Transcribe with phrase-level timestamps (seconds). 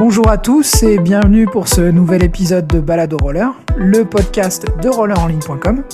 [0.00, 4.88] Bonjour à tous et bienvenue pour ce nouvel épisode de Balado Roller, le podcast de
[4.88, 5.84] rollerenligne.com.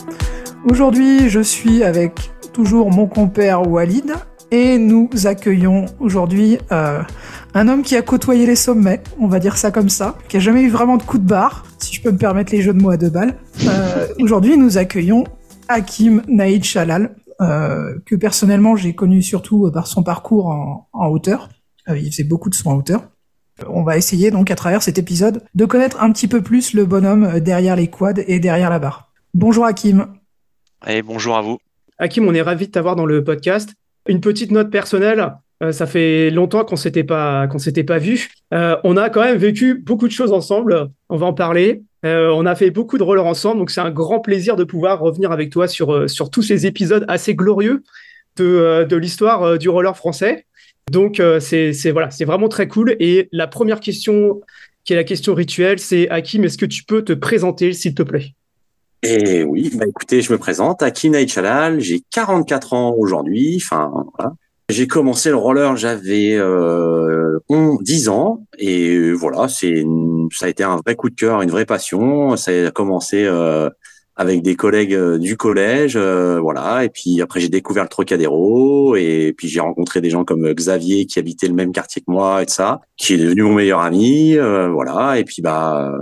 [0.70, 4.12] Aujourd'hui, je suis avec toujours mon compère Walid
[4.52, 7.02] et nous accueillons aujourd'hui euh,
[7.54, 10.40] un homme qui a côtoyé les sommets, on va dire ça comme ça, qui a
[10.40, 12.80] jamais eu vraiment de coup de barre, si je peux me permettre les jeux de
[12.80, 13.34] mots à deux balles.
[13.66, 15.24] Euh, aujourd'hui, nous accueillons
[15.66, 21.48] Hakim Naïd Shalal, euh, que personnellement j'ai connu surtout par son parcours en, en hauteur.
[21.88, 23.02] Il faisait beaucoup de soins en hauteur.
[23.66, 26.84] On va essayer donc à travers cet épisode de connaître un petit peu plus le
[26.84, 29.10] bonhomme derrière les quads et derrière la barre.
[29.34, 30.08] Bonjour Hakim.
[30.86, 31.58] Et bonjour à vous.
[31.98, 33.74] Hakim, on est ravi de t'avoir dans le podcast.
[34.08, 35.32] Une petite note personnelle.
[35.62, 38.28] Euh, ça fait longtemps qu'on s'était pas qu'on s'était pas vu.
[38.52, 40.90] Euh, on a quand même vécu beaucoup de choses ensemble.
[41.08, 41.82] On va en parler.
[42.06, 45.00] Euh, on a fait beaucoup de rollers ensemble, donc c'est un grand plaisir de pouvoir
[45.00, 47.82] revenir avec toi sur euh, sur tous ces épisodes assez glorieux
[48.36, 50.46] de euh, de l'histoire du roller français.
[50.90, 52.96] Donc c'est c'est voilà, c'est vraiment très cool.
[53.00, 54.40] Et la première question,
[54.84, 58.02] qui est la question rituelle, c'est Hakim, est-ce que tu peux te présenter, s'il te
[58.02, 58.34] plaît?
[59.02, 63.60] Et oui, bah écoutez, je me présente, Hakim Naïchalal, j'ai 44 ans aujourd'hui.
[63.62, 63.92] Enfin.
[64.68, 69.84] J'ai commencé le roller, j'avais euh, 10 ans et voilà, c'est
[70.32, 72.36] ça a été un vrai coup de cœur, une vraie passion.
[72.36, 73.70] Ça a commencé euh,
[74.16, 78.96] avec des collègues euh, du collège, euh, voilà, et puis après j'ai découvert le Trocadéro
[78.96, 82.42] et puis j'ai rencontré des gens comme Xavier qui habitait le même quartier que moi
[82.42, 85.92] et ça, qui est devenu mon meilleur ami, euh, voilà, et puis bah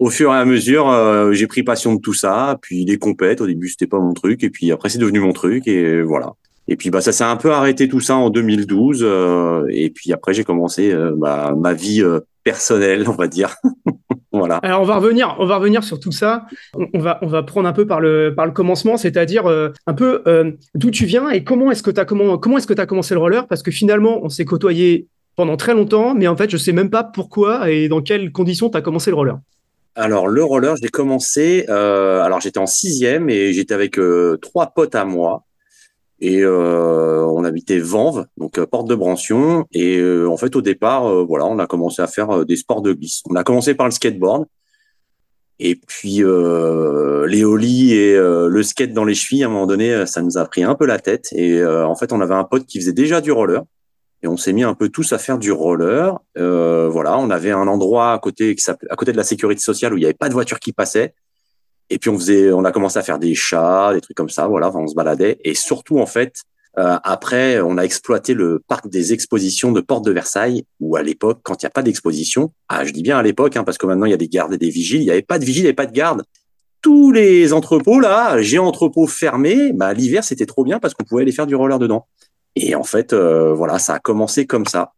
[0.00, 2.58] au fur et à mesure, euh, j'ai pris passion de tout ça.
[2.62, 4.42] Puis les compètes, au début, c'était pas mon truc.
[4.42, 5.68] Et puis après, c'est devenu mon truc.
[5.68, 6.32] Et voilà.
[6.68, 10.12] Et puis bah ça s'est un peu arrêté tout ça en 2012 euh, et puis
[10.12, 12.00] après j'ai commencé euh, bah, ma vie
[12.44, 13.56] personnelle on va dire
[14.32, 14.56] voilà.
[14.58, 16.46] Alors on va revenir on va revenir sur tout ça.
[16.74, 19.70] On, on va on va prendre un peu par le par le commencement, c'est-à-dire euh,
[19.86, 22.66] un peu euh, d'où tu viens et comment est-ce que tu as comment comment est-ce
[22.66, 23.46] que tu commencé le roller?
[23.46, 26.90] Parce que finalement on s'est côtoyé pendant très longtemps mais en fait je sais même
[26.90, 29.38] pas pourquoi et dans quelles conditions tu as commencé le roller.
[29.96, 33.98] Alors le roller, j'ai commencé euh, alors j'étais en sixième et j'étais avec
[34.40, 35.44] trois potes à moi.
[36.20, 39.64] Et euh, on habitait Vanves, donc euh, porte de Brancion.
[39.72, 42.82] Et euh, en fait, au départ, euh, voilà, on a commencé à faire des sports
[42.82, 43.22] de glisse.
[43.30, 44.44] On a commencé par le skateboard.
[45.62, 47.42] Et puis les
[47.92, 50.74] et le skate dans les chevilles, à un moment donné, ça nous a pris un
[50.74, 51.28] peu la tête.
[51.32, 53.62] Et en fait, on avait un pote qui faisait déjà du roller.
[54.22, 56.18] Et on s'est mis un peu tous à faire du roller.
[56.34, 58.56] voilà, on avait un endroit à côté,
[58.88, 61.12] à côté de la sécurité sociale où il n'y avait pas de voiture qui passait.
[61.90, 64.46] Et puis on faisait, on a commencé à faire des chats, des trucs comme ça.
[64.46, 65.38] Voilà, on se baladait.
[65.44, 66.42] Et surtout, en fait,
[66.78, 71.02] euh, après, on a exploité le parc des expositions de Porte de Versailles, où à
[71.02, 73.76] l'époque, quand il n'y a pas d'exposition, ah, je dis bien à l'époque, hein, parce
[73.76, 75.44] que maintenant il y a des gardes et des vigiles, il n'y avait pas de
[75.44, 76.22] vigiles et pas de gardes.
[76.80, 81.22] Tous les entrepôts là, j'ai entrepôts fermés, bah l'hiver c'était trop bien parce qu'on pouvait
[81.22, 82.06] aller faire du roller dedans.
[82.56, 84.92] Et en fait, euh, voilà, ça a commencé comme ça.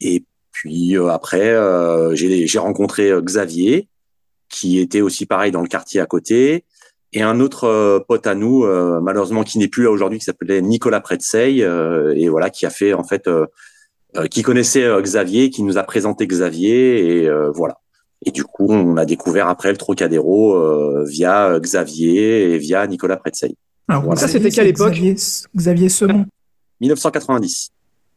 [0.00, 3.88] Et puis euh, après, euh, j'ai rencontré euh, Xavier,
[4.54, 6.64] qui était aussi pareil dans le quartier à côté,
[7.12, 10.24] et un autre euh, pote à nous, euh, malheureusement qui n'est plus là aujourd'hui, qui
[10.24, 13.28] s'appelait Nicolas Pretseil, euh, et voilà, qui a fait en fait,
[14.30, 17.78] qui connaissait Xavier, qui nous a présenté Xavier, et voilà.
[18.26, 23.56] Et du coup, on a découvert après le Trocadéro via Xavier et via Nicolas Pretseil.
[23.88, 24.20] Alors voilà.
[24.20, 24.92] ça, c'était quelle époque?
[24.92, 25.16] Xavier,
[25.56, 26.26] Xavier Semon.
[26.80, 27.73] 1990.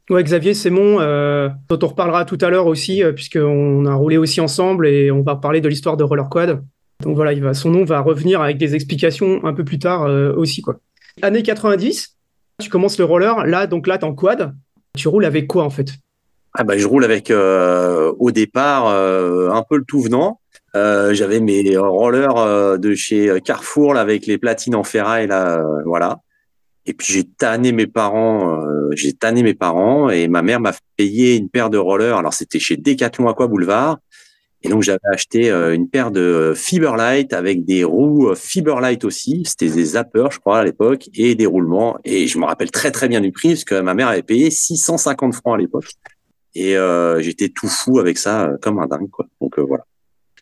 [0.09, 4.16] Ouais, Xavier Sémon, euh, dont on reparlera tout à l'heure aussi, euh, puisqu'on a roulé
[4.16, 6.63] aussi ensemble et on va parler de l'histoire de Roller Quad.
[7.03, 10.62] Donc voilà, son nom va revenir avec des explications un peu plus tard euh, aussi.
[10.62, 10.78] Quoi.
[11.22, 12.16] Année 90,
[12.62, 14.56] tu commences le roller, là, donc là, t'es en quad.
[14.97, 15.90] Tu roules avec quoi en fait?
[16.53, 20.39] Ah bah, Je roule avec, euh, au départ, un peu le tout venant.
[20.74, 26.19] J'avais mes rollers de chez Carrefour là, avec les platines en ferraille, là, voilà.
[26.88, 30.72] Et puis j'ai tanné mes parents, euh, j'ai tanné mes parents et ma mère m'a
[30.96, 32.18] payé une paire de rollers.
[32.18, 34.00] Alors c'était chez Decathlon Aqua Boulevard.
[34.64, 39.44] Et donc j'avais acheté euh, une paire de Fiberlight avec des roues Fiberlight aussi.
[39.46, 41.98] C'était des zappers, je crois, à l'époque, et des roulements.
[42.06, 44.50] Et je me rappelle très très bien du prix parce que ma mère avait payé
[44.50, 45.92] 650 francs à l'époque.
[46.56, 49.28] Et euh, j'étais tout fou avec ça, comme un dingue, quoi.
[49.42, 49.83] Donc voilà.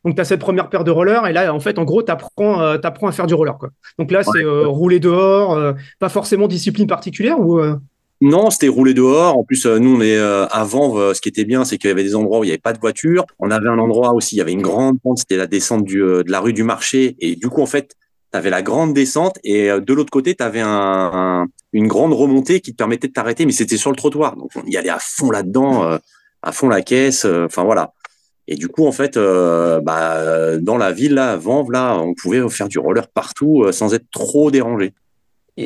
[0.06, 2.12] Donc, tu as cette première paire de rollers et là, en fait, en gros, tu
[2.12, 3.58] apprends, euh, à faire du roller.
[3.58, 3.70] Quoi.
[3.98, 7.60] Donc là, c'est euh, rouler dehors, euh, pas forcément discipline particulière ou
[8.22, 9.38] non, c'était rouler dehors.
[9.38, 11.14] En plus, nous, on est avant.
[11.14, 12.72] ce qui était bien, c'est qu'il y avait des endroits où il n'y avait pas
[12.72, 13.26] de voiture.
[13.40, 15.18] On avait un endroit aussi, il y avait une grande pente.
[15.18, 17.18] C'était la descente du, de la rue du marché.
[17.20, 17.94] Et du coup, en fait,
[18.32, 20.70] tu avais la grande descente et de l'autre côté, tu avais un,
[21.14, 24.38] un, une grande remontée qui te permettait de t'arrêter, mais c'était sur le trottoir.
[24.38, 26.00] Donc, on y allait à fond là-dedans,
[26.42, 27.26] à fond la caisse.
[27.26, 27.92] Enfin, voilà.
[28.48, 32.14] Et du coup, en fait, euh, bah, dans la ville, là, à Vanves, là, on
[32.14, 34.94] pouvait faire du roller partout euh, sans être trop dérangé.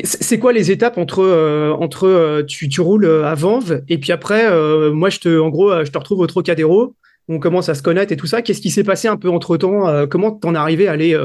[0.03, 4.11] C'est quoi les étapes entre euh, entre euh, tu, tu roules à Vanves et puis
[4.11, 4.47] après,
[4.91, 6.95] moi, je te, en gros, je te retrouve au Trocadéro.
[7.27, 8.41] on commence à se connaître et tout ça.
[8.41, 11.19] Qu'est-ce qui s'est passé un peu entre temps Comment t'en es arrivé à aller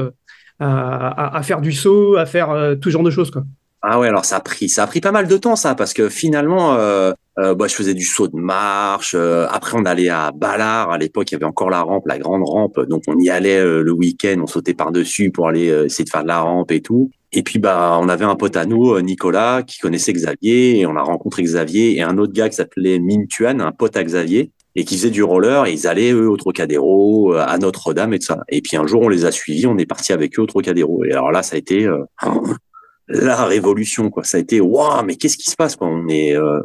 [0.59, 3.43] à, faire du saut, à faire tout genre de choses quoi?
[3.87, 5.93] Ah ouais, alors ça a pris, ça a pris pas mal de temps ça, parce
[5.93, 9.13] que finalement, euh, euh, bah, je faisais du saut de marche.
[9.17, 10.91] Euh, après, on allait à Ballard.
[10.91, 12.79] À l'époque, il y avait encore la rampe, la grande rampe.
[12.87, 16.23] Donc, on y allait le week-end, on sautait par dessus pour aller essayer de faire
[16.23, 17.11] de la rampe et tout.
[17.33, 20.95] Et puis, bah, on avait un pote à nous, Nicolas, qui connaissait Xavier, et on
[20.95, 24.85] a rencontré Xavier et un autre gars qui s'appelait Mintuan, un pote à Xavier, et
[24.85, 25.65] qui faisait du roller.
[25.65, 28.43] Et ils allaient eux au Trocadéro, à Notre-Dame et tout ça.
[28.49, 31.03] Et puis un jour, on les a suivis, on est parti avec eux au Trocadéro.
[31.03, 31.89] Et alors là, ça a été
[33.07, 35.87] la révolution quoi ça a été waouh mais qu'est-ce qui se passe quoi?
[35.87, 36.61] On est euh,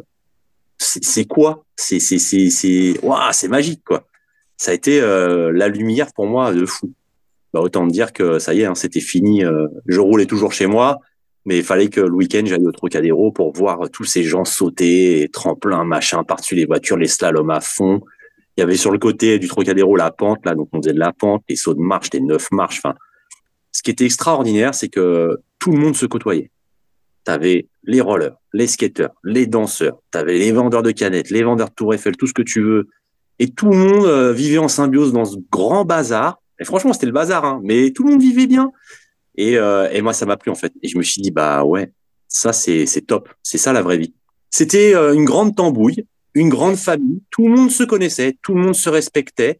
[0.81, 1.63] c'est quoi?
[1.75, 4.07] C'est c'est c'est c'est waouh c'est magique quoi.
[4.57, 6.93] Ça a été euh, la lumière pour moi de fou.
[7.53, 10.67] Bah, autant dire que ça y est hein, c'était fini euh, je roulais toujours chez
[10.67, 10.99] moi
[11.45, 15.29] mais il fallait que le week-end j'aille au Trocadéro pour voir tous ces gens sauter
[15.33, 18.01] tremplin machin par-dessus les voitures les slaloms à fond.
[18.55, 20.99] Il y avait sur le côté du Trocadéro la pente là donc on faisait de
[20.99, 22.95] la pente les sauts de marche des neuf marches enfin.
[23.71, 26.51] Ce qui était extraordinaire, c'est que tout le monde se côtoyait.
[27.25, 31.43] Tu avais les rollers, les skateurs, les danseurs, tu avais les vendeurs de canettes, les
[31.43, 32.87] vendeurs de Tour Eiffel, tout ce que tu veux.
[33.39, 36.41] Et tout le monde euh, vivait en symbiose dans ce grand bazar.
[36.59, 38.71] Et franchement, c'était le bazar, hein, mais tout le monde vivait bien.
[39.35, 40.73] Et, euh, et moi, ça m'a plu en fait.
[40.83, 41.91] Et je me suis dit, bah ouais,
[42.27, 43.29] ça c'est top.
[43.41, 44.13] C'est ça la vraie vie.
[44.49, 47.23] C'était euh, une grande tambouille, une grande famille.
[47.31, 49.59] Tout le monde se connaissait, tout le monde se respectait.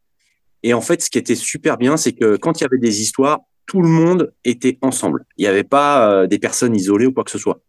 [0.63, 3.01] Et en fait, ce qui était super bien, c'est que quand il y avait des
[3.01, 3.39] histoires,
[3.71, 5.23] tout le monde était ensemble.
[5.37, 7.61] Il n'y avait pas euh, des personnes isolées ou quoi que ce soit.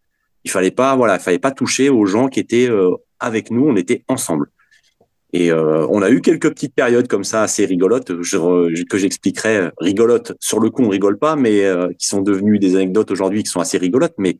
[0.42, 2.90] Il fallait pas, voilà, il fallait pas toucher aux gens qui étaient euh,
[3.20, 3.68] avec nous.
[3.68, 4.50] On était ensemble.
[5.32, 9.70] Et euh, on a eu quelques petites périodes comme ça assez rigolotes que j'expliquerai.
[9.78, 11.62] Rigolotes sur le coup, on rigole pas, mais
[11.96, 14.14] qui sont devenues des anecdotes aujourd'hui qui sont assez rigolotes.
[14.18, 14.38] Mais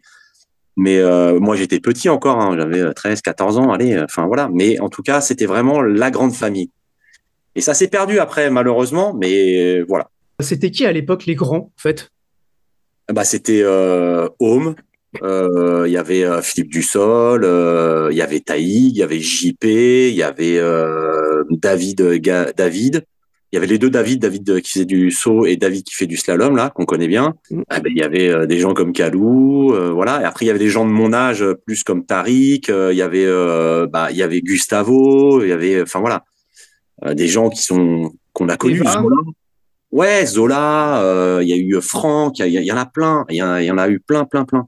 [0.77, 1.01] mais
[1.39, 4.51] moi j'étais petit encore, hein, j'avais 13, 14 ans, allez, enfin voilà.
[4.53, 6.71] Mais en tout cas, c'était vraiment la grande famille.
[7.55, 10.09] Et ça s'est perdu après, malheureusement, mais voilà.
[10.43, 12.11] C'était qui à l'époque les grands, en fait?
[13.13, 14.75] Bah, C'était euh, Home,
[15.23, 19.21] euh, il y avait euh, Philippe Dussol, euh, il y avait Taïg, il y avait
[19.21, 20.61] JP, il y avait
[21.51, 22.21] David,
[22.57, 23.05] David.
[23.51, 26.07] Il y avait les deux David, David qui faisait du saut et David qui fait
[26.07, 27.35] du slalom là, qu'on connaît bien.
[27.51, 27.63] Mm.
[27.69, 30.23] Ah, ben, il y avait des gens comme Kalou, voilà.
[30.23, 32.69] Et après il y avait des gens de mon âge, plus comme Tariq.
[32.69, 33.27] il y avait,
[33.89, 35.43] bah, il y avait Gustavo.
[35.43, 36.25] Il y avait, enfin voilà,
[37.13, 38.83] des gens qui sont qu'on a connus.
[39.93, 43.43] Ouais, Zola, euh, il y a eu Franck, il y, en a plein, il y,
[43.43, 44.67] en a eu plein, plein, plein.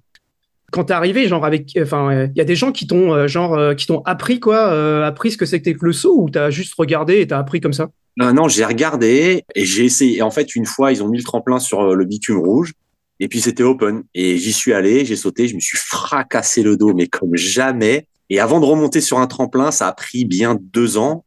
[0.71, 3.55] Quand t'es arrivé, genre avec, enfin, il y a des gens qui t'ont, euh, genre,
[3.55, 6.75] euh, qui t'ont appris quoi, appris ce que c'était que le saut, ou t'as juste
[6.77, 7.89] regardé et t'as appris comme ça?
[8.19, 10.21] Non, j'ai regardé et j'ai essayé.
[10.21, 12.75] En fait, une fois, ils ont mis le tremplin sur le bitume rouge.
[13.19, 14.03] Et puis c'était open.
[14.15, 18.07] Et j'y suis allé, j'ai sauté, je me suis fracassé le dos, mais comme jamais.
[18.29, 21.24] Et avant de remonter sur un tremplin, ça a pris bien deux ans.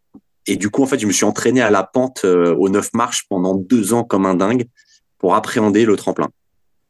[0.48, 2.90] Et du coup, en fait, je me suis entraîné à la pente euh, aux neuf
[2.94, 4.66] marches pendant deux ans comme un dingue
[5.20, 6.30] pour appréhender le tremplin.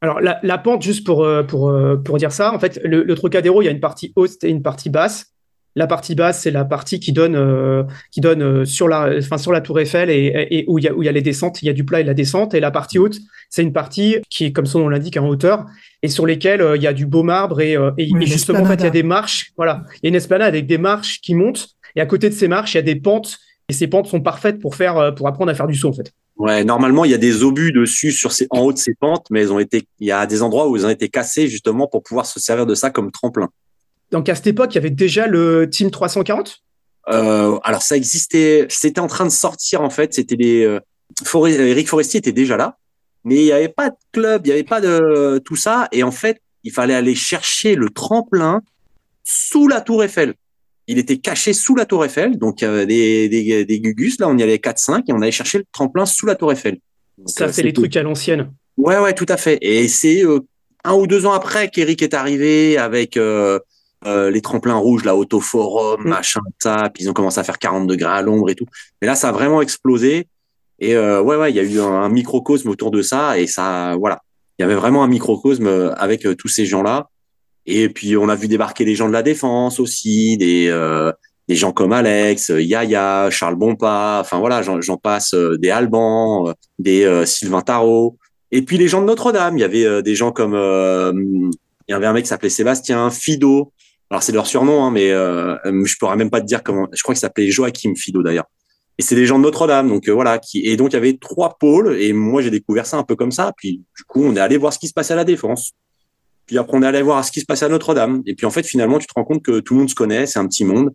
[0.01, 3.15] Alors, la, pente, juste pour, euh, pour, euh, pour dire ça, en fait, le, le,
[3.15, 5.33] Trocadéro, il y a une partie haute et une partie basse.
[5.75, 9.61] La partie basse, c'est la partie qui donne, qui donne sur, la, enfin, sur la
[9.61, 11.69] Tour Eiffel et, où, il y a, où il y a les descentes, il y
[11.69, 12.55] a du plat et la descente.
[12.55, 13.19] Et la partie haute,
[13.51, 15.67] c'est une partie qui est, comme son nom l'indique, en hauteur
[16.01, 17.61] et sur lesquelles il y a du beau marbre.
[17.61, 19.51] Et, et justement, en fait, il y a des marches.
[19.55, 21.67] Voilà, il y a une esplanade avec des marches qui montent.
[21.95, 23.37] Et à côté de ces marches, il y a des pentes
[23.69, 25.93] et ces pentes sont parfaites pour faire, euh, pour apprendre à faire du saut, en
[25.93, 26.13] fait.
[26.37, 29.27] Ouais, normalement, il y a des obus dessus, sur ces, en haut de ces pentes,
[29.29, 31.87] mais elles ont été, il y a des endroits où ils ont été cassés justement
[31.87, 33.49] pour pouvoir se servir de ça comme tremplin.
[34.11, 36.63] Donc à cette époque, il y avait déjà le Team 340
[37.09, 40.13] euh, Alors ça existait, c'était en train de sortir en fait.
[40.13, 40.79] C'était les euh,
[41.45, 42.77] Eric Forestier était déjà là,
[43.25, 45.89] mais il n'y avait pas de club, il n'y avait pas de tout ça.
[45.91, 48.61] Et en fait, il fallait aller chercher le tremplin
[49.23, 50.35] sous la Tour Eiffel
[50.87, 54.37] il était caché sous la tour Eiffel, donc euh, des, des, des, gugus, là on
[54.37, 56.79] y allait 4-5 et on allait chercher le tremplin sous la tour Eiffel.
[57.25, 58.51] ça, euh, c'est les trucs à l'ancienne.
[58.77, 59.57] Ouais, ouais, tout à fait.
[59.61, 60.39] Et c'est euh,
[60.85, 63.59] un ou deux ans après qu'Eric est arrivé avec euh,
[64.05, 66.07] les tremplins rouges, la autoforum, mm.
[66.07, 68.67] machin, ça, puis ils ont commencé à faire 40 degrés à l'ombre et tout.
[69.01, 70.27] Mais là, ça a vraiment explosé.
[70.79, 74.21] Et ouais, ouais, il y a eu un, microcosme autour de ça et ça, voilà.
[74.59, 77.09] Il y avait vraiment un microcosme avec tous ces gens-là.
[77.67, 81.11] Et puis on a vu débarquer des gens de la défense aussi, des euh,
[81.49, 86.53] des gens comme Alex, Yaya, Charles Bompa, enfin voilà, j'en passe, euh, des Alban, euh,
[86.79, 88.17] des Sylvain Tarot.
[88.51, 92.05] Et puis les gens de Notre-Dame, il y avait des gens comme il y avait
[92.05, 93.73] un mec qui s'appelait Sébastien, Fido.
[94.09, 96.87] Alors c'est leur surnom, hein, mais je pourrais même pas te dire comment.
[96.93, 98.45] Je crois qu'il s'appelait Joachim Fido d'ailleurs.
[98.97, 100.39] Et c'est des gens de Notre-Dame, donc voilà.
[100.39, 101.97] Qui et donc il y avait trois pôles.
[101.99, 103.51] Et moi j'ai découvert ça un peu comme ça.
[103.57, 105.73] Puis du coup on est allé voir ce qui se passait à la défense.
[106.47, 108.23] Puis après, on est allé voir ce qui se passait à Notre-Dame.
[108.25, 110.25] Et puis en fait, finalement, tu te rends compte que tout le monde se connaît,
[110.25, 110.91] c'est un petit monde.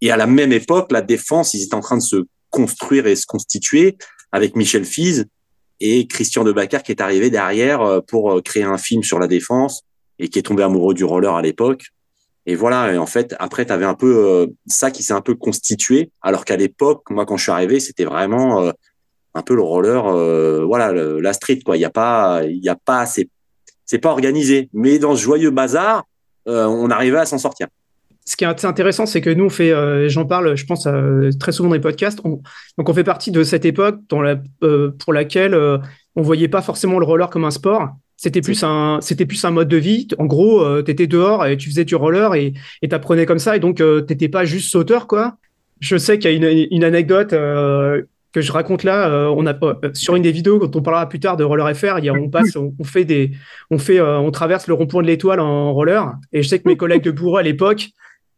[0.00, 3.16] Et à la même époque, la défense, ils étaient en train de se construire et
[3.16, 3.96] se constituer
[4.30, 5.26] avec Michel Fize
[5.80, 9.82] et Christian Debacker qui est arrivé derrière pour créer un film sur la défense
[10.18, 11.86] et qui est tombé amoureux du roller à l'époque.
[12.44, 15.34] Et voilà, et en fait, après, tu avais un peu ça qui s'est un peu
[15.34, 18.72] constitué, alors qu'à l'époque, moi, quand je suis arrivé, c'était vraiment
[19.34, 21.76] un peu le roller, euh, voilà, la street quoi.
[21.76, 23.28] Il y a pas, il y a pas, c'est,
[23.92, 24.70] c'est pas organisé.
[24.72, 26.04] Mais dans ce joyeux bazar,
[26.48, 27.66] euh, on arrivait à s'en sortir.
[28.24, 30.88] Ce qui est intéressant, c'est que nous, on fait, euh, j'en parle, je pense,
[31.38, 32.22] très souvent dans les podcasts.
[32.22, 32.42] donc,
[32.78, 34.22] on fait partie de cette époque dans
[34.98, 35.54] pour laquelle
[36.16, 37.90] on voyait pas forcément le roller comme un sport.
[38.16, 40.08] C'était plus un, c'était plus un mode de vie.
[40.18, 43.56] En gros, tu étais dehors et tu faisais du roller et tu apprenais comme ça.
[43.56, 45.36] Et donc, t'étais pas juste sauteur, quoi.
[45.80, 47.34] Je sais qu'il y a une anecdote
[48.32, 51.08] que je raconte là, euh, on a euh, sur une des vidéos quand on parlera
[51.08, 53.32] plus tard de roller FR, il y a, on passe, on, fait des,
[53.70, 56.14] on fait, euh, on traverse le rond-point de l'étoile en roller.
[56.32, 57.90] Et je sais que mes collègues de bourreau à l'époque,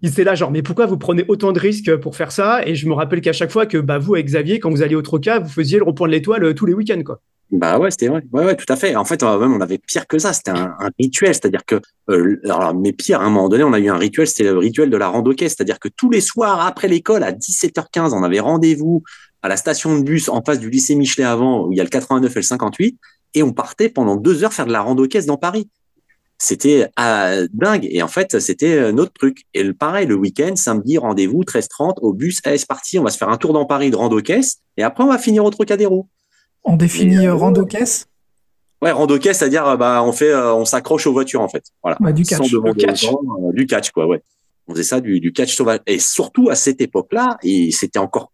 [0.03, 2.67] ils étaient là genre mais pourquoi vous prenez autant de risques pour faire ça?
[2.67, 4.97] Et je me rappelle qu'à chaque fois que bah vous avec Xavier, quand vous alliez
[4.97, 7.21] au Troca, vous faisiez le rond-point de l'étoile tous les week-ends quoi.
[7.51, 8.23] Bah ouais, c'était vrai.
[8.33, 8.97] Ouais, ouais, tout à fait.
[8.97, 10.33] En fait, même on avait pire que ça.
[10.33, 13.91] C'était un, rituel, c'est-à-dire que, alors, mais pire, à un moment donné, on a eu
[13.91, 14.27] un rituel.
[14.27, 18.13] C'était le rituel de la rando c'est-à-dire que tous les soirs après l'école à 17h15,
[18.13, 19.05] on avait rendez-vous
[19.45, 21.85] à la station de bus en face du lycée Michelet avant, où il y a
[21.85, 22.99] le 89 et le 58,
[23.35, 25.69] et on partait pendant deux heures faire de la rando caisse dans Paris.
[26.39, 27.87] C'était euh, dingue.
[27.91, 29.45] Et en fait, c'était euh, notre truc.
[29.53, 32.41] Et le, pareil, le week-end, samedi, rendez-vous, 13h30 au bus.
[32.45, 34.61] Allez, c'est parti, on va se faire un tour dans Paris de rando caisse.
[34.79, 36.09] Et après, on va finir au Trocadéro.
[36.65, 38.07] On définit euh, rando caisse?
[38.81, 41.65] Ouais, rando caisse, c'est-à-dire, bah, on fait, on s'accroche aux voitures, en fait.
[41.83, 41.99] Voilà.
[42.01, 42.51] Bah, du catch.
[42.79, 43.07] catch.
[43.53, 44.23] du catch, quoi, ouais.
[44.67, 45.81] On faisait ça, du, du catch sauvage.
[45.87, 48.33] Et surtout, à cette époque-là, et c'était encore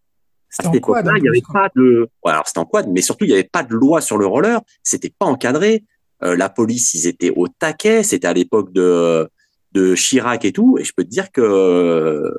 [0.50, 1.08] c'était en quad.
[1.16, 2.08] il n'y avait pas de.
[2.24, 4.60] Alors c'était en quad, mais surtout il n'y avait pas de loi sur le roller.
[4.82, 5.84] C'était pas encadré.
[6.22, 8.02] Euh, la police, ils étaient au taquet.
[8.02, 9.28] C'était à l'époque de
[9.72, 10.76] de Chirac et tout.
[10.78, 12.30] Et je peux te dire que euh,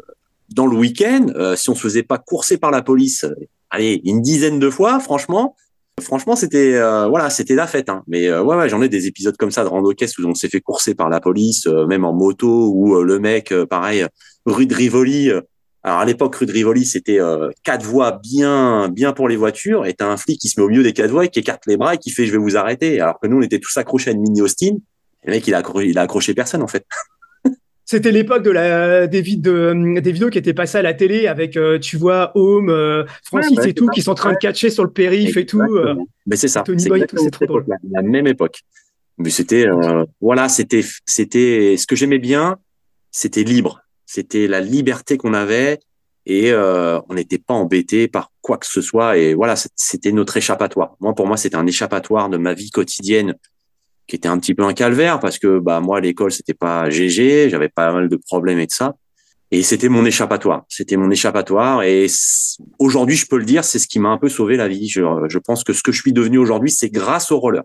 [0.49, 3.25] dans le week-end, euh, si on se faisait pas courser par la police,
[3.69, 5.55] allez, une dizaine de fois, franchement,
[6.01, 6.73] franchement, c'était
[7.07, 7.87] voilà, c'était la fête.
[7.87, 8.03] Hein.
[8.07, 10.59] Mais ouais, ouais j'en ai des épisodes comme ça de rando où on s'est fait
[10.59, 14.05] courser par la police, même en moto, où le mec, pareil,
[14.45, 15.31] rue de Rivoli
[15.83, 19.87] alors à l'époque, rue de Rivoli, c'était euh, quatre voies bien, bien pour les voitures.
[19.87, 21.65] Et t'as un flic qui se met au milieu des quatre voies et qui écarte
[21.65, 22.99] les bras et qui fait je vais vous arrêter.
[22.99, 24.77] Alors que nous, on était tous accrochés à une mini Austin.
[25.23, 26.85] Et le mec, il a, accroché, il a accroché personne en fait.
[27.85, 31.57] C'était l'époque de la des, de, des vidéos qui étaient passées à la télé avec
[31.57, 34.69] euh, tu vois Home, euh, Francis bah, et tout qui sont en train de catcher
[34.69, 35.61] sur le périph et tout.
[36.27, 36.63] Mais c'est ça.
[36.77, 37.65] c'est trop drôle.
[37.91, 38.59] La même époque.
[39.17, 39.65] Mais c'était
[40.21, 42.57] voilà, c'était c'était ce que j'aimais bien,
[43.11, 43.81] c'était libre
[44.13, 45.79] c'était la liberté qu'on avait
[46.25, 49.17] et euh, on n'était pas embêté par quoi que ce soit.
[49.17, 50.95] Et voilà, c'était notre échappatoire.
[50.99, 53.35] Moi, pour moi, c'était un échappatoire de ma vie quotidienne
[54.07, 57.49] qui était un petit peu un calvaire parce que bah moi, l'école, c'était pas GG,
[57.49, 58.95] j'avais pas mal de problèmes et de ça.
[59.49, 60.65] Et c'était mon échappatoire.
[60.67, 61.83] C'était mon échappatoire.
[61.83, 62.07] Et
[62.79, 64.89] aujourd'hui, je peux le dire, c'est ce qui m'a un peu sauvé la vie.
[64.89, 67.63] Je, je, pense que ce que je suis devenu aujourd'hui, c'est grâce au roller.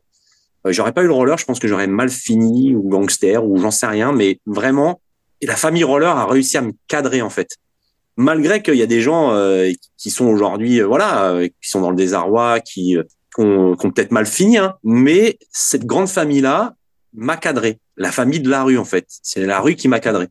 [0.65, 3.57] Euh, j'aurais pas eu le roller, je pense que j'aurais mal fini ou gangster ou
[3.59, 4.12] j'en sais rien.
[4.12, 5.00] Mais vraiment,
[5.40, 7.57] et la famille roller a réussi à me cadrer en fait.
[8.16, 11.83] Malgré qu'il y a des gens euh, qui sont aujourd'hui, euh, voilà, euh, qui sont
[11.83, 12.97] dans le désarroi, qui,
[13.35, 16.75] qui ont, peut-être mal fini, hein, mais cette grande famille-là
[17.12, 17.78] m'a cadré.
[17.97, 20.28] La famille de la rue en fait, c'est la rue qui m'a cadré.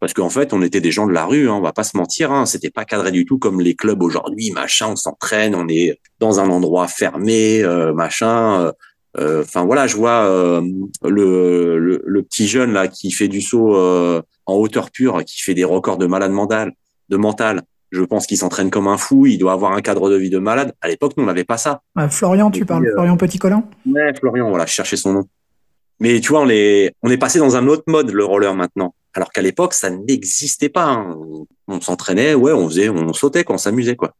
[0.00, 1.96] Parce qu'en fait, on était des gens de la rue, hein, on va pas se
[1.96, 5.68] mentir, hein, c'était pas cadré du tout comme les clubs aujourd'hui, machin, on s'entraîne, on
[5.68, 8.72] est dans un endroit fermé, machin.
[9.18, 10.60] Enfin voilà, je vois
[11.02, 15.54] le, le, le, petit jeune là qui fait du saut en hauteur pure, qui fait
[15.54, 16.72] des records de malade mental,
[17.08, 17.62] de mental.
[17.90, 19.26] Je pense qu'il s'entraîne comme un fou.
[19.26, 20.74] Il doit avoir un cadre de vie de malade.
[20.80, 21.80] À l'époque, nous, on n'avait pas ça.
[22.10, 23.64] Florian, tu parles, euh, Florian Petit-Colin?
[23.86, 25.24] Ouais, Florian, voilà, je cherchais son nom.
[26.00, 28.94] Mais tu vois, on est, on est passé dans un autre mode, le roller maintenant.
[29.14, 30.84] Alors qu'à l'époque, ça n'existait pas.
[30.84, 31.16] Hein.
[31.66, 34.12] On, s'entraînait, ouais, on faisait, on sautait, on s'amusait, quoi.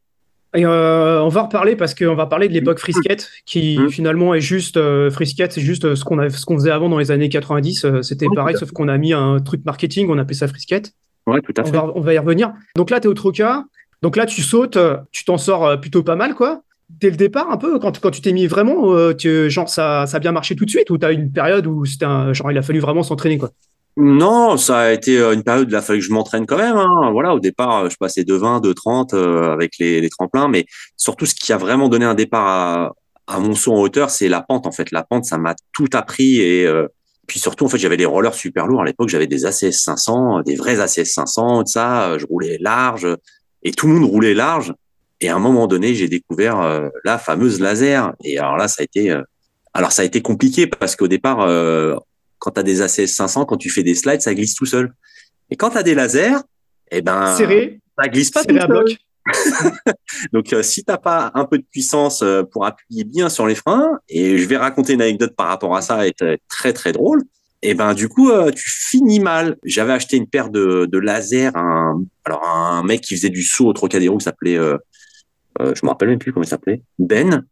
[0.55, 3.89] Et euh, on va reparler parce qu'on va parler de l'époque frisquette qui mmh.
[3.89, 7.29] finalement est juste euh, frisquette, c'est juste ce qu'on qu'on faisait avant dans les années
[7.29, 7.85] 90.
[7.85, 10.93] Euh, c'était pareil, sauf qu'on a mis un truc marketing, on appelait ça frisquette.
[11.27, 11.77] Ouais, tout à fait.
[11.77, 12.53] On va, y revenir.
[12.75, 13.65] Donc là, tu es au Troca.
[14.01, 14.79] Donc là, tu sautes,
[15.11, 16.63] tu t'en sors plutôt pas mal, quoi.
[16.89, 18.95] Dès le départ, un peu, quand, quand tu t'es mis vraiment,
[19.49, 21.85] genre ça, ça a bien marché tout de suite ou tu as une période où
[21.85, 23.51] c'était genre il a fallu vraiment s'entraîner, quoi?
[23.97, 26.77] Non, ça a été euh, une période il a fallu que je m'entraîne quand même.
[26.77, 27.11] Hein.
[27.11, 30.47] Voilà, au départ, euh, je passais de 20, de 30 euh, avec les, les, tremplins,
[30.47, 30.65] mais
[30.95, 32.93] surtout ce qui a vraiment donné un départ à,
[33.27, 34.67] à mon saut en hauteur, c'est la pente.
[34.67, 36.67] En fait, la pente, ça m'a tout appris et
[37.27, 39.09] puis surtout, en fait, j'avais des rollers super lourds à l'époque.
[39.09, 42.17] J'avais des ACS 500, des vrais ACS 500, de ça.
[42.17, 43.07] Je roulais large
[43.61, 44.73] et tout le monde roulait large.
[45.21, 48.13] Et à un moment donné, j'ai découvert la fameuse laser.
[48.23, 49.15] Et alors là, ça a été,
[49.75, 51.47] alors ça a été compliqué parce qu'au départ,
[52.39, 54.93] quand tu as des ACS 500, quand tu fais des slides, ça glisse tout seul.
[55.49, 56.39] Et quand tu as des lasers,
[56.91, 58.85] eh ben, serré, ça glisse pas tout seul.
[60.33, 63.55] Donc, euh, si t'as pas un peu de puissance euh, pour appuyer bien sur les
[63.55, 66.13] freins, et je vais raconter une anecdote par rapport à ça, et
[66.47, 67.23] très très drôle.
[67.61, 69.57] Et ben du coup, euh, tu finis mal.
[69.65, 73.67] J'avais acheté une paire de, de laser, un, alors un mec qui faisait du saut
[73.67, 74.77] au Trocadéro, qui s'appelait, euh,
[75.59, 77.45] je me rappelle même plus comment il s'appelait, Ben.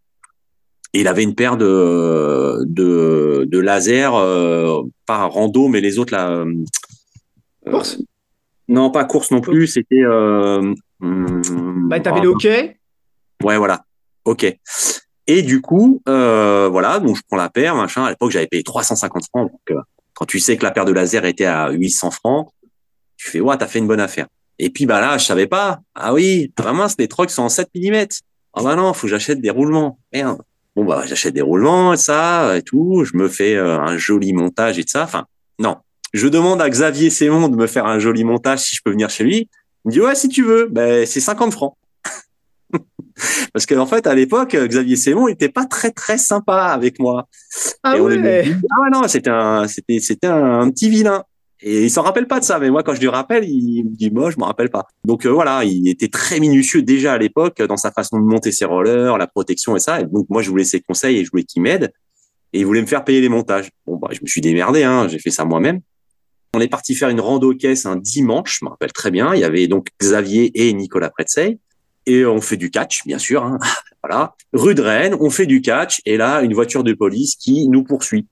[0.93, 6.13] Et il avait une paire de de, de laser, euh, pas rando, mais les autres
[6.13, 6.29] là.
[6.31, 6.53] euh,
[7.69, 8.01] Course
[8.67, 9.67] Non, pas course non plus.
[9.67, 10.01] C'était.
[10.03, 12.77] Euh, hum, Bah, t'avais ah, le hockey?
[13.43, 13.83] Ouais, voilà.
[14.25, 14.45] Ok.
[15.29, 18.05] Et du coup, euh, voilà, donc je prends la paire, machin.
[18.05, 19.51] À l'époque, j'avais payé 350 francs.
[19.51, 19.81] Donc, euh,
[20.13, 22.49] quand tu sais que la paire de laser était à 800 francs,
[23.17, 24.27] tu fais, ouais, t'as fait une bonne affaire.
[24.57, 25.79] Et puis, bah là, je savais pas.
[25.93, 28.05] Ah oui, vraiment, les trucs sont en 7 mm.
[28.53, 29.99] Ah bah non, faut que j'achète des roulements.
[30.13, 30.41] Merde.
[30.77, 33.03] Bon, bah, j'achète des roulements et ça, et tout.
[33.03, 35.01] Je me fais euh, un joli montage et de ça.
[35.05, 35.25] Enfin,
[35.57, 35.77] non.
[36.13, 39.09] Je demande à Xavier Sémon de me faire un joli montage si je peux venir
[39.09, 39.49] chez lui.
[39.83, 40.67] Il me dit, ouais, si tu veux.
[40.67, 41.73] Ben, c'est 50 francs.
[43.53, 47.27] Parce qu'en fait, à l'époque, Xavier Sémon était pas très très sympa avec moi.
[47.81, 48.43] Ah Et on lui ouais.
[48.43, 51.23] dit, ah non, c'était un, c'était, c'était un, un petit vilain.
[51.61, 53.95] Et il s'en rappelle pas de ça, mais moi, quand je lui rappelle, il me
[53.95, 54.87] dit, moi, je me rappelle pas.
[55.05, 58.51] Donc euh, voilà, il était très minutieux déjà à l'époque dans sa façon de monter
[58.51, 60.01] ses rollers, la protection et ça.
[60.01, 61.91] Et donc moi, je voulais ses conseils et je voulais qu'il m'aide.
[62.53, 63.69] Et il voulait me faire payer les montages.
[63.85, 65.81] Bon, bah, je me suis démerdé, hein, j'ai fait ça moi-même.
[66.53, 69.33] On est parti faire une rando caisse un dimanche, je me rappelle très bien.
[69.33, 71.59] Il y avait donc Xavier et Nicolas Pretzey.
[72.05, 73.43] Et on fait du catch, bien sûr.
[73.43, 73.57] Hein.
[74.03, 74.35] Voilà.
[74.53, 76.01] Rue de Rennes, on fait du catch.
[76.05, 78.25] Et là, une voiture de police qui nous poursuit.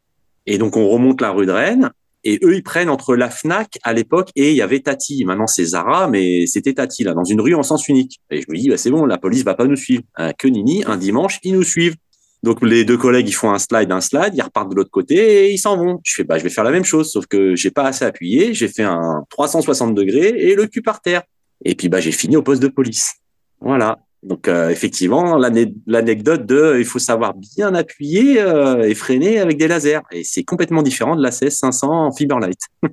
[0.46, 1.92] Et donc, on remonte la rue de Rennes.
[2.26, 5.24] Et eux, ils prennent entre la FNAC à l'époque et il y avait Tati.
[5.26, 8.20] Maintenant, c'est Zara, mais c'était Tati, là, dans une rue en sens unique.
[8.32, 10.02] Et je me dis, bah, c'est bon, la police va pas nous suivre.
[10.20, 11.96] Euh, que nini, un dimanche, ils nous suivent.
[12.42, 15.16] Donc, les deux collègues, ils font un slide, un slide, ils repartent de l'autre côté
[15.46, 16.00] et ils s'en vont.
[16.04, 18.56] Je fais, bah, je vais faire la même chose, sauf que j'ai pas assez appuyé.
[18.56, 21.22] J'ai fait un 360 degrés et le cul par terre.
[21.64, 23.14] Et puis, bah, j'ai fini au poste de police.
[23.62, 24.00] Voilà.
[24.26, 29.58] Donc euh, effectivement, l'ane- l'anecdote de il faut savoir bien appuyer euh, et freiner avec
[29.58, 30.02] des lasers.
[30.12, 32.60] Et c'est complètement différent de la CS500 en Fiberlight.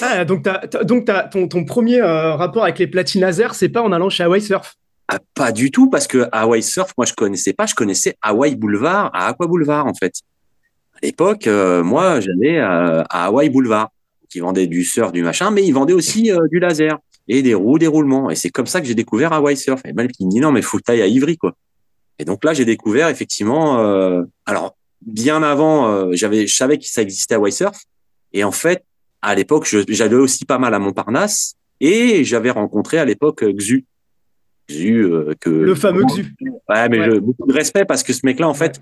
[0.00, 0.48] Ah, donc
[0.84, 4.22] donc ton, ton premier euh, rapport avec les platines laser, c'est pas en allant chez
[4.24, 4.74] Hawaii Surf?
[5.08, 8.56] Ah, pas du tout, parce que Hawaii Surf, moi je connaissais pas, je connaissais Hawaii
[8.56, 10.14] Boulevard à Aqua Boulevard en fait.
[10.94, 13.90] À l'époque, euh, moi j'allais à, Hawaii Boulevard,
[14.30, 17.54] qui vendait du surf, du machin, mais ils vendaient aussi euh, du laser et des
[17.54, 18.30] roues, des roulements.
[18.30, 19.80] Et c'est comme ça que j'ai découvert Hawaii Surf.
[19.84, 19.94] Et il
[20.26, 21.54] me dit non, mais faut que à Ivry quoi.
[22.18, 23.78] Et donc là, j'ai découvert effectivement.
[23.80, 27.76] euh, alors bien avant, euh, j'avais, je savais que ça existait Hawaii Surf.
[28.32, 28.84] Et en fait,
[29.20, 33.84] à l'époque, j'allais aussi pas mal à Montparnasse et j'avais rencontré à l'époque euh, Xu.
[34.70, 36.34] Xu euh, que Le fameux Xu.
[36.68, 37.10] Ouais, mais Ouais.
[37.14, 38.80] je- beaucoup de respect parce que ce mec-là, en fait,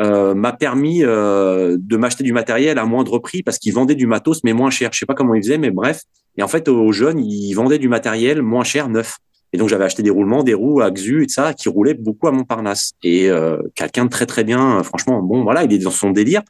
[0.00, 4.06] euh, m'a permis euh, de m'acheter du matériel à moindre prix parce qu'il vendait du
[4.06, 4.90] matos mais moins cher.
[4.92, 6.02] Je sais pas comment il faisait, mais bref.
[6.36, 9.18] Et en fait, aux jeunes, il vendait du matériel moins cher, neuf.
[9.52, 12.26] Et donc, j'avais acheté des roulements, des roues à Xu et ça, qui roulaient beaucoup
[12.26, 12.92] à Montparnasse.
[13.02, 16.10] Et euh, quelqu'un de très très bien, euh, franchement, bon, voilà, il est dans son
[16.10, 16.40] délire,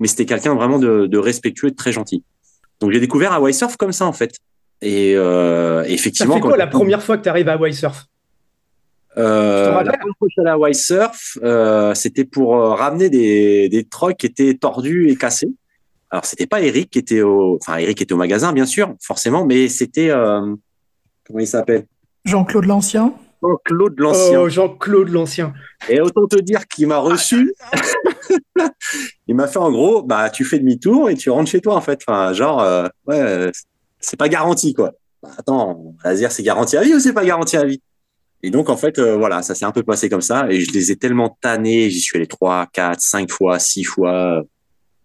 [0.00, 2.24] mais c'était quelqu'un vraiment de, de respectueux et de très gentil.
[2.80, 4.36] Donc, j'ai découvert Hawaii Surf comme ça, en fait.
[4.80, 8.06] Et euh, Ça effectivement, quand quoi la première fois que tu arrives à Hawaii Surf?
[9.18, 14.26] Euh, la première fois que à Surf, euh, c'était pour ramener des, des trucks qui
[14.26, 15.48] étaient tordus et cassés.
[16.16, 19.44] Alors c'était pas Eric qui était au, enfin Eric était au magasin bien sûr, forcément,
[19.44, 20.56] mais c'était euh,
[21.26, 21.84] comment il s'appelle?
[22.24, 23.12] Jean-Claude l'Ancien.
[23.66, 24.40] Claude l'ancien.
[24.40, 25.52] Oh, Jean-Claude l'Ancien.
[25.90, 27.52] Et autant te dire qu'il m'a reçu.
[29.26, 31.82] il m'a fait en gros, bah tu fais demi-tour et tu rentres chez toi en
[31.82, 32.00] fait.
[32.08, 33.50] Enfin genre euh, ouais, euh,
[34.00, 34.92] c'est pas garanti quoi.
[35.22, 37.82] Bah, attends, laser c'est garanti à vie ou c'est pas garanti à vie?
[38.42, 40.72] Et donc en fait euh, voilà, ça s'est un peu passé comme ça et je
[40.72, 44.42] les ai tellement tannés, j'y suis allé trois, quatre, cinq fois, six fois.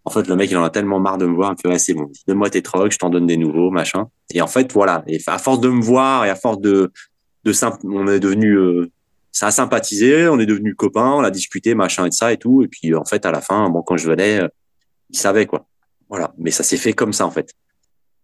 [0.04, 1.68] En fait, le mec, il en a tellement marre de me voir, il me fait,
[1.68, 4.06] ouais, c'est bon, donne-moi tes trucks, je t'en donne des nouveaux, machin.
[4.34, 5.04] Et en fait, voilà.
[5.06, 6.90] Et à force de me voir et à force de,
[7.44, 7.52] de
[7.84, 8.90] on est devenu, euh,
[9.30, 12.36] ça a sympathisé, on est devenu copains, on a discuté, machin et de ça et
[12.36, 12.62] tout.
[12.62, 14.48] Et puis, en fait, à la fin, bon, quand je venais, euh,
[15.10, 15.66] il savait, quoi.
[16.08, 16.32] Voilà.
[16.36, 17.52] Mais ça s'est fait comme ça, en fait.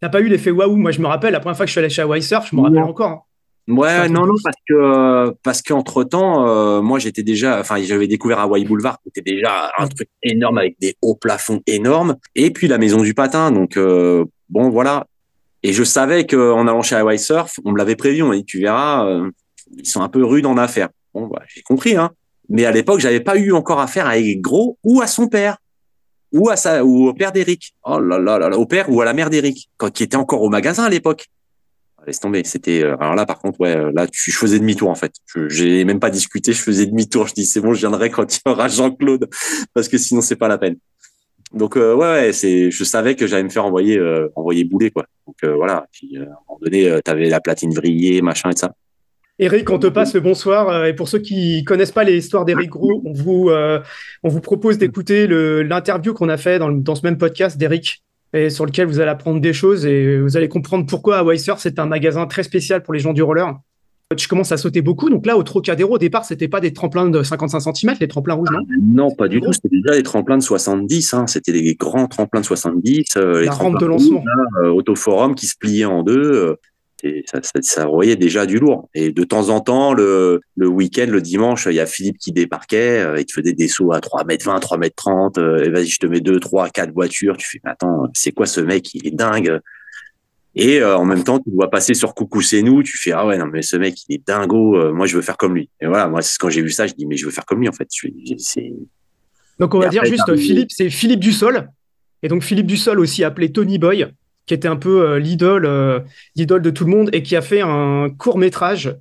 [0.00, 0.76] T'as pas eu l'effet waouh?
[0.76, 2.56] Moi, je me rappelle, la première fois que je suis allé chez Hawaii Surf, je
[2.56, 3.10] me rappelle encore.
[3.10, 3.22] hein.
[3.68, 8.38] Ouais, non, non, parce que euh, parce qu'entre temps, moi j'étais déjà, enfin j'avais découvert
[8.38, 12.66] Hawaii Boulevard, qui était déjà un truc énorme avec des hauts plafonds énormes, et puis
[12.66, 13.50] la maison du patin.
[13.50, 15.06] Donc euh, bon, voilà.
[15.62, 18.44] Et je savais qu'en allant chez Hawaii Surf, on me l'avait prévu, on m'a dit
[18.44, 19.30] tu verras, euh,
[19.76, 20.88] ils sont un peu rudes en affaires.
[21.12, 22.10] Bon, bah, j'ai compris, hein.
[22.48, 25.58] Mais à l'époque, j'avais pas eu encore affaire à Gros ou à son père
[26.32, 27.74] ou à sa ou au père d'Eric.
[27.84, 30.16] Oh là là là là, au père ou à la mère d'Eric, quand qui était
[30.16, 31.26] encore au magasin à l'époque.
[32.08, 32.42] Laisse tomber.
[32.44, 35.12] C'était euh, alors là par contre ouais euh, là tu, je faisais demi-tour en fait.
[35.26, 37.28] Je j'ai même pas discuté, je faisais demi-tour.
[37.28, 39.28] Je dis c'est bon, je viendrai quand il y aura Jean-Claude
[39.74, 40.76] parce que sinon c'est pas la peine.
[41.52, 45.06] Donc euh, ouais, c'est je savais que j'allais me faire envoyer euh, envoyer bouler quoi.
[45.26, 45.86] Donc euh, voilà.
[45.92, 48.72] Puis à un moment donné, t'avais la platine vrillée, machin et ça.
[49.40, 50.86] Eric, on te passe le bonsoir.
[50.86, 53.50] Et pour ceux qui connaissent pas l'histoire d'Eric Gros, on vous,
[54.24, 55.28] on vous propose d'écouter
[55.62, 59.10] l'interview qu'on a fait dans, dans, ce même podcast d'Eric, et sur lequel vous allez
[59.10, 62.94] apprendre des choses et vous allez comprendre pourquoi Weiser c'est un magasin très spécial pour
[62.94, 63.54] les gens du roller
[64.16, 65.10] tu commences à sauter beaucoup.
[65.10, 68.34] Donc là, au Trocadéro, au départ, c'était pas des tremplins de 55 cm, les tremplins
[68.34, 68.60] rouges, non?
[68.80, 69.52] Non, pas du tout.
[69.52, 71.14] C'était déjà des tremplins de 70.
[71.14, 71.26] Hein.
[71.26, 73.16] C'était des grands tremplins de 70.
[73.16, 74.24] Euh, La rampe de lancement.
[74.62, 76.56] Euh, autoforum qui se pliait en deux.
[77.04, 78.88] Euh, ça, ça, ça, voyait déjà du lourd.
[78.94, 82.32] Et de temps en temps, le, le week-end, le dimanche, il y a Philippe qui
[82.32, 85.86] débarquait, il te faisait des sauts à 3 mètres 20, 3 mètres 30, et vas-y,
[85.86, 87.36] je te mets 2, 3, 4 voitures.
[87.36, 88.94] Tu fais, attends, c'est quoi ce mec?
[88.94, 89.60] Il est dingue.
[90.54, 93.24] Et euh, en même temps, tu vois passer sur Coucou c'est nous, tu fais ah
[93.24, 95.70] ouais non mais ce mec il est dingo, euh, moi je veux faire comme lui.
[95.80, 97.68] Et voilà, moi quand j'ai vu ça, je dis mais je veux faire comme lui
[97.68, 97.88] en fait.
[99.60, 101.68] Donc on va dire juste Philippe, c'est Philippe Dussol.
[102.24, 104.08] Et donc Philippe Dussol aussi appelé Tony Boy,
[104.48, 107.60] qui était un peu euh, l'idole, l'idole de tout le monde et qui a fait
[107.60, 108.96] un court métrage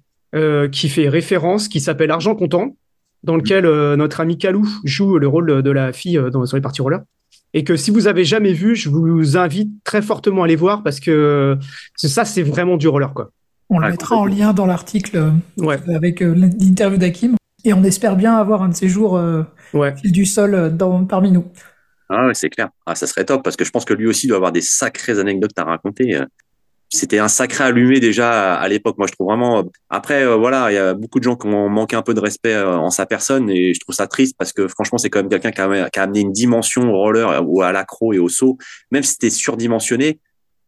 [0.72, 2.76] qui fait référence, qui s'appelle Argent comptant,
[3.24, 3.64] dans lequel
[3.96, 7.02] notre ami Kalou joue le rôle de la fille dans, sur les parties roller
[7.54, 10.84] et que si vous avez jamais vu, je vous invite très fortement à aller voir
[10.84, 11.58] parce que
[11.96, 13.32] ça, c'est vraiment du roller, quoi.
[13.70, 17.36] On le mettra en lien dans l'article euh, avec euh, l'interview d'Akim.
[17.66, 19.44] Et on espère bien avoir un de ces jours euh,
[20.04, 21.46] du sol dans, parmi nous.
[22.10, 22.70] Ah ouais, c'est clair.
[22.86, 25.20] Ah, ça serait top parce que je pense que lui aussi doit avoir des sacrées
[25.20, 26.22] anecdotes à raconter
[26.90, 28.98] c'était un sacré allumé déjà à l'époque.
[28.98, 29.66] Moi, je trouve vraiment.
[29.90, 32.20] Après, euh, voilà, il y a beaucoup de gens qui ont manqué un peu de
[32.20, 35.20] respect euh, en sa personne et je trouve ça triste parce que franchement, c'est quand
[35.20, 38.30] même quelqu'un qui, qui a, amené une dimension au roller ou à l'accro et au
[38.30, 38.58] saut,
[38.92, 40.20] même si c'était surdimensionné.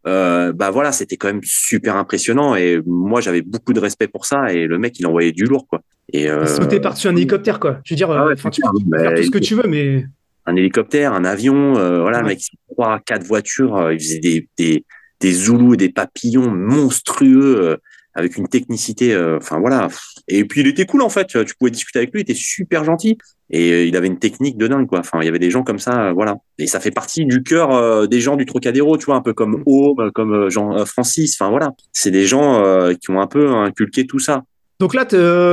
[0.08, 4.26] Euh, bah voilà, c'était quand même super impressionnant et moi j'avais beaucoup de respect pour
[4.26, 5.82] ça et le mec il envoyait du lourd quoi.
[6.14, 6.46] Et euh...
[6.46, 7.82] sauter par-dessus un hélicoptère quoi.
[7.84, 10.06] Je veux dire, ah tu peux faire tout ce que tu veux mais
[10.50, 14.86] un hélicoptère, un avion, voilà, le mec trois, quatre voitures, il faisait des, des
[15.20, 17.78] des zoulous et des papillons monstrueux euh,
[18.16, 19.14] avec une technicité.
[19.14, 19.88] Euh, enfin voilà.
[20.28, 21.28] Et puis il était cool en fait.
[21.28, 22.22] Tu pouvais discuter avec lui.
[22.22, 23.18] Il était super gentil
[23.50, 25.00] et euh, il avait une technique de dingue quoi.
[25.00, 26.14] Enfin il y avait des gens comme ça.
[26.14, 26.38] voilà.
[26.58, 28.98] Et ça fait partie du cœur des gens du Trocadéro.
[28.98, 31.40] Tu vois un peu comme Home, comme Jean Francis.
[31.40, 31.72] Enfin voilà.
[31.92, 32.64] C'est des gens
[33.00, 34.44] qui ont un peu inculqué tout ça.
[34.80, 35.06] Donc là,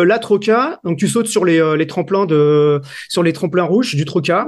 [0.05, 4.05] la Troca, donc tu sautes sur les, les tremplins de sur les tremplins rouges du
[4.05, 4.47] Troca.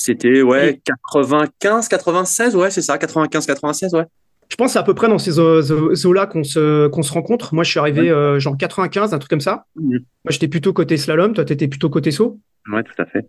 [0.00, 4.04] C'était ouais 95, 96, ouais c'est ça, 95, 96, ouais.
[4.48, 7.52] Je pense à peu près dans ces eaux-là qu'on se, qu'on se rencontre.
[7.52, 9.64] Moi, je suis arrivé euh, genre 95, un truc comme ça.
[9.74, 12.38] Moi, j'étais plutôt côté slalom, toi, tu étais plutôt côté saut.
[12.72, 13.28] Ouais, tout à fait.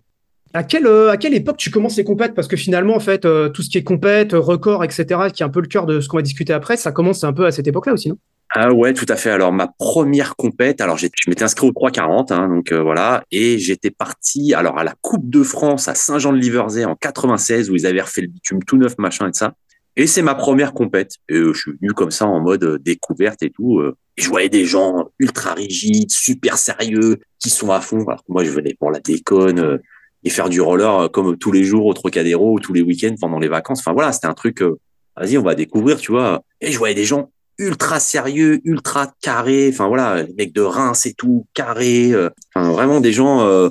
[0.53, 2.35] À quelle, euh, à quelle époque tu commences les compètes?
[2.35, 5.45] Parce que finalement, en fait, euh, tout ce qui est compète, record, etc., qui est
[5.47, 7.51] un peu le cœur de ce qu'on va discuter après, ça commence un peu à
[7.51, 8.17] cette époque-là aussi, non?
[8.51, 9.29] Ah ouais, tout à fait.
[9.29, 13.91] Alors ma première compète, alors je m'étais inscrit au 340, hein, donc voilà, et j'étais
[13.91, 18.21] parti alors à la Coupe de France à Saint-Jean-de-Liverzay en 96 où ils avaient refait
[18.21, 19.53] le bitume tout neuf, machin et ça.
[19.99, 21.15] Et c'est ma première compète.
[21.27, 23.79] Et euh, je suis venu comme ça en mode euh, découverte et tout.
[23.79, 23.97] Euh.
[24.15, 28.05] et je voyais des gens ultra rigides, super sérieux, qui sont à fond.
[28.07, 29.79] Alors moi, je venais pour la déconne
[30.23, 33.39] et faire du roller comme tous les jours au Trocadéro ou tous les week-ends pendant
[33.39, 33.79] les vacances.
[33.79, 34.63] Enfin voilà, c'était un truc.
[35.17, 36.43] Vas-y, on va découvrir, tu vois.
[36.61, 39.69] Et je voyais des gens ultra sérieux, ultra carrés.
[39.71, 42.13] Enfin voilà, les mecs de Reims et tout, carrés.
[42.55, 43.69] Enfin vraiment des gens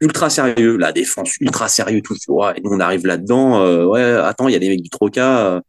[0.00, 2.16] ultra sérieux, la défense ultra sérieux, tout.
[2.28, 3.62] Ouais, et nous, on arrive là-dedans.
[3.62, 5.46] Euh, ouais, attends, il y a des mecs du Troca.
[5.46, 5.60] Euh,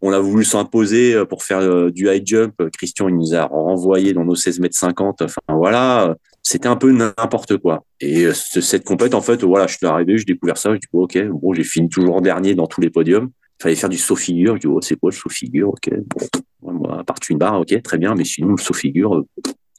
[0.00, 2.54] on a voulu s'imposer euh, pour faire du high jump.
[2.76, 5.22] Christian, il nous a renvoyé dans nos 16 mètres 50.
[5.22, 6.16] Enfin, voilà.
[6.42, 7.84] C'était un peu n'importe quoi.
[8.00, 10.74] Et cette compète, en fait, voilà, je suis arrivé, j'ai découvert ça.
[10.74, 13.30] Je dis, ok, bon, j'ai fini toujours dernier dans tous les podiums.
[13.60, 14.56] Il fallait faire du saut figure.
[14.56, 15.68] Je dis, oh, c'est quoi le saut figure?
[15.68, 15.90] Ok.
[16.60, 18.14] Bon, moi, à part une barre, ok, très bien.
[18.14, 19.24] Mais sinon, le saut figure,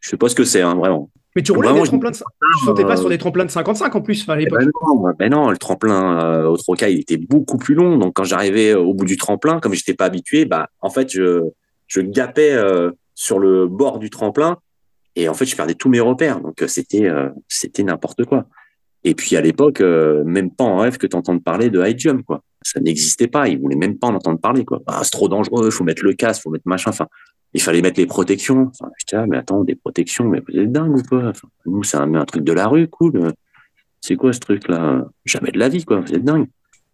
[0.02, 1.10] je sais pas ce que c'est, hein, vraiment.
[1.36, 2.16] Mais tu roulais des tremplins de...
[2.16, 4.60] Tu sautais pas sur des tremplins de 55 en plus à l'époque.
[4.60, 7.98] Ben non, ben non, le tremplin euh, au Troca, il était beaucoup plus long.
[7.98, 11.42] Donc quand j'arrivais au bout du tremplin, comme j'étais pas habitué, bah en fait je
[11.88, 14.58] je gapais euh, sur le bord du tremplin
[15.18, 16.40] et en fait je perdais tous mes repères.
[16.40, 17.10] Donc euh, c'était
[17.50, 18.46] c'était n'importe quoi.
[19.06, 22.26] Et puis à l'époque, même pas en rêve que tu entends parler de high jump
[22.26, 22.42] quoi.
[22.62, 23.48] Ça n'existait pas.
[23.48, 24.82] Ils voulaient même pas en entendre parler quoi.
[24.88, 25.70] Ah, c'est trop dangereux.
[25.70, 26.90] Faut mettre le casque, faut mettre machin.
[26.90, 27.08] Enfin,
[27.56, 28.70] il fallait mettre les protections.
[28.98, 31.32] Je ah, mais attends, des protections, mais vous êtes dingue ou quoi?
[31.66, 33.32] Nous, c'est un, truc de la rue, cool.
[34.02, 35.06] C'est quoi ce truc-là?
[35.24, 36.02] Jamais de la vie, quoi.
[36.02, 36.48] Vous êtes dingue.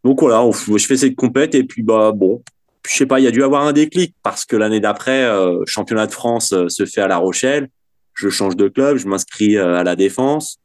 [0.03, 2.43] Donc voilà, je fais cette compète et puis bah bon,
[2.87, 5.61] je sais pas, il y a dû avoir un déclic parce que l'année d'après, euh,
[5.65, 7.69] championnat de France euh, se fait à La Rochelle.
[8.13, 10.57] Je change de club, je m'inscris euh, à la Défense.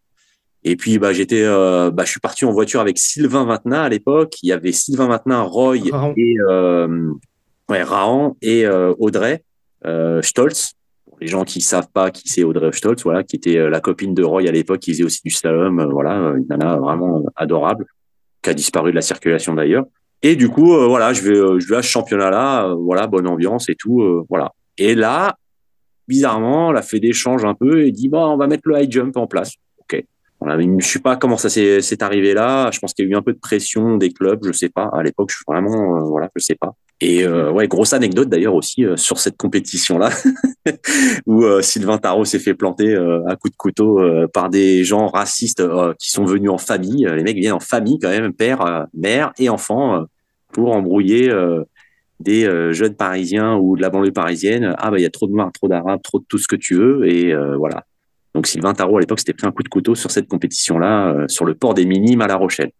[0.68, 4.34] Et puis bah j'étais, bah je suis parti en voiture avec Sylvain Vintena à l'époque.
[4.42, 5.76] Il y avait Sylvain Vintena, Roy
[6.16, 6.36] et
[7.68, 8.66] ouais, Rahan et
[8.98, 9.44] Audrey
[9.84, 10.72] euh, Stolz.
[11.06, 13.80] Pour les gens qui savent pas qui c'est Audrey Stolz, voilà, qui était euh, la
[13.80, 17.22] copine de Roy à l'époque, qui faisait aussi du slalom, euh, voilà, une nana vraiment
[17.36, 17.86] adorable,
[18.42, 19.84] qui a disparu de la circulation d'ailleurs.
[20.22, 23.74] Et du coup, voilà, je vais, je vais à ce championnat-là, voilà, bonne ambiance et
[23.76, 24.50] tout, voilà.
[24.78, 25.36] Et là,
[26.08, 29.16] bizarrement, la Fédé change un peu et dit, bon, on va mettre le high jump
[29.18, 29.52] en place.
[30.40, 32.70] Voilà, je sais pas comment ça s'est arrivé là.
[32.70, 34.90] Je pense qu'il y a eu un peu de pression des clubs, je sais pas.
[34.92, 36.74] À l'époque, je suis vraiment, euh, voilà, je sais pas.
[37.00, 40.10] Et euh, ouais, grosse anecdote d'ailleurs aussi euh, sur cette compétition-là,
[41.26, 42.94] où Sylvain Tarot s'est fait planter
[43.26, 44.00] à coup de couteau
[44.32, 45.62] par des gens racistes
[45.98, 47.06] qui sont venus en famille.
[47.10, 50.04] Les mecs viennent en famille quand même, père, mère et enfant,
[50.52, 51.32] pour embrouiller
[52.20, 54.74] des jeunes parisiens ou de la banlieue parisienne.
[54.78, 56.56] Ah bah il y a trop de noirs, trop d'arabes, trop de tout ce que
[56.56, 57.06] tu veux.
[57.08, 57.84] Et voilà,
[58.36, 61.24] donc Sylvain Tarot à l'époque s'était pris un coup de couteau sur cette compétition-là, euh,
[61.26, 62.70] sur le port des Minimes à La Rochelle.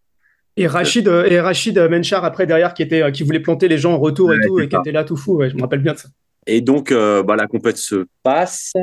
[0.55, 3.93] Et Rachid, euh, et Rachid Menchar après derrière qui était, qui voulait planter les gens
[3.93, 5.41] en retour et tout, et qui était là tout fou.
[5.43, 6.09] je me rappelle bien de ça.
[6.45, 8.73] Et donc euh, bah, la compétition se passe.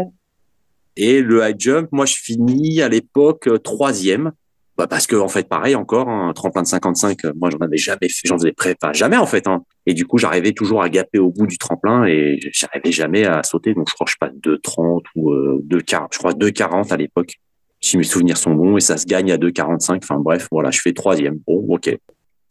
[0.96, 4.32] Et le high jump, moi je finis à l'époque troisième.
[4.76, 7.76] Bah parce que en fait pareil encore un hein, tremplin de 55 moi j'en avais
[7.76, 9.62] jamais fait j'en faisais pas jamais en fait hein.
[9.86, 13.44] et du coup j'arrivais toujours à gaper au bout du tremplin et j'arrivais jamais à
[13.44, 13.72] sauter.
[13.72, 17.34] Donc je crois je passe 2,30 ou euh, 2,40 je crois 2,40 à l'époque
[17.80, 20.80] si mes souvenirs sont bons et ça se gagne à 2,45 enfin bref voilà je
[20.80, 21.38] fais troisième.
[21.46, 21.96] Bon ok.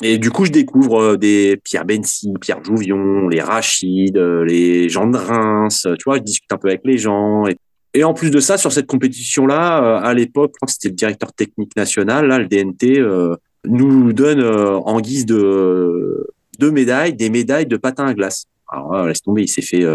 [0.02, 4.88] Et du coup je découvre euh, des Pierre Bensi Pierre Jouvion les Rachid euh, les
[4.88, 7.58] gens de Reims tu vois je discute un peu avec les gens et
[7.94, 11.76] et en plus de ça, sur cette compétition-là, euh, à l'époque, c'était le directeur technique
[11.76, 16.28] national, là, le DNT, euh, nous donne euh, en guise de
[16.60, 18.48] deux médailles, des médailles de patin à glace.
[18.68, 19.86] Alors laisse tomber, il s'est fait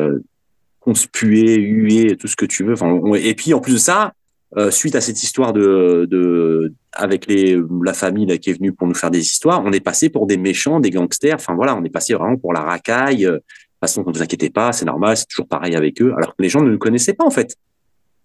[0.81, 2.75] conspuer, huer, tout ce que tu veux.
[3.17, 4.13] Et puis en plus de ça,
[4.71, 9.11] suite à cette histoire de, avec la famille là, qui est venue pour nous faire
[9.11, 11.35] des histoires, on est passé pour des méchants, des gangsters.
[11.35, 13.25] Enfin voilà, on est passé vraiment pour la racaille.
[13.25, 13.45] De toute
[13.81, 16.13] façon, ne vous inquiétez pas, c'est normal, c'est toujours pareil avec eux.
[16.17, 17.57] Alors que les gens ne nous connaissaient pas en fait.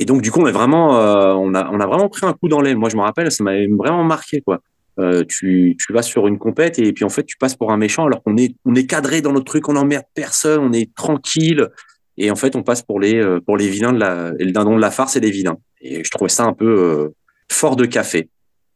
[0.03, 2.59] Et donc, du coup, on, est vraiment, euh, on, a, vraiment pris un coup dans
[2.59, 2.75] l'aile.
[2.75, 4.41] Moi, je me rappelle, ça m'avait vraiment marqué.
[4.41, 4.59] quoi.
[4.99, 7.77] Euh, tu, tu vas sur une compète et puis en fait, tu passes pour un
[7.77, 10.93] méchant alors qu'on est, on est cadré dans notre truc, on n'emmerde personne, on est
[10.93, 11.69] tranquille.
[12.17, 14.51] Et en fait, on passe pour les, euh, pour les vilains de la, et le
[14.51, 15.57] dindon de la farce et les vilains.
[15.79, 17.13] Et je trouvais ça un peu
[17.49, 18.27] fort de café.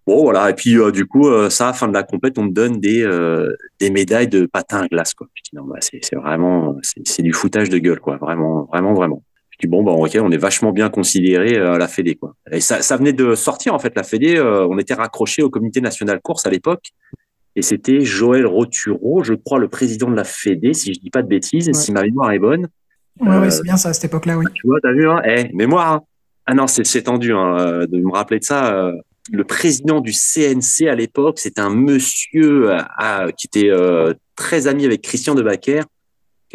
[0.06, 0.50] Bon, voilà.
[0.50, 3.06] Et puis, du coup, ça, à la fin de la compète, on me donne des,
[3.82, 5.28] des médailles de patin à glace, quoi.
[5.34, 8.16] Je dis, non, bah, c'est vraiment, c'est du foutage de gueule, quoi.
[8.16, 9.24] Vraiment, vraiment, vraiment.
[9.60, 12.36] Dis bon bah ok, on est vachement bien considéré euh, à la Fédé quoi.
[12.52, 14.36] Et ça, ça venait de sortir en fait la Fédé.
[14.36, 16.90] Euh, on était raccroché au Comité national course à l'époque.
[17.56, 21.24] Et c'était Joël Rotureau, je crois, le président de la Fédé, si je dis pas
[21.24, 22.68] de bêtises, si ma mémoire est bonne.
[23.20, 24.46] Ouais, ouais c'est bien ça à cette époque-là, oui.
[24.54, 25.94] Tu vois, t'as vu, hein Eh, mémoire.
[25.94, 26.02] Hein.
[26.46, 28.92] ah non, c'est tendu hein, de me rappeler de ça.
[29.32, 32.70] le président du CNC à l'époque, c'était un monsieur
[33.36, 33.72] qui était
[34.36, 35.88] très ami avec Christian de Baquer qui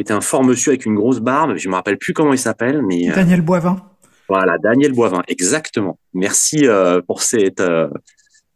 [0.02, 1.56] était un fort monsieur avec une grosse barbe.
[1.56, 3.76] Je me rappelle plus comment il s'appelle, mais euh, Daniel Boivin.
[4.28, 5.98] Voilà, Daniel Boivin, exactement.
[6.12, 7.88] Merci euh, pour cette, euh,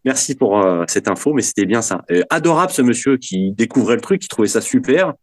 [0.05, 2.05] merci pour cette info, mais c'était bien ça.
[2.31, 5.15] adorable ce monsieur qui découvrait le truc, qui trouvait ça super.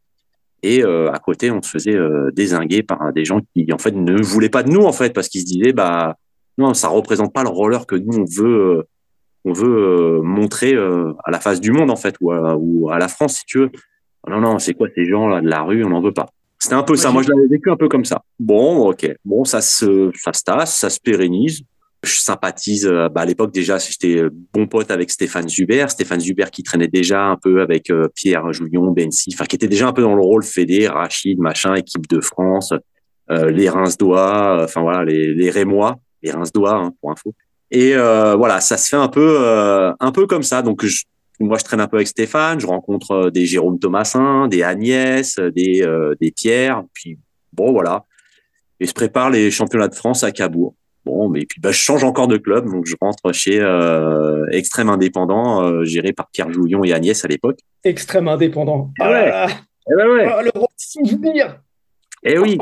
[0.66, 1.98] Et à côté, on se faisait
[2.34, 5.28] désinguer par des gens qui en fait ne voulaient pas de nous en fait parce
[5.28, 6.16] qu'ils se disaient bah
[6.58, 8.88] non, ça représente pas le roller que nous on veut
[9.44, 10.74] on veut montrer
[11.26, 13.72] à la face du monde en fait ou ou à la France si tu veux.
[14.30, 15.84] Non, non, c'est quoi ces gens là de la rue?
[15.84, 16.28] On n'en veut pas.
[16.60, 17.12] C'était un peu ça.
[17.12, 18.22] Moi, je l'avais vécu un peu comme ça.
[18.40, 19.14] Bon, ok.
[19.26, 21.62] Bon, ça se, ça se tasse, ça se pérennise.
[22.04, 22.86] Je sympathise.
[22.86, 24.22] Euh, bah, à l'époque, déjà, j'étais
[24.54, 25.86] bon pote avec Stéphane Zuber.
[25.90, 29.68] Stéphane Zuber qui traînait déjà un peu avec euh, Pierre Jouillon, Bensi, enfin, qui était
[29.68, 32.74] déjà un peu dans le rôle Fédé, Rachid, machin, équipe de France,
[33.30, 37.34] euh, les Reims-Doigts, enfin voilà, les, les Rémois, les Reims-Doigts, hein, pour info.
[37.72, 39.40] Et voilà, ça se fait un peu,
[40.00, 40.62] un peu comme ça.
[40.62, 41.04] Donc, je,
[41.44, 45.38] moi, je traîne un peu avec Stéphane, je rencontre euh, des Jérôme Thomasin, des Agnès,
[45.40, 47.20] euh, des, euh, des Pierre, puis
[47.52, 48.06] bon, voilà.
[48.80, 50.76] Et je prépare les championnats de France à Cabourg.
[51.06, 54.90] Bon, mais puis bah, je change encore de club, donc je rentre chez euh, Extrême
[54.90, 57.60] Indépendant, géré par Pierre Jouillon et Agnès à l'époque.
[57.84, 58.92] Extrême Indépendant.
[59.00, 59.46] Ah ouais.
[59.92, 60.30] Eh ben ouais.
[60.30, 61.60] Oh, le souvenir.
[62.24, 62.58] Eh oui.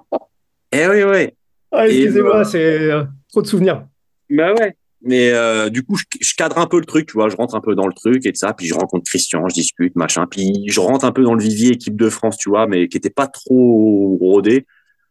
[0.72, 1.34] eh oui, ouais.
[1.72, 2.90] Ah, excusez-moi, c'est
[3.28, 3.84] trop de souvenirs.
[4.30, 4.76] Bah ouais.
[5.04, 7.60] Mais euh, du coup, je, cadre un peu le truc, tu vois, je rentre un
[7.60, 10.64] peu dans le truc et de ça, puis je rencontre Christian, je discute, machin, puis
[10.68, 13.10] je rentre un peu dans le vivier équipe de France, tu vois, mais qui était
[13.10, 14.66] pas trop rodé.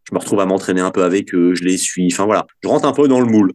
[0.09, 2.69] Je me retrouve à m'entraîner un peu avec eux, je les suis, enfin voilà, je
[2.69, 3.51] rentre un peu dans le moule.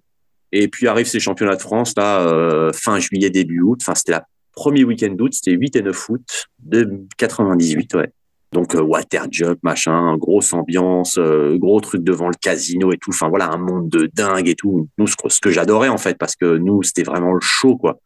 [0.53, 4.13] Et puis arrive ces championnats de France là, euh, fin juillet début août, enfin c'était
[4.13, 8.11] la premier week-end d'août, c'était 8 et 9 août de 98, ouais.
[8.53, 13.11] Donc euh, water jump, machin, grosse ambiance, euh, gros truc devant le casino et tout.
[13.11, 14.89] Enfin voilà, un monde de dingue et tout.
[14.99, 17.99] Nous, ce, que j'adorais en fait, parce que nous, c'était vraiment le show quoi.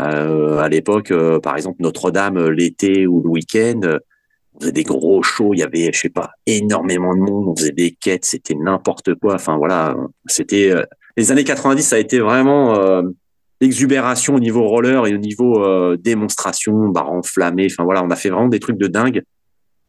[0.00, 3.80] Euh, à l'époque, par exemple, Notre-Dame, l'été ou le week-end,
[4.54, 5.52] on faisait des gros shows.
[5.54, 7.48] Il y avait, je sais pas, énormément de monde.
[7.48, 9.34] On faisait des quêtes, c'était n'importe quoi.
[9.34, 10.72] Enfin voilà, c'était
[11.16, 13.02] les années 90, ça a été vraiment
[13.60, 17.68] l'exubération au niveau roller et au niveau démonstration, barre enflammée.
[17.70, 19.22] Enfin voilà, on a fait vraiment des trucs de dingue.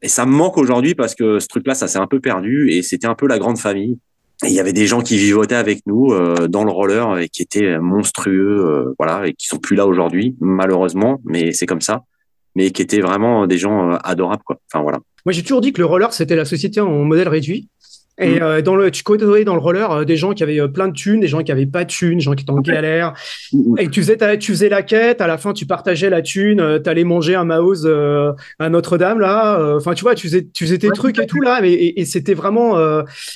[0.04, 2.84] Et ça me manque aujourd'hui parce que ce truc-là, ça s'est un peu perdu et
[2.84, 3.98] c'était un peu la grande famille.
[4.44, 7.42] il y avait des gens qui vivotaient avec nous euh, dans le roller et qui
[7.42, 12.04] étaient monstrueux, euh, voilà, et qui sont plus là aujourd'hui, malheureusement, mais c'est comme ça.
[12.56, 14.60] Mais qui étaient vraiment des gens euh, adorables, quoi.
[14.72, 15.00] Enfin voilà.
[15.26, 17.70] Moi, j'ai toujours dit que le roller, c'était la société en modèle réduit.
[18.20, 18.44] Et Mm.
[18.44, 20.88] euh, dans le, tu côtoyais dans le roller euh, des gens qui avaient euh, plein
[20.88, 23.14] de thunes, des gens qui avaient pas de thunes, des gens qui étaient en galère.
[23.80, 26.60] Et tu faisais, ta- tu faisais la quête, à la fin, tu partageais la thune,
[26.60, 29.76] euh, t'allais manger un euh, à Notre-Dame, là.
[29.78, 31.60] Enfin, tu vois, tu faisais, tu faisais tes Ouais, trucs et tout, là.
[31.62, 32.78] Mais, et, et c'était vraiment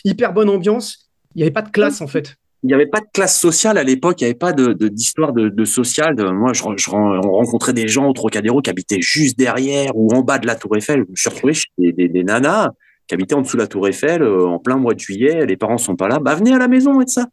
[0.06, 1.10] hyper bonne ambiance.
[1.36, 2.36] Il n'y avait pas de classe, en fait.
[2.64, 4.88] il n'y avait pas de classe sociale à l'époque, il n'y avait pas de de-
[4.88, 6.16] d'histoire de, de, social.
[6.16, 10.12] De- moi, je, je, on rencontrait des gens au Trocadéro qui habitaient juste derrière ou
[10.14, 11.04] en bas de la Tour Eiffel.
[11.06, 12.70] Je me suis retrouvé chez des, des, des nanas
[13.08, 15.46] qui habitaient en dessous de la Tour Eiffel euh, en plein mois de juillet.
[15.46, 16.20] Les parents sont pas là.
[16.20, 17.28] Bah, venez à la maison et de ça.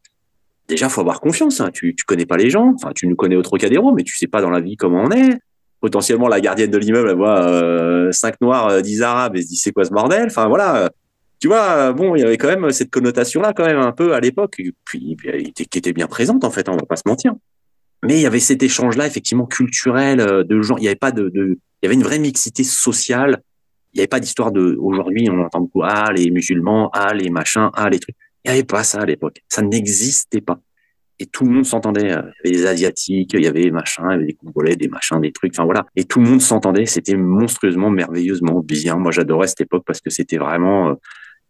[0.68, 1.60] Déjà, faut avoir confiance.
[1.60, 1.70] Hein.
[1.72, 2.72] Tu, tu connais pas les gens.
[2.74, 5.10] Enfin, tu nous connais au Trocadéro, mais tu sais pas dans la vie comment on
[5.10, 5.38] est.
[5.80, 9.48] Potentiellement, la gardienne de l'immeuble, elle voit euh, cinq noirs, euh, dix arabes et se
[9.48, 10.26] dit c'est quoi ce bordel?
[10.26, 10.88] Enfin, voilà
[11.40, 14.20] tu vois, bon, il y avait quand même cette connotation-là, quand même, un peu à
[14.20, 15.14] l'époque, puis,
[15.54, 17.34] qui était bien présente, en fait, hein, on va pas se mentir.
[18.02, 20.76] Mais il y avait cet échange-là, effectivement, culturel, euh, de gens.
[20.78, 23.42] Il n'y avait pas de, il y avait une vraie mixité sociale.
[23.94, 27.30] Il n'y avait pas d'histoire de, aujourd'hui, on entend beaucoup, ah, les musulmans, ah, les
[27.30, 28.16] machins, ah, les trucs.
[28.44, 29.38] Il n'y avait pas ça à l'époque.
[29.48, 30.59] Ça n'existait pas.
[31.20, 32.02] Et tout le monde s'entendait.
[32.02, 34.76] Il y avait des Asiatiques, il y avait des machins, il y avait des Congolais,
[34.76, 35.52] des machins, des trucs.
[35.54, 35.87] Enfin, voilà.
[35.94, 36.87] Et tout le monde s'entendait.
[36.87, 38.96] C'était monstrueusement, merveilleusement bien.
[38.96, 40.94] Moi, j'adorais cette époque parce que c'était vraiment, euh,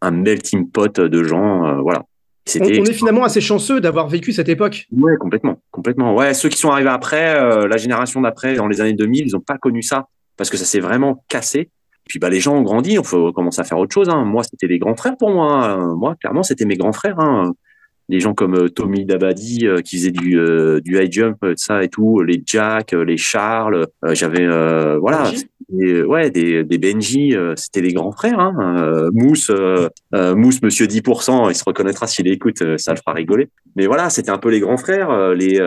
[0.01, 2.01] un melting pot de gens, euh, voilà.
[2.01, 4.85] On, C'était on est finalement assez chanceux d'avoir vécu cette époque.
[4.91, 6.15] ouais, complètement, complètement.
[6.15, 9.31] Ouais, ceux qui sont arrivés après, euh, la génération d'après, dans les années 2000, ils
[9.31, 11.71] n'ont pas connu ça parce que ça s'est vraiment cassé.
[12.05, 14.09] Et puis bah les gens ont grandi, on faut commencer à faire autre chose.
[14.09, 14.25] Hein.
[14.25, 15.65] Moi, c'était les grands frères pour moi.
[15.65, 15.95] hein.
[15.95, 17.19] Moi, clairement, c'était mes grands frères.
[17.19, 17.53] Hein.
[18.07, 21.83] Des gens comme euh, Tommy Dabadi euh, qui faisaient du euh, du high jump, ça
[21.83, 23.87] et tout, les Jack, les Charles.
[24.05, 24.45] euh, J'avais
[24.99, 25.31] voilà,
[25.79, 28.39] et, ouais, des, des Benji, c'était les grands frères.
[28.39, 29.09] Hein.
[29.11, 29.51] Mousse,
[30.13, 33.49] Mousse, Monsieur 10%, il se reconnaîtra s'il écoute, ça le fera rigoler.
[33.75, 35.59] Mais voilà, c'était un peu les grands frères, les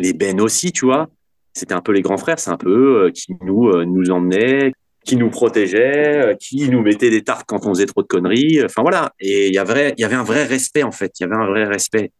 [0.00, 1.08] les Ben aussi, tu vois.
[1.52, 4.72] C'était un peu les grands frères, c'est un peu eux qui nous nous emmenaient,
[5.04, 8.64] qui nous protégeaient, euh, qui nous mettaient des tartes quand on faisait trop de conneries.
[8.64, 11.46] Enfin voilà, et il y avait un vrai respect en fait, il y avait un
[11.46, 12.12] vrai respect.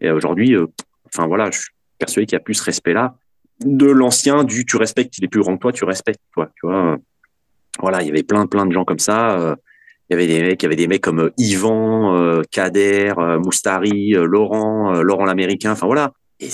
[0.00, 0.66] Et aujourd'hui, euh,
[1.06, 3.16] enfin voilà, je suis persuadé qu'il y a plus ce respect-là
[3.64, 6.66] de l'ancien du tu respectes, il est plus grand que toi, tu respectes, toi, tu
[6.66, 6.98] vois.
[7.80, 9.38] Voilà, il y avait plein, plein de gens comme ça.
[9.38, 9.54] euh,
[10.08, 13.14] Il y avait des mecs, il y avait des mecs comme euh, Yvan, euh, Kader,
[13.18, 15.72] euh, Moustari, euh, Laurent, euh, Laurent l'américain.
[15.72, 16.12] Enfin voilà.
[16.38, 16.50] Et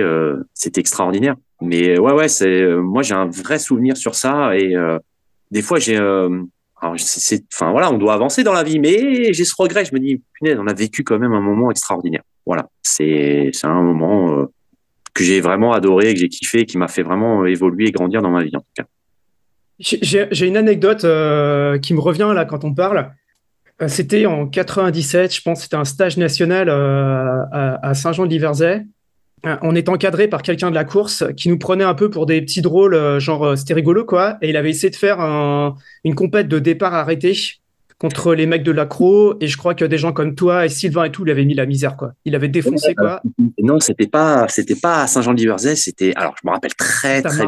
[0.00, 1.36] euh, c'était extraordinaire.
[1.64, 4.56] Mais ouais, ouais, c'est, euh, moi j'ai un vrai souvenir sur ça.
[4.56, 4.98] Et euh,
[5.50, 6.42] des fois j'ai, euh,
[6.82, 9.84] enfin voilà, on doit avancer dans la vie, mais j'ai ce regret.
[9.84, 12.22] Je me dis, punaise, on a vécu quand même un moment extraordinaire.
[12.46, 14.38] Voilà, c'est, c'est un moment.
[14.38, 14.46] euh,
[15.14, 18.30] que j'ai vraiment adoré, que j'ai kiffé, qui m'a fait vraiment évoluer et grandir dans
[18.32, 18.84] ma vie en tout cas.
[19.78, 23.12] J'ai une anecdote euh, qui me revient là quand on parle.
[23.80, 28.86] Euh, C'était en 97, je pense, c'était un stage national euh, à, à Saint-Jean-de-Liverzay.
[29.46, 32.26] Euh, On est encadré par quelqu'un de la course qui nous prenait un peu pour
[32.26, 34.38] des petits drôles, euh, genre euh, c'était rigolo quoi.
[34.42, 37.36] Et il avait essayé de faire un- une compète de départ arrêté
[37.98, 39.34] contre les mecs de l'accro.
[39.40, 41.54] Et je crois que des gens comme toi et Sylvain et tout lui avaient mis
[41.54, 42.12] la misère quoi.
[42.24, 43.20] Il avait défoncé quoi.
[43.62, 47.46] Non, c'était pas, c'était pas à Saint-Jean-de-Liverzay, c'était, alors je me rappelle très C'était très.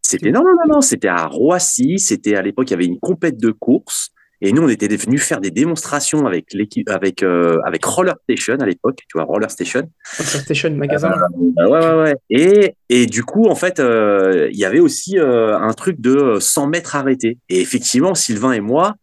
[0.00, 2.98] C'était non non non non, c'était à Roissy, c'était à l'époque il y avait une
[2.98, 7.58] compète de course et nous on était venus faire des démonstrations avec l'équipe avec euh,
[7.64, 9.90] avec Roller Station à l'époque, tu vois Roller Station.
[10.04, 11.10] Sur Station Magasin.
[11.58, 12.14] Euh, ouais ouais ouais.
[12.30, 16.38] Et et du coup en fait euh, il y avait aussi euh, un truc de
[16.38, 18.94] 100 mètres arrêtés et effectivement Sylvain et moi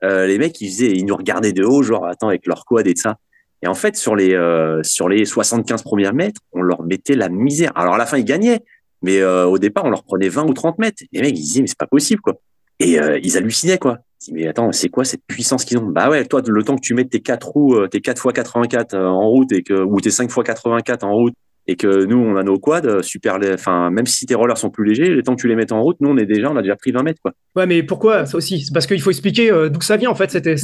[0.00, 2.94] les mecs ils faisaient ils nous regardaient de haut genre attends avec leur quad et
[2.94, 3.16] de ça.
[3.60, 4.38] Et en fait, sur les,
[4.84, 7.72] sur les 75 premiers mètres, on leur mettait la misère.
[7.74, 8.60] Alors, à la fin, ils gagnaient.
[9.02, 11.02] Mais au départ, on leur prenait 20 ou 30 mètres.
[11.02, 12.34] Et les mecs, ils disaient, mais c'est pas possible, quoi.
[12.78, 13.98] Et ils hallucinaient, quoi.
[14.32, 15.86] Mais attends, c'est quoi cette puissance qu'ils ont?
[15.86, 18.34] Bah ouais, toi, le temps que tu mettes tes 4 roues, euh, tes 4 x
[18.34, 21.34] 84 euh, en route, et que, ou tes 5 x 84 en route,
[21.68, 24.70] et que nous, on a nos quads, euh, super, enfin, même si tes rollers sont
[24.70, 26.56] plus légers, le temps que tu les mettes en route, nous, on est déjà, on
[26.56, 27.32] a déjà pris 20 mètres, quoi.
[27.54, 28.26] Ouais, mais pourquoi?
[28.26, 30.30] Ça aussi C'est parce qu'il faut expliquer euh, d'où ça vient en fait.
[30.30, 30.56] C'était.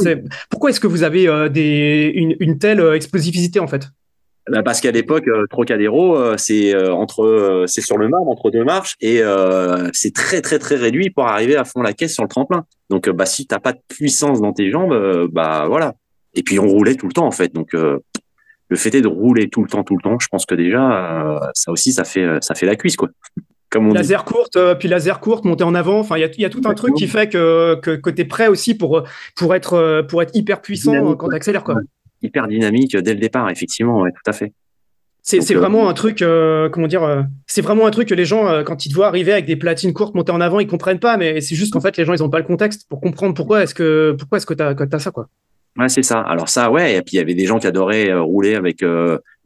[0.50, 2.10] Pourquoi est-ce que vous avez des...
[2.14, 3.88] une, une telle explosivité en fait?
[4.50, 8.50] Bah, parce qu'à l'époque, euh, Trocadéro, euh, c'est euh, entre, c'est sur le marbre entre
[8.50, 12.12] deux marches et euh, c'est très très très réduit pour arriver à fond la caisse
[12.12, 12.66] sur le tremplin.
[12.90, 15.94] Donc, bah si t'as pas de puissance dans tes jambes, bah voilà.
[16.34, 17.54] Et puis on roulait tout le temps en fait.
[17.54, 17.98] Donc euh,
[18.68, 21.36] le fait est de rouler tout le temps, tout le temps, je pense que déjà
[21.36, 23.08] euh, ça aussi ça fait ça fait la cuisse quoi.
[23.70, 23.96] Comme on dit.
[23.96, 25.98] Laser courte, puis laser courte, monter en avant.
[25.98, 28.10] Enfin, il y a, il y a tout un truc qui fait que, que, que
[28.10, 29.02] tu es prêt aussi pour,
[29.34, 31.64] pour, être, pour être hyper puissant Dynamique, quand tu accélères.
[31.64, 31.80] Quoi.
[32.24, 34.52] Hyper dynamique dès le départ, effectivement, ouais, tout à fait.
[35.26, 38.26] C'est, euh, vraiment un truc, euh, comment dire, euh, c'est vraiment un truc que les
[38.26, 40.98] gens, quand ils te voient arriver avec des platines courtes montées en avant, ils comprennent
[40.98, 43.32] pas, mais c'est juste qu'en fait, les gens, ils ont pas le contexte pour comprendre
[43.32, 45.28] pourquoi est-ce que, pourquoi est-ce que que t'as ça, quoi.
[45.78, 46.20] Ouais, c'est ça.
[46.20, 46.96] Alors ça, ouais.
[46.96, 48.84] Et puis il y avait des gens qui adoraient rouler avec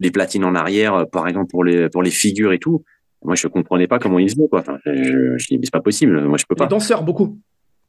[0.01, 2.85] les platines en arrière, par exemple pour les pour les figures et tout.
[3.25, 4.61] Moi, je comprenais pas comment ils faisaient quoi.
[4.61, 6.21] Enfin, je, je dis mais c'est pas possible.
[6.27, 6.65] Moi, je peux pas.
[6.65, 7.39] Les danseurs, beaucoup.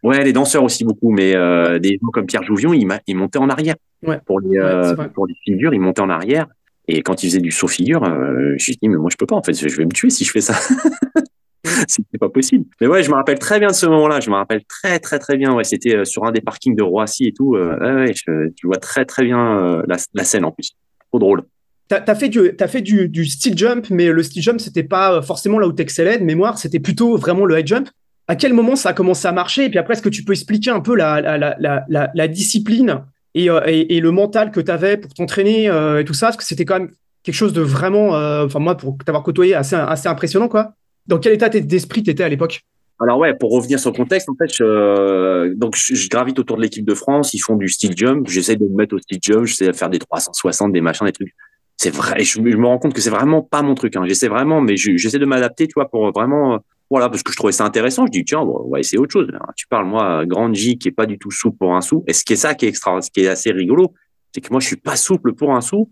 [0.04, 3.40] Ouais, les danseurs aussi beaucoup, mais euh, des gens comme Pierre Jouvion, il, il montait
[3.40, 3.76] en arrière.
[4.06, 4.20] Ouais.
[4.26, 6.48] Pour les euh, pour les figures, il montait en arrière.
[6.88, 9.36] Et quand il faisait du saut figure, euh, je dit mais moi je peux pas
[9.36, 10.56] en fait, je vais me tuer si je fais ça.
[11.88, 12.66] c'était pas possible.
[12.80, 14.22] Mais ouais, je me rappelle très bien de ce moment-là.
[14.22, 15.54] Je me rappelle très très très bien.
[15.54, 17.58] Ouais, c'était sur un des parkings de Roissy et tout.
[17.58, 20.72] Ouais, ouais, je, tu vois très très bien la, la, scène en plus.
[21.10, 21.44] Trop drôle.
[21.90, 24.84] T'as as fait du as fait du, du steel jump, mais le steel jump c'était
[24.84, 26.58] pas forcément là où t'excellais de mémoire.
[26.58, 27.90] C'était plutôt vraiment le high jump.
[28.30, 29.66] À quel moment ça a commencé à marcher?
[29.66, 33.04] Et puis après, est-ce que tu peux expliquer un peu la discipline
[33.34, 36.28] et, et, le mental que tu avais pour t'entraîner et tout ça?
[36.28, 36.92] Parce que c'était quand même
[37.24, 38.10] quelque chose de vraiment,
[38.46, 40.74] enfin moi pour t'avoir côtoyé assez assez impressionnant quoi.
[41.08, 42.62] Dans quel état d'esprit tu étais à l'époque?
[43.02, 46.62] Alors ouais, pour revenir sur le contexte, en fait, je, donc je, gravite autour de
[46.62, 47.34] l'équipe de France.
[47.34, 48.28] Ils font du steel jump.
[48.28, 49.46] J'essaie de me mettre au steel jump.
[49.46, 51.34] J'essaie de faire des 360, des machins, des trucs.
[51.78, 52.24] C'est vrai.
[52.24, 53.96] Je, je, me rends compte que c'est vraiment pas mon truc.
[53.96, 54.04] Hein.
[54.06, 56.60] J'essaie vraiment, mais j'essaie de m'adapter, tu vois, pour vraiment,
[56.90, 58.06] voilà, parce que je trouvais ça intéressant.
[58.08, 59.28] Je dis tiens, bon, on va essayer autre chose.
[59.56, 62.04] Tu parles moi, grande J qui est pas du tout souple pour un sou.
[62.08, 63.94] Et ce qui est ça qui est extra, ce qui est assez rigolo,
[64.34, 65.90] c'est que moi je suis pas souple pour un sou.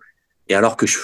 [0.50, 0.98] Et alors que je,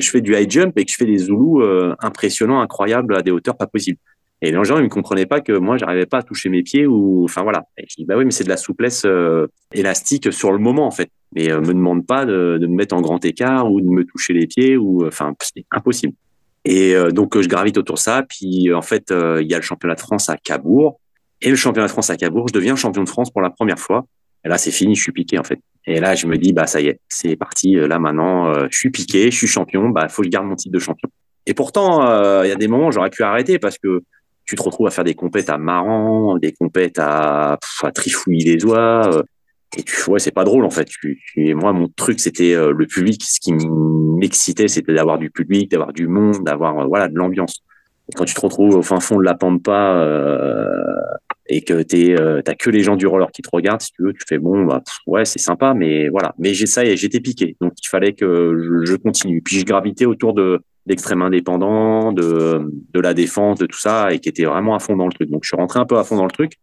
[0.00, 3.30] fais du high jump et que je fais des zoulous euh, impressionnants, incroyables, à des
[3.30, 3.98] hauteurs pas possibles.
[4.42, 6.86] Et les gens, ils ne comprenaient pas que moi, j'arrivais pas à toucher mes pieds
[6.86, 7.64] ou, enfin voilà.
[7.78, 10.90] Je dis, bah oui, mais c'est de la souplesse euh, élastique sur le moment, en
[10.90, 11.10] fait.
[11.34, 14.04] Mais euh, me demande pas de, de, me mettre en grand écart ou de me
[14.04, 16.14] toucher les pieds ou, enfin, c'est impossible.
[16.64, 18.22] Et euh, donc, je gravite autour de ça.
[18.28, 21.00] Puis, en fait, il y a le championnat de France à Cabourg.
[21.40, 23.78] Et le championnat de France à Cabourg, je deviens champion de France pour la première
[23.78, 24.04] fois.
[24.44, 25.58] Et là, c'est fini, je suis piqué, en fait.
[25.86, 27.74] Et là, je me dis, bah, ça y est, c'est parti.
[27.74, 29.88] Là, maintenant, je suis piqué, je suis champion.
[29.88, 31.08] Bah, faut que je garde mon titre de champion.
[31.46, 32.02] Et pourtant,
[32.42, 34.02] il y a des moments où j'aurais pu arrêter parce que
[34.44, 38.56] tu te retrouves à faire des compètes à marrant, des compètes à, à trifouiller les
[38.56, 39.22] doigts.
[39.76, 40.86] Et tu vois, c'est pas drôle en fait.
[40.86, 43.22] Tu, tu, moi, mon truc, c'était euh, le public.
[43.22, 47.62] Ce qui m'excitait, c'était d'avoir du public, d'avoir du monde, d'avoir euh, voilà de l'ambiance.
[48.08, 50.66] Et quand tu te retrouves au fin fond de la pampa euh,
[51.48, 54.02] et que t'es, euh, t'as que les gens du roller qui te regardent, si tu
[54.02, 56.34] veux, tu fais bon, bah ouais, c'est sympa, mais voilà.
[56.38, 59.40] Mais j'ai ça et j'étais piqué, donc il fallait que je, je continue.
[59.42, 64.18] Puis je gravitais autour de d'extrême indépendant, de, de la défense, de tout ça, et
[64.18, 65.30] qui était vraiment à fond dans le truc.
[65.30, 66.54] Donc, je suis rentré un peu à fond dans le truc.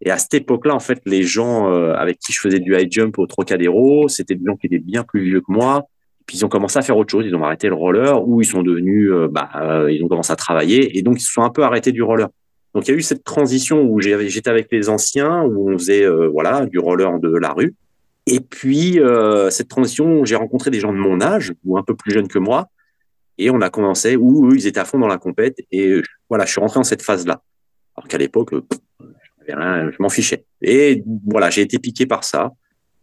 [0.00, 2.90] Et à cette époque-là, en fait, les gens euh, avec qui je faisais du high
[2.90, 5.84] jump au Trocadéro, c'était des gens qui étaient bien plus vieux que moi.
[6.26, 7.24] Puis ils ont commencé à faire autre chose.
[7.26, 10.32] Ils ont arrêté le roller ou ils sont devenus, euh, bah, euh, ils ont commencé
[10.32, 12.28] à travailler et donc ils se sont un peu arrêtés du roller.
[12.74, 16.04] Donc il y a eu cette transition où j'étais avec les anciens, où on faisait
[16.32, 17.76] voilà du roller de la rue.
[18.26, 18.98] Et puis
[19.50, 22.40] cette transition j'ai rencontré des gens de mon âge ou un peu plus jeunes que
[22.40, 22.66] moi
[23.38, 25.58] et on a commencé où eux, ils étaient à fond dans la compète.
[25.72, 27.42] Et voilà, je suis rentré dans cette phase-là.
[27.96, 28.50] Alors qu'à l'époque,
[29.52, 30.44] rien, je m'en fichais.
[30.62, 32.52] Et voilà, j'ai été piqué par ça.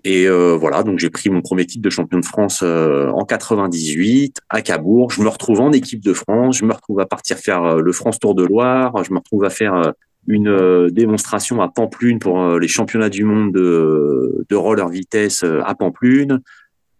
[0.04, 3.24] Et euh, voilà, donc j'ai pris mon premier titre de champion de France euh, en
[3.24, 5.12] 98 à Cabourg.
[5.12, 6.58] Je me retrouve en équipe de France.
[6.58, 9.04] Je me retrouve à partir faire euh, le France Tour de Loire.
[9.04, 9.94] Je me retrouve à faire
[10.28, 16.42] une démonstration à Pamplune pour les championnats du monde de, de roller vitesse à Pamplune.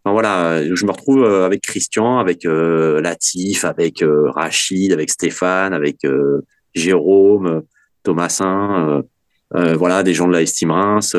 [0.04, 6.00] Enfin, voilà, je me retrouve avec Christian, avec Latif, avec Rachid, avec Stéphane, avec
[6.74, 7.62] Jérôme,
[8.02, 9.04] Thomasin,
[9.54, 11.16] voilà, des gens de la Estime Reims.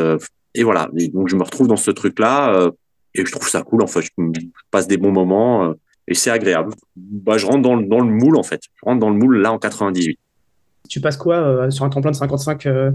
[0.55, 2.71] et voilà, et donc je me retrouve dans ce truc-là
[3.15, 3.83] et je trouve ça cool.
[3.83, 4.09] En fait, je
[4.71, 5.75] passe des bons moments
[6.09, 6.73] et c'est agréable.
[6.97, 8.61] Bah, je rentre dans, dans, le moule en fait.
[8.75, 10.19] Je rentre dans le moule là en 98.
[10.89, 12.93] Tu passes quoi sur un tremplin de 55 À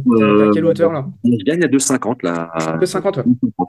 [0.53, 1.05] quelle hauteur là?
[1.23, 2.51] Je gagne à 2,50 là.
[2.79, 3.23] 2,50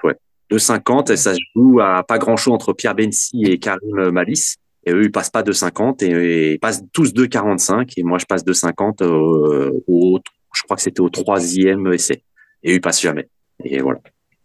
[0.05, 0.14] ouais.
[0.51, 4.57] 2,50 et ça se joue à pas grand chose entre Pierre Bensi et Karim Malice.
[4.85, 8.25] Et eux, ils passent pas 2,50 et, et ils passent tous 2,45 et moi, je
[8.25, 10.19] passe 2,50 euh, au,
[10.59, 12.23] je crois que c'était au troisième essai.
[12.63, 13.29] Et eux, ils passent jamais.
[13.65, 14.01] Et voilà.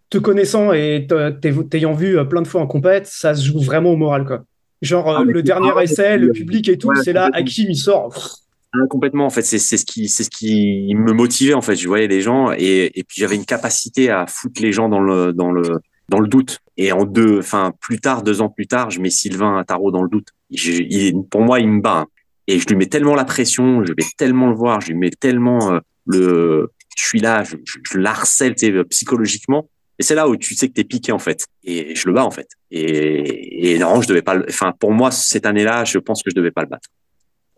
[0.09, 1.07] Te connaissant et
[1.69, 4.43] t'ayant vu plein de fois en compète, ça se joue vraiment au moral, quoi.
[4.81, 7.75] Genre, ah, le dernier ah, essai, le public et tout, ouais, c'est là, Hakim, il
[7.75, 8.41] sort.
[8.73, 11.75] Ah, complètement, en fait, c'est ce qui, c'est ce qui me motivait, en fait.
[11.75, 14.99] Je voyais les gens et, et puis j'avais une capacité à foutre les gens dans
[14.99, 16.59] le, dans le, dans le doute.
[16.75, 20.03] Et en deux, enfin plus tard, deux ans plus tard, je mets Sylvain Tarot dans
[20.03, 20.29] le doute.
[20.51, 21.99] Je, il, pour moi, il me bat.
[21.99, 22.05] Hein.
[22.47, 25.11] Et je lui mets tellement la pression, je vais tellement le voir, je lui mets
[25.11, 28.55] tellement euh, le, je suis là, je, je, je l'harcèle
[28.89, 29.69] psychologiquement.
[29.99, 31.45] Et c'est là où tu sais que t'es piqué en fait.
[31.63, 32.47] Et je le bats en fait.
[32.71, 34.37] Et, et non, je devais pas.
[34.49, 36.89] Enfin, pour moi, cette année-là, je pense que je devais pas le battre.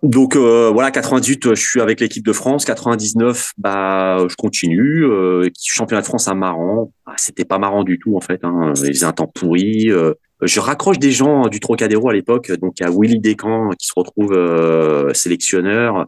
[0.04, 2.66] Donc euh, voilà, 98, je suis avec l'équipe de France.
[2.66, 5.04] 99, bah je continue.
[5.06, 8.44] Euh, championnat de France à Marran, bah, c'était pas marrant du tout en fait.
[8.44, 8.74] Hein.
[8.76, 9.90] Il faisait un temps pourri.
[9.90, 12.52] Euh, je raccroche des gens du Trocadéro à l'époque.
[12.60, 16.08] Donc il y a Willy Descamps qui se retrouve euh, sélectionneur,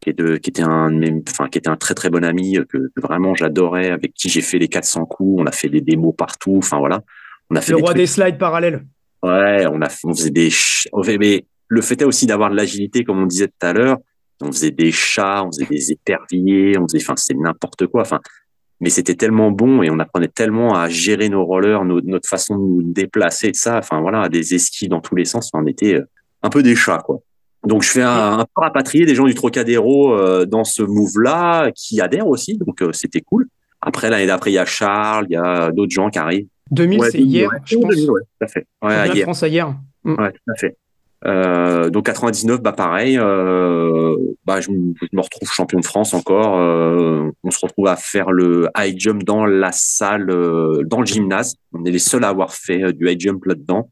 [0.00, 0.90] qui, est de, qui était un,
[1.28, 4.40] enfin qui était un très très bon ami que, que vraiment j'adorais, avec qui j'ai
[4.42, 5.40] fait les 400 coups.
[5.42, 6.56] On a fait des démos partout.
[6.58, 7.00] Enfin voilà.
[7.50, 8.84] On a fait Le des roi trucs- des slides parallèles.
[9.22, 10.48] Ouais, on a, on faisait des,
[11.18, 13.98] mais le fait est aussi d'avoir de l'agilité, comme on disait tout à l'heure.
[14.40, 18.02] On faisait des chats, on faisait des éperviers, on faisait, enfin, c'est n'importe quoi.
[18.02, 18.20] Enfin,
[18.80, 22.56] mais c'était tellement bon et on apprenait tellement à gérer nos rollers, nos- notre façon
[22.56, 23.78] de nous déplacer, de ça.
[23.78, 25.50] Enfin, voilà, des esquis dans tous les sens.
[25.52, 26.04] Enfin, on était euh,
[26.42, 27.18] un peu des chats, quoi.
[27.68, 31.70] Donc, je fais un, un peu rapatrier des gens du Trocadéro euh, dans ce move-là,
[31.74, 32.56] qui adhèrent aussi.
[32.56, 33.46] Donc, euh, c'était cool.
[33.80, 36.46] Après, l'année d'après, il y a Charles, il y a d'autres gens qui arrivent.
[36.70, 37.90] 2000, Ouais, c'est hier, ouais, je pense.
[37.94, 38.66] 2000, ouais, tout à fait.
[38.82, 39.24] Ouais, de hier.
[39.24, 39.74] France à hier.
[40.04, 40.76] Ouais, tout à fait.
[41.26, 46.52] Euh, donc 99, bah pareil, bah je, me- je me retrouve champion de France encore.
[47.44, 50.26] on se retrouve à faire le high jump dans la salle,
[50.86, 51.54] dans le gymnase.
[51.72, 53.90] On est les seuls à avoir fait du high jump là-dedans.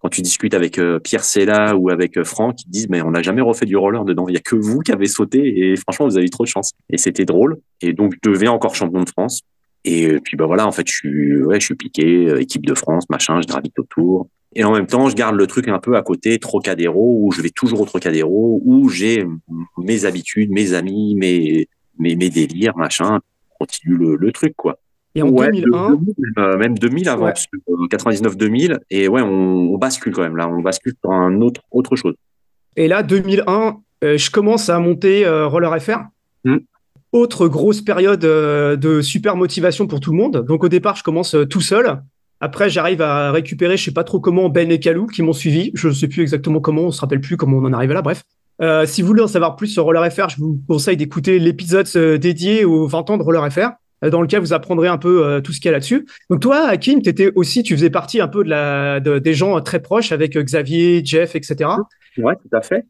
[0.00, 3.10] Quand tu discutes avec euh, Pierre Sella ou avec euh, Franck, ils disent mais on
[3.10, 4.26] n'a jamais refait du roller dedans.
[4.28, 6.48] Il y a que vous qui avez sauté et franchement vous avez eu trop de
[6.48, 6.72] chance.
[6.88, 7.58] Et c'était drôle.
[7.82, 9.42] Et donc je deviens encore champion de France.
[9.84, 12.74] Et euh, puis bah voilà, en fait je suis, ouais, je suis piqué, équipe de
[12.74, 14.28] France, machin, je gravite autour.
[14.54, 17.40] Et en même temps, je garde le truc un peu à côté, Trocadéro, où je
[17.40, 19.24] vais toujours au Trocadéro, où j'ai
[19.78, 23.20] mes habitudes, mes amis, mes, mes, mes délires, machin.
[23.60, 24.80] On Continue le, le truc, quoi.
[25.14, 27.30] Et en Ouais, 2001, de- 2000, euh, même 2000 avant, Ouais.
[27.32, 28.78] parce que, euh, 99-2000.
[28.90, 30.48] Et ouais, on, on bascule quand même, là.
[30.48, 32.14] On bascule sur un autre, autre chose.
[32.76, 35.98] et là, 2001, euh, je commence à monter euh, Roller FR.
[36.44, 36.58] Mm.
[37.12, 40.44] Autre grosse période euh, de super motivation pour tout le monde.
[40.46, 42.00] Donc au départ, je commence tout seul.
[42.38, 45.72] Après, j'arrive à récupérer, je sais pas trop comment, Ben et Kalou qui m'ont suivi.
[45.74, 48.00] Je sais plus exactement comment, on se rappelle plus comment on en arrive là.
[48.02, 48.22] Bref.
[48.86, 51.88] Si vous voulez en savoir plus sur Roller FR, je vous conseille d'écouter l'épisode
[52.18, 53.70] dédié aux 20 ans de Roller FR,
[54.08, 56.06] dans lequel vous apprendrez un peu euh, tout ce qu'il y a là-dessus.
[56.30, 59.56] Donc toi, Hakim, t'étais aussi, tu faisais partie un peu de la, de- des gens
[59.58, 61.70] euh, très proches avec euh, Xavier, Jeff, etc.
[62.18, 62.84] Ouais, tout à fait.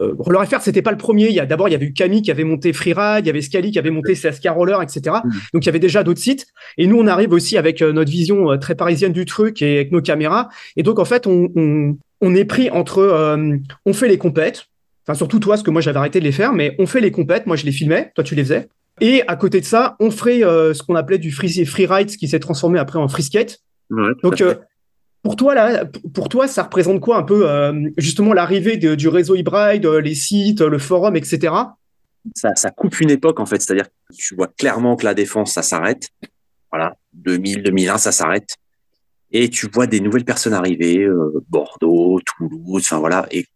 [0.00, 1.26] Euh, Roller FR, c'était pas le premier.
[1.28, 3.30] Il y a d'abord, il y avait eu Camille qui avait monté Freeride, il y
[3.30, 5.16] avait Scali qui avait monté CSK Roller, etc.
[5.24, 5.30] Mm.
[5.54, 6.46] Donc il y avait déjà d'autres sites.
[6.78, 9.76] Et nous, on arrive aussi avec euh, notre vision euh, très parisienne du truc et
[9.76, 10.48] avec nos caméras.
[10.76, 14.66] Et donc en fait, on, on, on est pris entre, euh, on fait les compètes.
[15.06, 17.10] Enfin surtout toi, parce que moi j'avais arrêté de les faire, mais on fait les
[17.10, 17.46] compètes.
[17.46, 18.68] Moi je les filmais, toi tu les faisais.
[19.00, 22.18] Et à côté de ça, on ferait euh, ce qu'on appelait du free freeride, ce
[22.18, 23.60] qui s'est transformé après en free skate.
[23.90, 24.54] Ouais, tout Donc, euh,
[25.22, 25.84] pour toi, là,
[26.14, 30.60] pour toi, ça représente quoi un peu euh, justement l'arrivée du réseau hybride, les sites,
[30.60, 31.54] le forum, etc.
[32.34, 33.62] ça, ça coupe une époque en fait.
[33.62, 36.08] C'est-à-dire que tu vois clairement que la défense, ça s'arrête.
[36.70, 38.56] Voilà, 2000, 2001, ça s'arrête.
[39.30, 41.06] Et tu vois des nouvelles personnes arriver,
[41.48, 43.26] Bordeaux, Toulouse, enfin voilà.
[43.30, 43.46] Et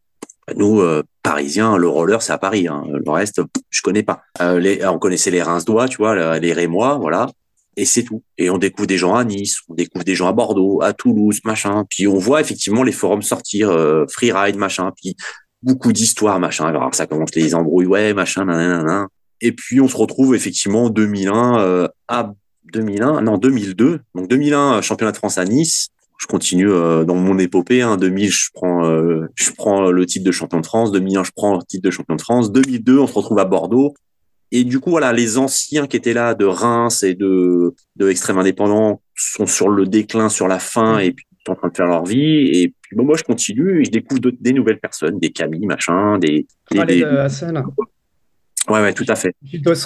[0.54, 2.68] nous, euh, Parisiens, le roller, c'est à Paris.
[2.68, 2.84] Hein.
[2.88, 3.40] Le reste,
[3.70, 4.22] je connais pas.
[4.40, 7.28] Euh, les, on connaissait les Reims-Doigts, tu vois, le- les Rémois, voilà.
[7.76, 8.22] Et c'est tout.
[8.38, 11.40] Et on découvre des gens à Nice, on découvre des gens à Bordeaux, à Toulouse,
[11.44, 11.84] machin.
[11.90, 14.92] Puis on voit effectivement les forums sortir, euh, freeride, machin.
[14.96, 15.16] Puis
[15.62, 16.66] beaucoup d'histoires, machin.
[16.66, 19.08] Alors ça commence les embrouilles, ouais, machin, nanana.
[19.42, 22.32] Et puis on se retrouve effectivement en 2001 euh, à
[22.72, 24.00] 2001, non 2002.
[24.14, 25.88] Donc 2001 euh, championnat de France à Nice.
[26.18, 27.82] Je continue euh, dans mon épopée.
[27.82, 27.96] Hein.
[27.96, 30.92] 2000, je prends, euh, je prends le titre de champion de France.
[30.92, 32.50] 2001, je prends le titre de champion de France.
[32.52, 33.94] 2002, on se retrouve à Bordeaux.
[34.52, 38.38] Et du coup, voilà, les anciens qui étaient là de Reims et de, de Extrême
[38.38, 41.86] Indépendant sont sur le déclin, sur la fin, et puis sont en train de faire
[41.86, 42.46] leur vie.
[42.62, 46.18] Et puis bon, moi, je continue et je découvre des nouvelles personnes, des Camille, machin,
[46.18, 47.56] des, des, des- euh, Hassan,
[48.68, 49.34] ouais, ouais, tout à fait.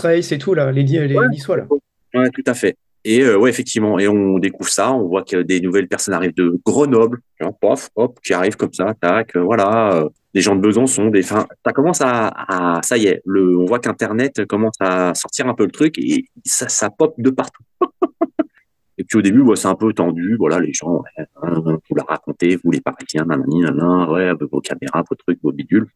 [0.02, 1.28] Race et tout, là, les, les Ouais.
[1.28, 1.66] Niçois, là.
[2.14, 2.76] Ouais, tout à fait.
[3.04, 6.34] Et euh, ouais, effectivement, et on découvre ça, on voit que des nouvelles personnes arrivent
[6.34, 7.20] de Grenoble,
[7.60, 11.24] pof, hop, qui arrivent comme ça, tac, euh, voilà, euh, des gens de Besançon, des,
[11.24, 15.54] enfin, ça commence à, ça y est, le, on voit qu'Internet commence à sortir un
[15.54, 17.64] peu le truc et ça, ça pop de partout.
[18.98, 22.04] et puis au début, c'est un peu tendu, voilà, les gens, ouais, hein, vous la
[22.04, 25.86] racontez, vous les Parisiens, nanani, nanana, ouais, vos caméras, vos trucs, vos bidules.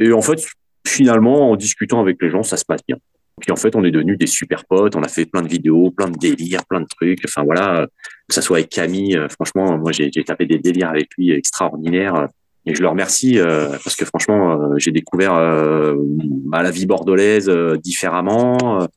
[0.00, 0.44] Et en fait,
[0.84, 2.96] finalement, en discutant avec les gens, ça se passe bien.
[3.40, 4.94] Puis en fait, on est devenus des super potes.
[4.96, 7.20] On a fait plein de vidéos, plein de délires, plein de trucs.
[7.24, 7.86] Enfin voilà, euh,
[8.28, 9.16] que ça soit avec Camille.
[9.16, 12.28] euh, Franchement, moi j'ai tapé des délires avec lui extraordinaires.
[12.66, 17.50] Et je le remercie euh, parce que franchement, j'ai découvert bah, la vie bordelaise
[17.82, 18.88] différemment.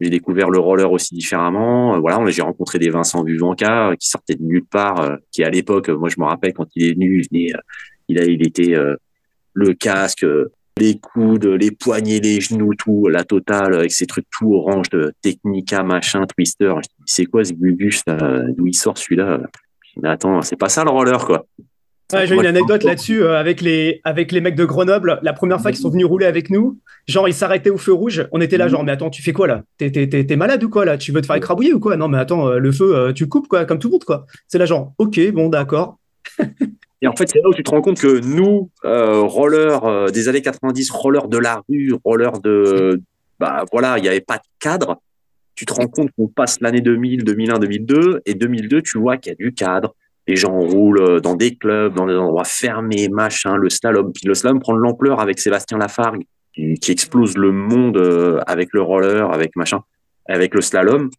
[0.00, 1.98] J'ai découvert le roller aussi différemment.
[2.00, 6.10] Voilà, j'ai rencontré des Vincent Vivanca qui sortaient de nulle part, qui à l'époque, moi
[6.10, 8.74] je me rappelle quand il est venu, il, a, il était
[9.54, 10.26] le casque,
[10.78, 15.12] les coudes, les poignets, les genoux, tout, la totale, avec ces trucs tout orange de
[15.22, 16.74] Technica, machin, Twister.
[17.06, 18.02] C'est quoi ce Gugus,
[18.56, 19.40] D'où il sort celui-là?
[20.02, 21.46] Mais attends, c'est pas ça le roller, quoi.
[22.12, 25.18] Ouais, J'ai une anecdote là-dessus euh, avec, les, avec les mecs de Grenoble.
[25.22, 28.28] La première fois qu'ils sont venus rouler avec nous, genre ils s'arrêtaient au feu rouge.
[28.30, 29.62] On était là, genre, mais attends, tu fais quoi là?
[29.78, 30.98] T'es malade ou quoi là?
[30.98, 31.96] Tu veux te faire écrabouiller ou quoi?
[31.96, 34.26] Non, mais attends, euh, le feu, euh, tu coupes quoi, comme tout le monde quoi.
[34.48, 35.98] C'est là, genre, ok, bon, d'accord.
[37.02, 40.08] Et en fait, c'est là où tu te rends compte que nous, euh, rollers euh,
[40.08, 43.02] des années 90, rollers de la rue, rollers de,
[43.38, 45.02] bah voilà, il n'y avait pas de cadre.
[45.54, 49.32] Tu te rends compte qu'on passe l'année 2000, 2001, 2002, et 2002, tu vois qu'il
[49.32, 49.94] y a du cadre,
[50.26, 54.12] les gens roulent dans des clubs, dans des endroits fermés, machin, le slalom.
[54.12, 58.40] Puis le slalom prend de l'ampleur avec Sébastien Lafargue, qui, qui, explose le monde euh,
[58.46, 59.80] avec le roller, avec machin,
[60.26, 61.10] avec le slalom,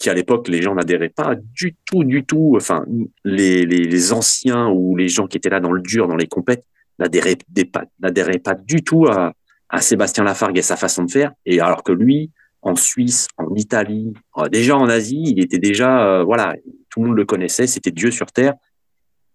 [0.00, 2.54] qui à l'époque, les gens n'adhéraient pas du tout, du tout.
[2.56, 2.84] Enfin,
[3.22, 6.64] les, anciens ou les gens qui étaient là dans le dur, dans les compètes,
[6.98, 7.36] n'adhéraient
[7.70, 9.34] pas, n'adhéraient pas du tout à,
[9.68, 11.32] à Sébastien Lafargue et sa façon de faire.
[11.44, 12.30] Et alors que lui,
[12.62, 16.54] en Suisse, en Italie, euh, déjà en Asie, il était déjà, euh, voilà,
[16.88, 18.54] tout le monde le connaissait, c'était Dieu sur terre.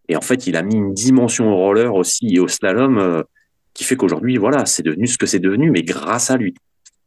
[0.10, 3.22] Et en fait, il a mis une dimension au roller aussi et au slalom euh,
[3.76, 6.56] qui fait qu'aujourd'hui, voilà, c'est devenu ce que c'est devenu, mais grâce à lui.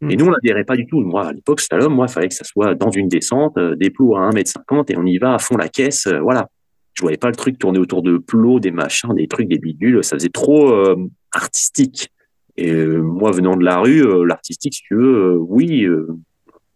[0.09, 1.01] Et nous, on n'adhérait pas du tout.
[1.01, 4.17] Moi, à l'époque, slalom, moi, il fallait que ça soit dans une descente, des plots
[4.17, 6.49] à 1m50 et on y va à fond la caisse, voilà.
[6.95, 10.03] Je voyais pas le truc tourner autour de plots, des machins, des trucs, des bidules.
[10.03, 10.73] Ça faisait trop
[11.33, 12.11] artistique.
[12.59, 15.87] Et euh, moi, venant de la rue, euh, l'artistique, si tu veux, euh, oui,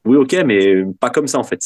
[0.05, 1.61] oui, ok, mais pas comme ça en fait.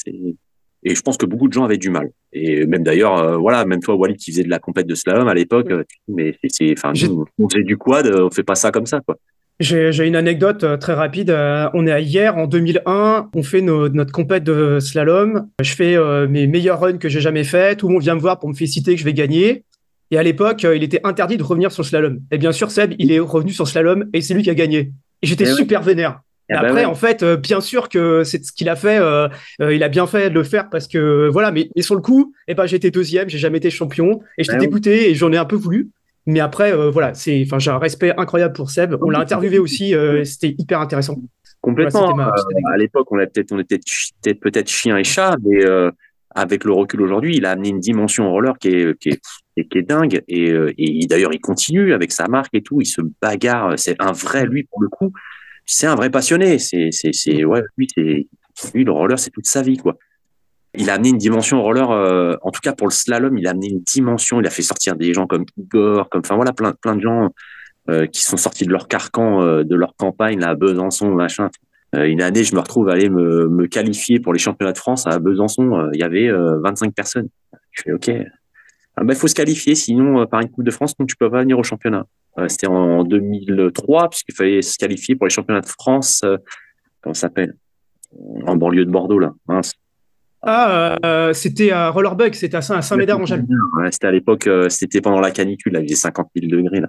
[0.83, 2.11] Et je pense que beaucoup de gens avaient du mal.
[2.33, 5.35] Et même d'ailleurs, voilà, même toi, Wally, qui faisait de la compète de slalom à
[5.35, 5.69] l'époque,
[6.09, 6.93] mais c'est, enfin,
[7.39, 9.17] on faisait du quad, on fait pas ça comme ça, quoi.
[9.59, 11.31] J'ai une anecdote très rapide.
[11.31, 15.49] On est à hier, en 2001, on fait notre compète de slalom.
[15.63, 15.97] Je fais
[16.29, 17.77] mes meilleurs runs que j'ai jamais fait.
[17.77, 19.65] Tout le monde vient me voir pour me féliciter que je vais gagner.
[20.11, 22.21] Et à l'époque, euh, il était interdit de revenir sur le slalom.
[22.31, 24.55] Et bien sûr, Seb, il est revenu sur le slalom et c'est lui qui a
[24.55, 24.93] gagné.
[25.23, 26.21] Et j'étais eh super vénère.
[26.49, 28.99] Et eh ben après, en fait, euh, bien sûr que c'est ce qu'il a fait.
[28.99, 29.29] Euh,
[29.61, 31.51] il a bien fait de le faire parce que voilà.
[31.51, 34.61] Mais, sur le coup, eh ben, j'étais deuxième, j'ai jamais été champion et j'étais ben
[34.61, 35.91] dégoûté et j'en ai un peu voulu.
[36.27, 38.97] Mais après, voilà, c'est, enfin, j'ai un respect incroyable pour Seb.
[39.01, 41.16] On l'a interviewé aussi, c'était hyper intéressant.
[41.61, 42.16] Complètement.
[42.18, 43.79] à l'époque, on, était, on était
[44.35, 45.64] peut-être chien et chat, mais
[46.35, 49.20] avec le recul aujourd'hui, il a amené une dimension au roller qui est, qui est
[49.64, 50.22] qui est dingue.
[50.29, 52.81] Et, euh, et d'ailleurs, il continue avec sa marque et tout.
[52.81, 53.79] Il se bagarre.
[53.79, 55.12] C'est un vrai, lui, pour le coup,
[55.64, 56.59] c'est un vrai passionné.
[56.59, 58.29] C'est, c'est, c'est, ouais, lui, c'est,
[58.74, 59.97] lui, le roller, c'est toute sa vie, quoi.
[60.79, 63.51] Il a amené une dimension roller, euh, en tout cas pour le slalom, il a
[63.51, 64.41] amené une dimension.
[64.41, 67.31] Il a fait sortir des gens comme Igor, comme, enfin voilà, plein, plein de gens
[67.89, 71.51] euh, qui sont sortis de leur carcan, euh, de leur campagne, là, à Besançon, machin.
[71.95, 75.18] une année, je me retrouve à aller me, qualifier pour les championnats de France à
[75.18, 75.89] Besançon.
[75.95, 77.29] Il y avait 25 personnes.
[77.70, 78.27] Je fais OK, il
[78.97, 81.41] ah bah, faut se qualifier, sinon par une Coupe de France, donc tu peux pas
[81.41, 82.07] venir au championnat.
[82.49, 86.22] C'était en 2003 puisqu'il fallait se qualifier pour les championnats de France.
[87.01, 87.55] Comment ça s'appelle?
[88.47, 89.33] En banlieue de Bordeaux là.
[90.43, 93.45] Ah, c'était à Rollerbug, c'était à Saint-Médard-en-Jalles.
[93.91, 96.89] c'était à l'époque, c'était pendant la canicule, là, il faisait 50 000 degrés là.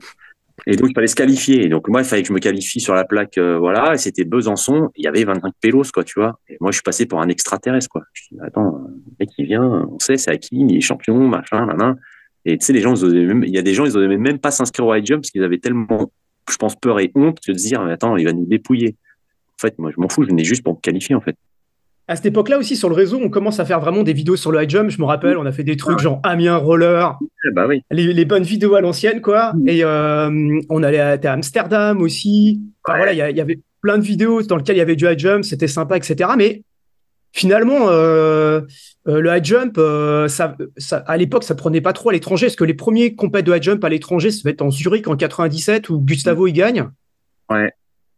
[0.65, 1.65] Et donc, il fallait se qualifier.
[1.65, 3.93] Et donc, moi, il fallait que je me qualifie sur la plaque, voilà.
[3.93, 4.89] Et c'était Besançon.
[4.95, 6.39] Il y avait 25 pélos, quoi, tu vois.
[6.49, 8.01] Et moi, je suis passé pour un extraterrestre, quoi.
[8.13, 11.27] Je dis, attends, le mec, il vient, on sait, c'est à qui, il est champion,
[11.27, 11.95] machin, machin.
[12.43, 14.87] Et tu sais, les gens, il y a des gens, ils n'osaient même pas s'inscrire
[14.87, 16.11] au high jump parce qu'ils avaient tellement,
[16.49, 18.95] je pense, peur et honte de se dire, attends, il va nous dépouiller.
[19.59, 21.35] En fait, moi, je m'en fous, je venais juste pour me qualifier, en fait.
[22.09, 24.49] À cette époque-là aussi, sur le réseau, on commence à faire vraiment des vidéos sur
[24.49, 24.89] le high jump.
[24.89, 27.17] Je me rappelle, on a fait des trucs genre Amiens Roller,
[27.53, 27.83] bah oui.
[27.91, 29.53] les, bonnes vidéos à l'ancienne, quoi.
[29.65, 32.61] Et euh, on allait à, à, Amsterdam aussi.
[32.85, 35.05] Enfin, voilà, il y, y, avait plein de vidéos dans lesquelles il y avait du
[35.05, 36.29] high jump, c'était sympa, etc.
[36.37, 36.63] Mais
[37.33, 38.61] finalement, euh,
[39.09, 39.77] euh, le high jump,
[40.29, 43.45] ça, ça, à l'époque, ça prenait pas trop à l'étranger, parce que les premiers compètes
[43.45, 46.53] de high jump à l'étranger, ça va être en Zurich en 97 où Gustavo y
[46.53, 46.87] gagne.
[47.49, 47.73] Ouais.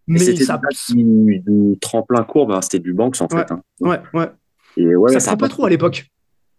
[0.10, 3.52] Mais c'était ça du, du, tremplin courbe, hein, c'était du Banks en fait.
[3.52, 3.62] Hein.
[3.80, 4.30] Ouais, ouais.
[4.76, 6.08] Et ouais, ça ne pas trop à l'époque.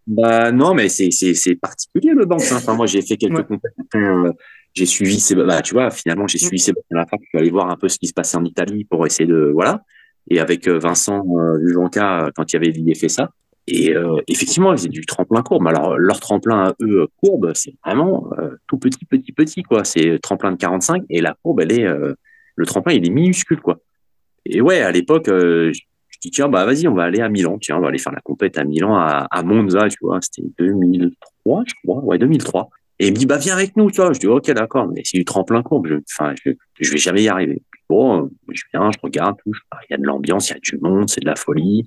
[0.06, 1.10] Bah non, mais c'est
[1.60, 2.42] particulier le Banks.
[2.50, 2.56] Hein.
[2.56, 3.72] Enfin, moi, j'ai fait quelques compètes.
[3.94, 4.32] Euh,
[4.72, 7.18] j'ai suivi, bah, tu vois, finalement, j'ai suivi Sébastien Lafar.
[7.22, 9.50] Je suis allé voir un peu ce qui se passait en Italie pour essayer de,
[9.52, 9.82] voilà
[10.30, 13.30] et avec euh, Vincent euh, euh, quand il y avait ça.
[13.66, 15.66] Et euh, effectivement, ils du tremplin courbe.
[15.68, 18.30] Alors, leur tremplin eux, courbe, c'est vraiment
[18.66, 19.84] tout petit, petit, petit, quoi.
[19.84, 21.86] C'est tremplin de 45 et la courbe, elle est,
[22.56, 23.80] le tremplin, il est minuscule, quoi.
[24.44, 25.72] Et ouais, à l'époque, je
[26.20, 27.58] dis, tiens, bah, vas-y, on va aller à Milan.
[27.58, 30.18] Tiens, on va aller faire la compète à Milan, à, Monza, tu vois.
[30.20, 32.02] C'était 2003, je crois.
[32.04, 32.68] Ouais, 2003.
[32.98, 34.12] Et il me dit, bah, viens avec nous, tu vois.
[34.12, 35.86] Je dis, ok, d'accord, mais c'est du tremplin courbe.
[35.86, 37.62] Je, enfin, je, je vais jamais y arriver.
[37.88, 39.52] Bon, je viens, je regarde, tout.
[39.88, 41.86] Il y a de l'ambiance, il y a du monde, c'est de la folie.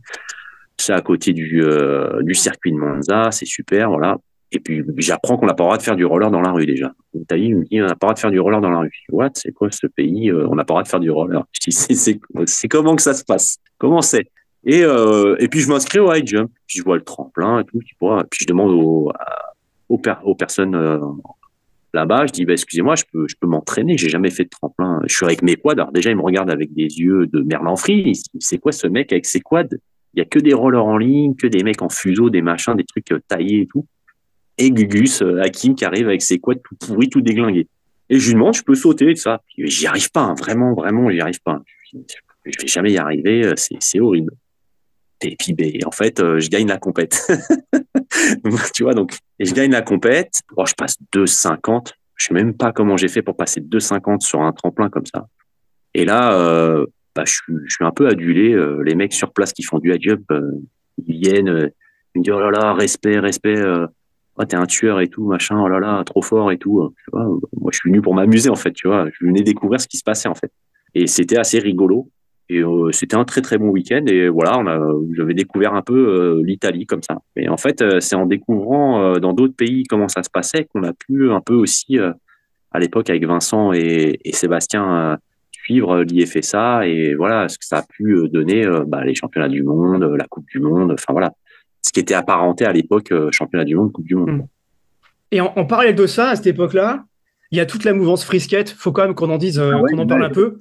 [0.78, 4.18] C'est à côté du, euh, du circuit de Monza, c'est super, voilà.
[4.54, 6.66] Et puis, j'apprends qu'on n'a pas le droit de faire du roller dans la rue
[6.66, 6.91] déjà.
[7.14, 8.91] L'Italie me dit, on n'a pas le droit de faire du roller dans la rue.
[9.10, 9.32] What?
[9.36, 10.30] C'est quoi ce pays?
[10.30, 11.43] Euh, on n'a pas le droit de faire du roller?
[11.51, 13.58] Je dis, c'est comment que ça se passe?
[13.78, 14.28] Comment c'est?
[14.66, 16.51] Et, euh, et puis, je m'inscris au high jump.
[16.68, 17.80] Puis, je vois le tremplin et tout.
[17.80, 19.12] Puis, je demande aux,
[19.89, 20.76] aux, personnes
[21.93, 25.01] là-bas, je dis bah, excusez-moi, je peux, je peux m'entraîner, j'ai jamais fait de tremplin.
[25.06, 25.74] Je suis avec mes quads.
[25.74, 28.14] Alors déjà, ils me regardent avec des yeux de Merlin Free.
[28.39, 29.76] C'est quoi ce mec avec ses quads?
[30.16, 32.76] Il y a que des rollers en ligne, que des mecs en fuseau, des machins,
[32.76, 33.86] des trucs euh, taillés et tout.
[34.58, 37.68] Et Gugus, euh, Hakim, qui arrive avec ses quads tout pourris, tout déglingués.
[38.10, 39.41] Et je lui demande, je peux sauter et ça.
[39.58, 40.36] J'y arrive pas, hein.
[40.38, 41.62] vraiment, vraiment, j'y arrive pas.
[42.45, 44.34] Je vais jamais y arriver, euh, c'est horrible.
[45.22, 47.32] Et puis, ben, en fait, je gagne la compète.
[48.74, 50.41] tu vois, donc, et je gagne la compète.
[50.58, 51.93] Oh, je passe 2,50.
[52.16, 55.28] Je sais même pas comment j'ai fait pour passer 2,50 sur un tremplin comme ça.
[55.93, 56.86] Et là, euh,
[57.16, 58.54] bah, je, suis, un peu adulé.
[58.54, 60.51] Euh, les mecs sur place qui font du high euh,
[61.06, 61.72] ils viennent,
[62.16, 63.62] ils me disent oh là là, respect, respect.
[64.47, 65.61] T'es un tueur et tout, machin.
[65.63, 66.91] Oh là là, trop fort et tout.
[66.97, 68.71] Tu vois, moi, je suis venu pour m'amuser en fait.
[68.71, 70.51] Tu vois, je venais découvrir ce qui se passait en fait.
[70.95, 72.09] Et c'était assez rigolo.
[72.49, 74.03] Et euh, c'était un très très bon week-end.
[74.07, 74.63] Et voilà,
[75.13, 77.19] j'avais découvert un peu euh, l'Italie comme ça.
[77.36, 80.84] Et en fait, euh, c'est en découvrant dans d'autres pays comment ça se passait qu'on
[80.84, 85.17] a pu un peu aussi, à l'époque avec Vincent et, et Sébastien,
[85.51, 90.03] suivre l'IFSA et voilà ce que ça a pu donner bah, les championnats du monde,
[90.03, 90.91] la Coupe du Monde.
[90.91, 91.31] Enfin voilà,
[91.86, 94.29] ce qui était apparenté à l'époque championnat du monde, Coupe du monde.
[94.29, 94.43] Mmh.
[95.31, 97.05] Et en, en, parallèle de ça, à cette époque-là,
[97.51, 98.69] il y a toute la mouvance frisquette.
[98.69, 100.57] Faut quand même qu'on en dise, ah qu'on en parle un peu.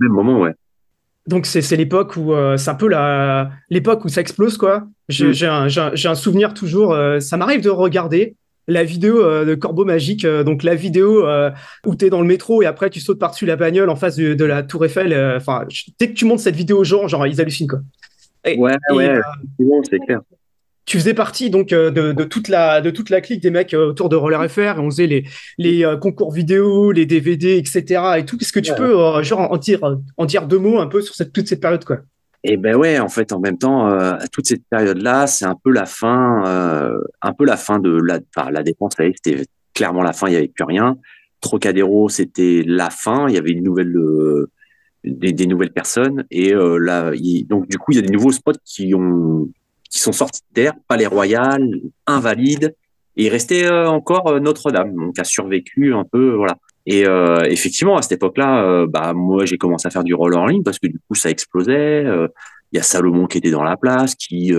[0.00, 0.54] Même moment, ouais
[1.26, 4.86] donc c'est l'époque où euh, c'est un peu la l'époque où ça explose quoi.
[5.08, 5.48] J'ai mm.
[5.48, 6.92] un, un, souvenir toujours.
[6.92, 8.36] Euh, ça m'arrive de regarder
[8.68, 11.26] la vidéo euh, de Corbeau Magique, donc la vidéo
[11.86, 14.16] où tu es dans le métro et après tu sautes par-dessus la bagnole en face
[14.16, 15.36] de, la Tour Eiffel.
[15.36, 15.66] Enfin,
[15.98, 17.80] dès que tu montes cette vidéo aux gens, genre ils hallucinent quoi.
[18.44, 19.20] ouais, ouais,
[19.90, 20.20] c'est clair
[20.86, 23.88] tu faisais partie donc euh, de, toute la de toute la clique des mecs euh,
[23.88, 25.24] autour de Roller FR et on faisait les
[25.58, 28.02] les euh, concours vidéo, les DVD, etc.
[28.18, 28.38] et tout.
[28.38, 29.80] Qu'est-ce que tu peux genre en dire
[30.16, 31.98] en dire deux mots un peu sur cette toute cette période quoi?
[32.48, 33.90] Eh ben ouais, en fait, en même temps,
[34.30, 38.20] toute cette période là, c'est un peu la fin, un peu la fin de la
[38.50, 38.92] la dépense.
[38.96, 39.42] C'était
[39.74, 40.28] clairement la fin.
[40.28, 40.96] Il y avait plus rien.
[41.40, 43.28] Trocadéro, c'était la fin.
[43.28, 43.92] Il y avait une nouvelle
[45.02, 47.10] des, nouvelles personnes et là,
[47.48, 49.48] donc du coup, il y a des nouveaux spots qui ont
[49.90, 51.62] qui sont sortis de terre, Palais Royal,
[52.06, 52.74] Invalide,
[53.16, 56.56] et il restait euh, encore euh, Notre-Dame, donc a survécu un peu, voilà.
[56.84, 60.46] Et euh, effectivement, à cette époque-là, bah moi j'ai commencé à faire du roller en
[60.46, 62.04] ligne parce que du coup ça explosait.
[62.70, 64.52] Il y a Salomon qui était dans la place, qui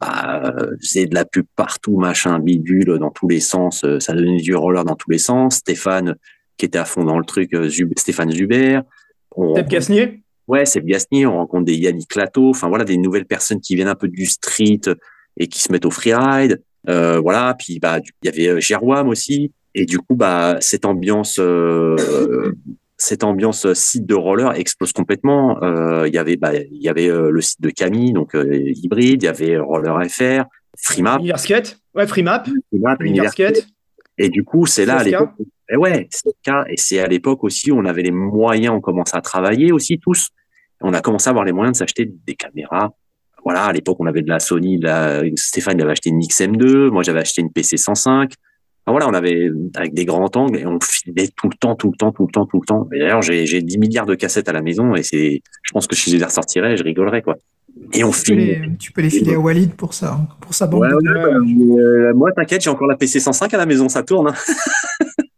[0.00, 0.52] bah,
[0.82, 3.86] faisait de la pub partout, machin, bidule dans tous les sens.
[4.00, 5.58] ça donnait du roller dans tous les sens.
[5.58, 6.16] Stéphane
[6.56, 7.56] qui était à fond dans le truc,
[7.96, 8.80] Stéphane Zuber.
[9.36, 13.60] Peut-être Gasnier ouais, c'est Gasnier, on rencontre des Yannick Lato, enfin voilà, des nouvelles personnes
[13.60, 14.80] qui viennent un peu du street
[15.36, 16.62] et qui se mettent au freeride.
[16.88, 20.84] Euh, voilà, puis bah il y avait euh, Jérôme aussi, et du coup bah cette
[20.86, 21.94] ambiance, euh,
[22.96, 25.58] cette ambiance site de roller explose complètement.
[26.04, 29.28] Il y avait bah il y avait le site de Camille, donc hybride, il y
[29.28, 30.44] avait Roller FR,
[30.76, 32.48] Freemap, Universkate, ouais Freemap,
[33.00, 33.66] Universkate.
[34.18, 35.30] Et du coup, c'est là à l'époque.
[35.72, 36.64] Et ouais, c'est le cas.
[36.68, 39.98] Et c'est à l'époque aussi où on avait les moyens, on commençait à travailler aussi
[39.98, 40.28] tous
[40.80, 42.90] on a commencé à avoir les moyens de s'acheter des caméras.
[43.44, 45.22] Voilà, à l'époque, on avait de la Sony, la...
[45.36, 48.32] Stéphane avait acheté une XM2, moi j'avais acheté une PC 105.
[48.86, 51.96] voilà, on avait avec des grands angles et on filmait tout le temps, tout le
[51.96, 52.86] temps, tout le temps, tout le temps.
[52.90, 55.96] D'ailleurs, j'ai, j'ai 10 milliards de cassettes à la maison et c'est, je pense que
[55.96, 57.36] si je les ressortirais, je rigolerais quoi.
[57.92, 58.76] Et on filme.
[58.78, 60.84] Tu peux les filer à Walid pour ça, hein, pour sa bande.
[60.84, 64.28] Euh, moi, t'inquiète, j'ai encore la PC 105 à la maison, ça tourne.
[64.28, 64.34] Hein.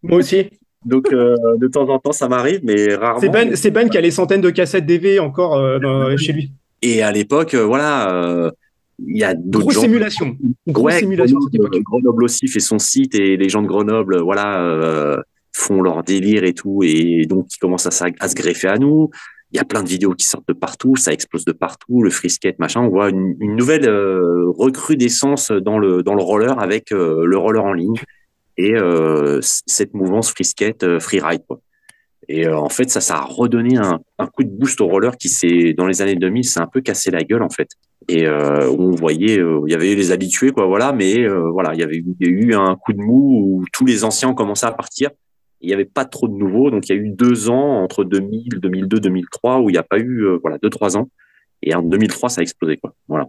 [0.02, 0.48] moi aussi.
[0.84, 3.20] Donc euh, de temps en temps, ça m'arrive, mais rarement.
[3.20, 6.52] C'est Ben, c'est ben qui a les centaines de cassettes DV encore euh, chez lui.
[6.82, 8.52] Et à l'époque, euh, voilà,
[8.98, 10.36] il y a d'autres Grosse simulation.
[10.66, 11.38] Grosse simulation.
[11.38, 15.22] Grenoble, Grenoble, aussi fait son site et les gens de Grenoble, voilà,
[15.52, 19.10] font leur délire et tout, et donc ils commencent à, à, se greffer à nous.
[19.52, 22.08] Il y a plein de vidéos qui sortent de partout, ça explose de partout, le
[22.08, 22.80] frisket, machin.
[22.80, 27.74] On voit une, une nouvelle recrudescence dans le dans le roller avec le roller en
[27.74, 27.94] ligne
[28.56, 31.60] et euh, cette mouvance frisket euh, freeride quoi.
[32.28, 35.16] Et euh, en fait, ça, ça a redonné un, un, coup de boost au roller
[35.16, 37.68] qui s'est, dans les années 2000, s'est un peu cassé la gueule en fait.
[38.08, 41.82] Et euh, on voyait, il y avait les habitués quoi, voilà, mais voilà, il y
[41.82, 45.10] avait eu un coup de mou où tous les anciens ont commencé à partir.
[45.60, 48.04] Il n'y avait pas trop de nouveaux, donc il y a eu deux ans entre
[48.04, 51.08] 2000, 2002, 2003 où il n'y a pas eu, voilà, deux trois ans.
[51.62, 52.94] Et en 2003, ça a explosé quoi.
[53.08, 53.26] Voilà.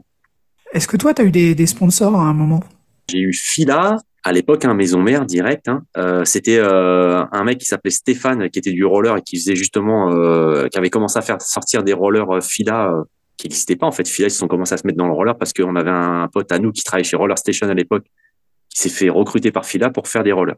[0.72, 2.64] Est-ce que toi, tu as eu des, des sponsors à un moment?
[3.10, 7.58] J'ai eu Fila, à l'époque, un maison mère direct, hein, euh, c'était euh, un mec
[7.58, 11.18] qui s'appelait Stéphane, qui était du roller et qui faisait justement, euh, qui avait commencé
[11.20, 12.94] à faire sortir des rollers Fila
[13.36, 14.08] qui n'existaient pas en fait.
[14.08, 16.30] Fila, ils se sont commencé à se mettre dans le roller parce qu'on avait un
[16.32, 18.06] pote à nous qui travaillait chez Roller Station à l'époque,
[18.70, 20.56] qui s'est fait recruter par Fila pour faire des rollers.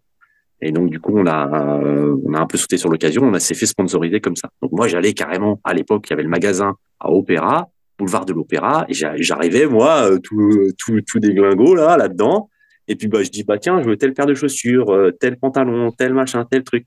[0.61, 1.79] Et donc du coup, on a,
[2.23, 4.49] on a un peu sauté sur l'occasion, on s'est fait sponsoriser comme ça.
[4.61, 8.33] Donc moi, j'allais carrément à l'époque, il y avait le magasin à Opéra, boulevard de
[8.33, 12.49] l'Opéra, et j'arrivais moi tout tout tout déglingo là là-dedans
[12.87, 15.37] et puis, bah, je dis, bah, tiens, je veux telle paire de chaussures, euh, tel
[15.37, 16.85] pantalon, tel machin, tel truc.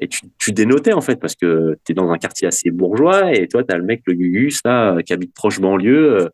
[0.00, 3.48] Et tu, dénotais, en fait, parce que tu es dans un quartier assez bourgeois et
[3.48, 6.28] toi, tu as le mec, le Gugus, là, qui habite proche banlieue, euh,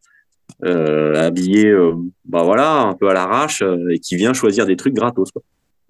[0.65, 1.93] euh habillé, euh,
[2.25, 5.31] bah voilà, un peu à l'arrache et qui vient choisir des trucs gratos.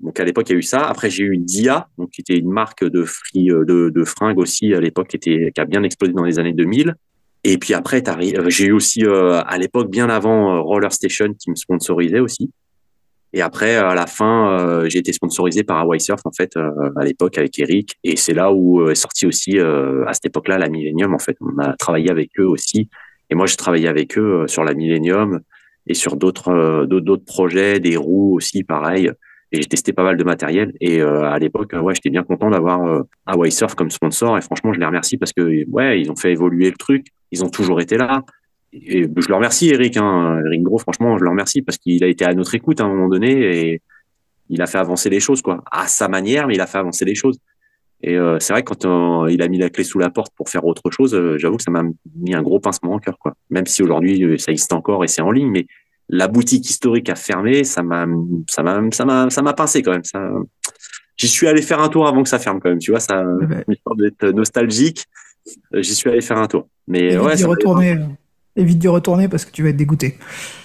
[0.01, 0.83] Donc, à l'époque, il y a eu ça.
[0.83, 3.49] Après, j'ai eu Dia, donc, qui était une marque de, free,
[4.05, 6.95] fringues aussi, à l'époque, qui, qui a bien explosé dans les années 2000.
[7.45, 8.03] Et puis après,
[8.49, 12.51] j'ai eu aussi à l'époque, bien avant Roller Station, qui me sponsorisait aussi.
[13.33, 17.39] Et après, à la fin, j'ai été sponsorisé par Hawaii Surf en fait à l'époque
[17.39, 17.99] avec Eric.
[18.05, 21.37] Et c'est là où est sorti aussi à cette époque-là la Millennium en fait.
[21.41, 22.91] On a travaillé avec eux aussi.
[23.31, 25.41] Et moi, j'ai travaillé avec eux sur la Millennium
[25.87, 29.11] et sur d'autres d'autres projets, des roues aussi, pareil
[29.53, 30.73] et j'ai testé pas mal de matériel.
[30.81, 34.39] Et euh, à l'époque, ouais, j'étais bien content d'avoir euh, Hawaii Surf comme sponsor.
[34.39, 37.07] Et franchement, je les remercie parce que ouais, ils ont fait évoluer le truc.
[37.31, 38.23] Ils ont toujours été là.
[38.73, 39.97] Et je leur remercie, Eric.
[39.97, 40.41] Hein.
[40.47, 42.89] Eric Gros, franchement, je le remercie parce qu'il a été à notre écoute à un
[42.89, 43.83] moment donné et
[44.49, 45.63] il a fait avancer les choses, quoi.
[45.71, 47.39] À sa manière, mais il a fait avancer les choses.
[48.03, 50.33] Et euh, c'est vrai que quand euh, il a mis la clé sous la porte
[50.37, 51.85] pour faire autre chose, euh, j'avoue que ça m'a
[52.17, 53.35] mis un gros pincement au cœur, quoi.
[53.51, 55.67] Même si aujourd'hui ça existe encore et c'est en ligne, mais
[56.09, 58.07] la boutique historique a fermé, ça m'a,
[58.49, 60.05] ça m'a, ça m'a, ça m'a pincé quand même.
[60.05, 60.31] Ça,
[61.17, 62.81] j'y suis allé faire un tour avant que ça ferme quand même.
[62.81, 63.25] Tu vois, ça,
[63.69, 65.05] histoire d'être nostalgique,
[65.73, 66.67] j'y suis allé faire un tour.
[66.89, 67.99] Mais évite ouais, d'y retourner,
[68.57, 70.19] évite d'y retourner parce que tu vas être dégoûté.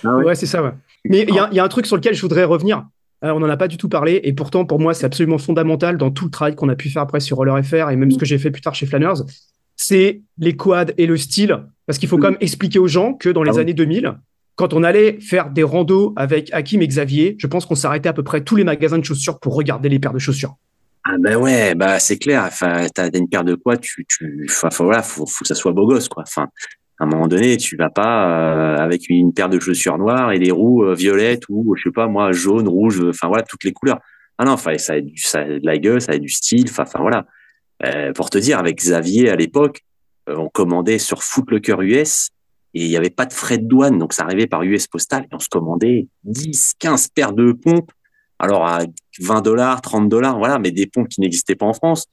[0.03, 0.63] Ah ouais, c'est ça.
[0.63, 0.71] Ouais.
[1.05, 2.85] Mais il y, a, y a un truc sur lequel je voudrais revenir.
[3.23, 5.97] Euh, on n'en a pas du tout parlé, et pourtant pour moi c'est absolument fondamental
[5.97, 8.17] dans tout le travail qu'on a pu faire après sur Roller FR et même ce
[8.17, 9.23] que j'ai fait plus tard chez Flanners,
[9.75, 13.29] c'est les quads et le style, parce qu'il faut quand même expliquer aux gens que
[13.29, 13.61] dans les Ah oui.
[13.61, 14.13] années 2000,
[14.55, 18.13] quand on allait faire des randos avec Hakim et Xavier, je pense qu'on s'arrêtait à
[18.13, 20.55] peu près tous les magasins de chaussures pour regarder les paires de chaussures.
[21.03, 22.43] Ah ben ouais, bah c'est clair.
[22.45, 25.71] Enfin, t'as une paire de quoi, tu, tu, enfin voilà, faut, faut que ça soit
[25.71, 26.23] beau gosse quoi.
[26.27, 26.47] Enfin,
[26.99, 30.39] à un moment donné, tu vas pas euh, avec une paire de chaussures noires et
[30.39, 33.71] des roues euh, violettes ou je sais pas moi jaune, rouge, enfin voilà toutes les
[33.71, 33.99] couleurs.
[34.37, 36.65] Ah non, ça du, ça de la gueule, ça ait du style.
[36.69, 37.25] Enfin, voilà.
[37.85, 39.81] Euh, pour te dire, avec Xavier à l'époque,
[40.29, 42.29] euh, on commandait sur Footlocker US
[42.73, 45.23] et il n'y avait pas de frais de douane, donc ça arrivait par US Postal
[45.23, 47.91] et on se commandait 10, 15 paires de pompes.
[48.39, 48.81] Alors à
[49.19, 52.07] 20 dollars, 30 dollars, voilà, mais des pompes qui n'existaient pas en France.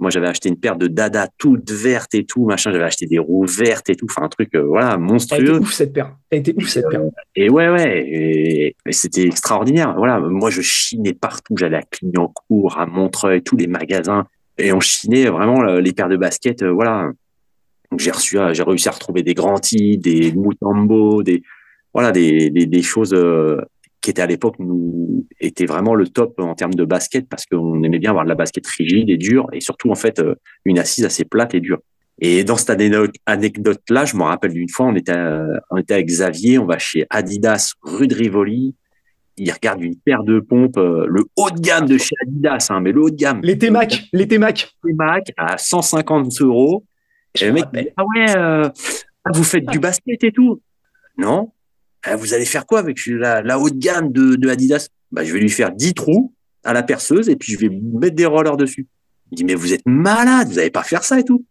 [0.00, 2.72] Moi, j'avais acheté une paire de Dada toute verte et tout, machin.
[2.72, 4.06] J'avais acheté des roues vertes et tout.
[4.08, 5.58] Enfin, un truc, euh, voilà, Elle était monstrueux.
[5.60, 6.16] ouf cette paire.
[6.30, 7.02] Elle était ouf cette paire.
[7.36, 9.94] Et ouais, ouais, et, et c'était extraordinaire.
[9.96, 11.54] Voilà, moi, je chinais partout.
[11.58, 14.26] J'allais à Clignancourt, à Montreuil, tous les magasins.
[14.58, 17.10] Et on chinait vraiment les paires de baskets, euh, voilà.
[17.90, 21.42] Donc, j'ai reçu, euh, j'ai réussi à retrouver des Granty, des Mutombo, des,
[21.92, 23.60] voilà, des, des, des choses euh,
[24.00, 27.82] qui étaient à l'époque, nous, étaient vraiment le top en termes de basket parce qu'on
[27.82, 30.34] aimait bien avoir de la basket rigide et dure et surtout, en fait, euh,
[30.64, 31.80] une assise assez plate et dure.
[32.20, 35.94] Et dans cette anecdote- anecdote-là, je me rappelle d'une fois, on était, euh, on était
[35.94, 38.74] avec Xavier, on va chez Adidas, rue de Rivoli.
[39.38, 42.80] Il regarde une paire de pompes, euh, le haut de gamme de chez Adidas, hein,
[42.80, 43.40] mais le haut de gamme.
[43.42, 44.70] Les T-Mac, les T-Mac.
[44.84, 46.84] T-Mac à 150 euros.
[47.40, 47.64] Et le mec
[47.96, 48.68] ah ouais, euh,
[49.24, 50.60] ah, vous faites du basket et tout
[51.16, 51.52] Non.
[52.04, 54.88] Ah, vous allez faire quoi avec la, la haute gamme de, de Adidas?
[55.12, 56.32] Bah, Je vais lui faire 10 trous
[56.64, 58.86] à la perceuse et puis je vais mettre des rollers dessus.
[59.32, 61.44] Il dit, mais vous êtes malade, vous n'allez pas faire ça et tout.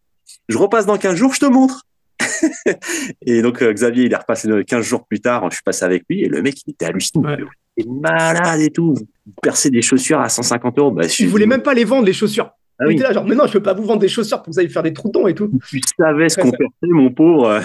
[0.48, 1.86] Je repasse dans 15 jours, je te montre.
[3.26, 5.86] et donc, euh, Xavier, il est repassé dans 15 jours plus tard, je suis passé
[5.86, 7.26] avec lui et le mec, il était halluciné.
[7.26, 7.38] Ouais.
[7.78, 8.94] Il était malade et tout.
[8.94, 10.92] Vous percez des chaussures à 150 euros.
[10.92, 12.50] Bah, Tu voulais même pas les vendre les chaussures.
[12.80, 12.94] Ah Il oui.
[12.96, 14.60] était là genre mais non je peux pas vous vendre des chaussures pour que vous
[14.60, 15.52] allez faire des trous dedans et tout.
[15.70, 16.58] tu savais ce qu'on ça.
[16.58, 17.62] perçait, mon pauvre.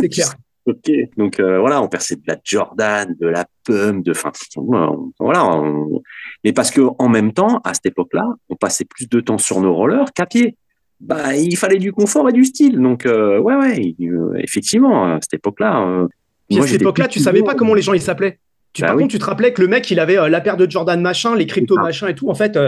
[0.00, 0.34] C'est clair.
[0.66, 5.12] Ok, donc euh, voilà, on perçait de la Jordan, de la Pump, de, enfin, on-
[5.20, 5.46] voilà.
[5.46, 6.02] on-
[6.42, 9.60] Mais parce que en même temps, à cette époque-là, on passait plus de temps sur
[9.60, 10.56] nos rollers qu'à pied.
[10.98, 12.80] Bah, il fallait du confort et du style.
[12.80, 16.06] Donc, euh, ouais, ouais, euh, effectivement, à cette époque-là.
[16.50, 18.40] à cette époque-là, tu savais pas comment les gens ils s'appelaient.
[18.72, 19.02] Tu, Bah par oui.
[19.04, 21.46] contre, tu te rappelais que le mec, il avait la paire de Jordan machin, les
[21.46, 22.28] crypto machin et tout.
[22.28, 22.58] En fait,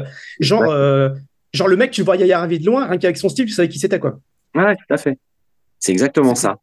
[0.40, 1.08] genre, Ouais.
[1.52, 3.68] genre le mec, tu le voyais arriver de loin, rien qu'avec son style, tu savais
[3.68, 4.18] qui c'était quoi.
[4.54, 5.18] Ouais, tout à fait.
[5.80, 6.58] C'est exactement ça.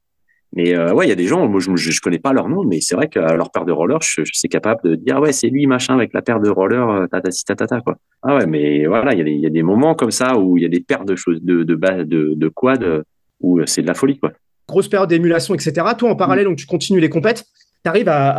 [0.53, 2.63] Mais euh, ouais, il y a des gens, moi je, je connais pas leur nom,
[2.63, 5.33] mais c'est vrai qu'à leur paire de rollers, je, je suis capable de dire ouais,
[5.33, 7.95] c'est lui machin avec la paire de rollers, euh, tatati tatata quoi.
[8.23, 10.37] Ah ouais, mais voilà, il y, a des- il y a des moments comme ça
[10.37, 13.03] où il y a des paires de choses de de de, de quad euh,
[13.41, 14.31] où c'est de la folie quoi.
[14.69, 15.73] Grosse période d'émulation, etc.
[15.97, 17.43] Toi, en parallèle, donc tu continues les compètes.
[17.83, 18.29] Tu arrives à,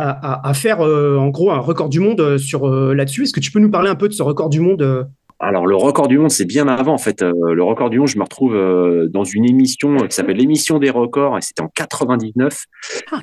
[0.43, 3.23] à- faire euh, en gros un record du monde sur euh, là-dessus.
[3.23, 5.07] Est-ce que tu peux nous parler un peu de ce record du monde
[5.39, 7.21] Alors le record du monde, c'est bien avant en fait.
[7.21, 10.37] Euh, le record du monde, je me retrouve euh, dans une émission euh, qui s'appelle
[10.37, 12.65] l'émission des records et c'était en 99.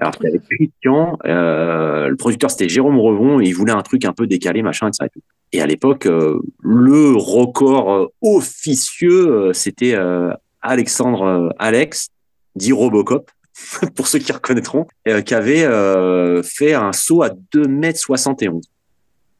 [0.01, 4.05] Alors c'était avec Christian, euh, le producteur c'était Jérôme Revon et il voulait un truc
[4.05, 5.21] un peu décalé machin et ça et tout.
[5.53, 12.11] Et à l'époque, euh, le record officieux, c'était euh, Alexandre Alex,
[12.55, 13.31] dit Robocop,
[13.95, 18.63] pour ceux qui reconnaîtront, euh, qui avait euh, fait un saut à 2m71.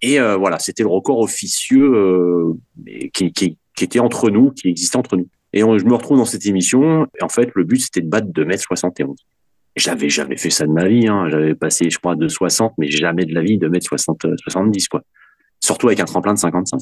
[0.03, 2.53] Et euh, voilà, c'était le record officieux euh,
[3.13, 5.29] qui, était entre nous, qui existait entre nous.
[5.53, 8.27] Et je me retrouve dans cette émission, et en fait, le but, c'était de battre
[8.29, 9.15] 2m71.
[9.77, 11.29] Et J'avais jamais fait ça de ma vie, hein.
[11.31, 14.89] j'avais passé, je crois, de 60, mais jamais de la vie de mettre 60, 70,
[14.89, 15.03] quoi.
[15.61, 16.81] Surtout avec un tremplin de 55.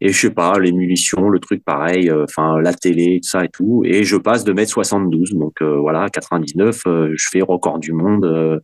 [0.00, 3.44] Et je sais pas, les munitions, le truc pareil, euh, enfin la télé, tout ça
[3.44, 3.82] et tout.
[3.84, 5.32] Et je passe de mètre 72.
[5.32, 8.60] Donc euh, voilà, 99, euh, je fais record du monde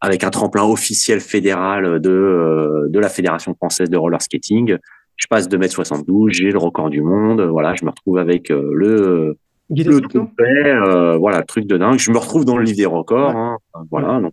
[0.00, 4.76] avec un tremplin officiel fédéral de, de la Fédération française de roller skating.
[5.16, 7.42] Je passe de mètre 72, j'ai le record du monde.
[7.42, 9.36] Voilà, je me retrouve avec le
[9.70, 11.98] le trophée, voilà, le truc de dingue.
[11.98, 13.36] Je me retrouve dans le livre des records.
[13.36, 13.58] Hein,
[13.90, 14.32] voilà, donc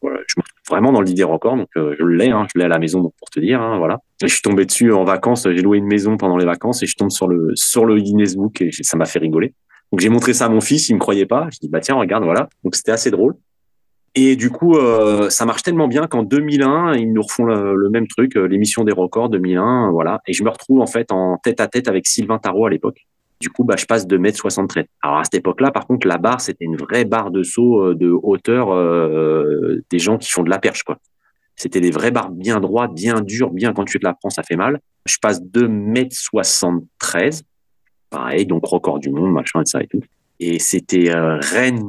[0.00, 1.56] voilà, je me retrouve vraiment dans le livre des records.
[1.56, 3.60] Donc je l'ai, hein, je l'ai à la maison donc, pour te dire.
[3.60, 3.98] Hein, voilà.
[4.22, 5.48] je suis tombé dessus en vacances.
[5.50, 8.36] J'ai loué une maison pendant les vacances et je tombe sur le sur le Guinness
[8.36, 9.54] Book et ça m'a fait rigoler.
[9.92, 11.48] Donc j'ai montré ça à mon fils, il me croyait pas.
[11.52, 12.48] Je dis bah tiens regarde voilà.
[12.62, 13.34] Donc c'était assez drôle.
[14.16, 18.08] Et du coup, euh, ça marche tellement bien qu'en 2001, ils nous refont le, même
[18.08, 20.20] truc, l'émission des records 2001, voilà.
[20.26, 23.06] Et je me retrouve en fait en tête à tête avec Sylvain Tarot à l'époque.
[23.40, 24.84] Du coup, bah, je passe de mètre 73.
[25.02, 27.94] Alors à cette époque-là, par contre, la barre, c'était une vraie barre de saut euh,
[27.94, 30.98] de hauteur euh, des gens qui font de la perche, quoi.
[31.56, 34.42] C'était des vraies barres bien droites, bien dures, bien quand tu te la prends, ça
[34.42, 34.80] fait mal.
[35.06, 37.44] Je passe de mètre 73.
[38.10, 40.02] Pareil, donc record du monde, machin et ça et tout.
[40.38, 41.82] Et c'était euh, Rennes.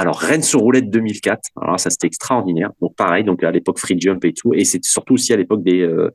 [0.00, 1.50] Alors Rennes sur roulette 2004.
[1.60, 2.70] Alors ça c'était extraordinaire.
[2.80, 4.54] Donc pareil, donc à l'époque free jump et tout.
[4.54, 6.08] Et c'était surtout aussi à l'époque des euh,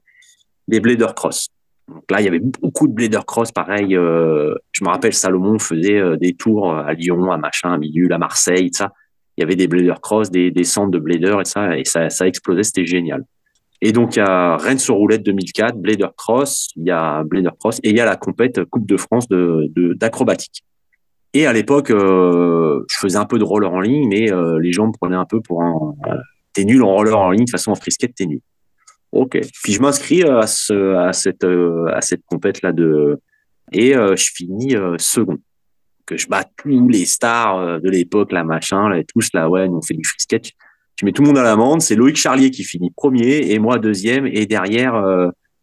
[0.67, 1.49] des blader cross.
[1.87, 3.95] Donc là, il y avait beaucoup de blader cross, pareil.
[3.95, 8.11] Euh, je me rappelle, Salomon faisait euh, des tours à Lyon, à machin, à Midule,
[8.11, 8.91] à Marseille, ça.
[9.37, 12.09] Il y avait des blader cross, des, des centres de blader et ça, et ça,
[12.09, 13.23] ça explosait, c'était génial.
[13.81, 17.51] Et donc, il y a Rennes sur roulette 2004, blader cross, il y a blader
[17.59, 20.63] cross, et il y a la compète Coupe de France d'acrobatique.
[21.35, 24.87] Et à l'époque, euh, je faisais un peu de roller en ligne, mais les gens
[24.87, 25.93] me prenaient un peu pour un...
[26.53, 28.41] t'es nul en roller en ligne, de toute façon, en frisquette, t'es nul.
[29.15, 29.39] Ok.
[29.63, 33.17] Puis je m'inscris à, ce, à cette, euh, à cette compète là de
[33.71, 35.37] et euh, je finis euh, second.
[36.05, 39.81] Que je bats tous les stars de l'époque, la machin, là, tous là, ouais, on
[39.81, 40.51] fait du free sketch.
[40.99, 41.81] Je mets tout le monde à l'amende.
[41.81, 45.01] C'est Loïc Charlier qui finit premier et moi deuxième et derrière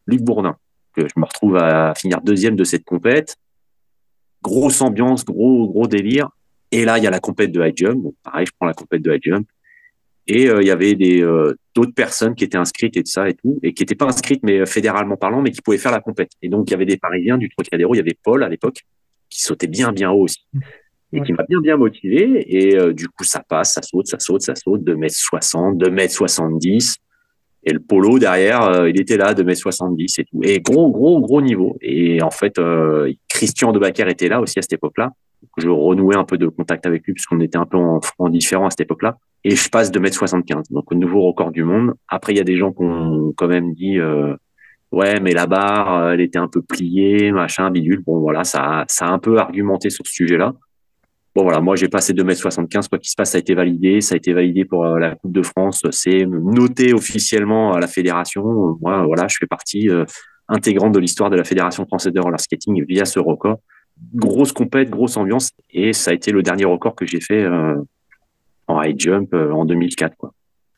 [0.09, 0.57] Luc Bourdin.
[0.97, 3.37] Que je me retrouve à finir deuxième de cette compète.
[4.43, 6.29] Grosse ambiance, gros gros délire.
[6.71, 8.05] Et là, il y a la compète de high jump.
[8.23, 9.47] pareil, je prends la compète de high jump.
[10.27, 11.23] Et il y avait des
[11.75, 14.43] d'autres personnes qui étaient inscrites et de ça et tout, et qui n'étaient pas inscrites,
[14.43, 16.33] mais euh, fédéralement parlant, mais qui pouvaient faire la compète.
[16.43, 18.81] Et donc, il y avait des Parisiens du Trocadéro, il y avait Paul à l'époque,
[19.29, 20.47] qui sautait bien, bien haut aussi.
[21.15, 22.47] Et qui m'a bien, bien motivé.
[22.49, 25.77] Et euh, du coup, ça passe, ça saute, ça saute, ça saute, 2 mètres 60,
[25.77, 26.97] 2 mètres 70.
[27.65, 30.41] Et le polo derrière, euh, il était là, 2 mètres 70 et tout.
[30.43, 31.77] Et gros, gros, gros niveau.
[31.81, 32.61] Et en fait,
[33.29, 35.11] Christian Debacker était là aussi à cette époque-là.
[35.59, 38.67] Je renouais un peu de contact avec lui puisqu'on était un peu en front différent
[38.67, 41.95] à cette époque-là et je passe de mètre 75 donc au nouveau record du monde
[42.09, 44.35] après il y a des gens qui ont quand même dit euh,
[44.93, 48.85] ouais mais la barre euh, elle était un peu pliée machin bidule bon voilà ça
[48.89, 50.55] ça a un peu argumenté sur ce sujet là
[51.35, 53.55] bon voilà moi j'ai passé 2 mètres 75 quoi qu'il se passe ça a été
[53.55, 54.01] validé.
[54.01, 55.83] Ça a été validé pour euh, la Coupe de France.
[55.91, 58.43] C'est noté officiellement à la fédération.
[58.81, 59.89] Moi voilà je fais partie
[60.49, 63.59] intégrante de l'histoire de la fédération française de roller skating via ce record.
[64.15, 65.53] Grosse compète grosse ambiance.
[65.71, 67.47] Et ça a été le dernier record que j'ai fait
[68.73, 70.17] en high jump euh, en 2004.
[70.17, 70.33] Quoi.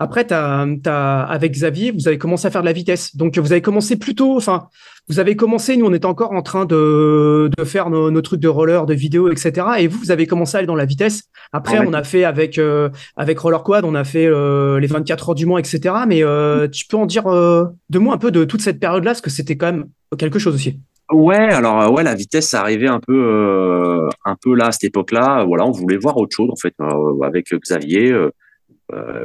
[0.04, 3.16] Après, as, avec Xavier, vous avez commencé à faire de la vitesse.
[3.16, 4.68] Donc, vous avez commencé plutôt, enfin,
[5.08, 8.48] vous avez commencé, nous, on était encore en train de, de faire nos, trucs de
[8.48, 9.66] roller, de vidéo, etc.
[9.78, 11.24] Et vous, vous avez commencé à aller dans la vitesse.
[11.52, 15.30] Après, on a fait avec, euh, avec Roller Quad, on a fait euh, les 24
[15.30, 15.94] heures du Mans, etc.
[16.06, 16.22] Mais
[16.70, 19.56] tu peux en dire de moi un peu de toute cette période-là, parce que c'était
[19.56, 19.86] quand même
[20.16, 20.78] quelque chose aussi.
[21.12, 24.72] Ouais, alors euh, ouais, la vitesse, ça arrivait un peu, euh, un peu là à
[24.72, 25.44] cette époque-là.
[25.44, 28.10] Voilà, on voulait voir autre chose en fait euh, avec Xavier.
[28.10, 28.30] Euh,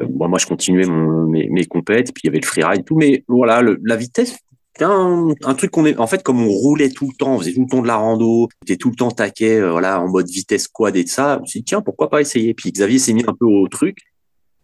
[0.09, 2.95] moi, je continuais mes, mes compètes, puis il y avait le freeride tout.
[2.95, 4.37] Mais voilà, la vitesse,
[4.81, 7.53] un, un, truc qu'on est, en fait, comme on roulait tout le temps, on faisait
[7.53, 10.67] tout le temps de la rando, était tout le temps taquet, voilà, en mode vitesse
[10.67, 11.39] quad et de ça.
[11.41, 12.53] Me suis dit tiens, pourquoi pas essayer?
[12.53, 13.97] Puis Xavier s'est mis un peu au truc.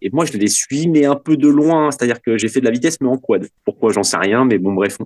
[0.01, 1.89] Et moi, je les suis, mais un peu de loin.
[1.91, 3.47] C'est-à-dire que j'ai fait de la vitesse, mais en quad.
[3.63, 4.97] Pourquoi, j'en sais rien, mais bon, bref,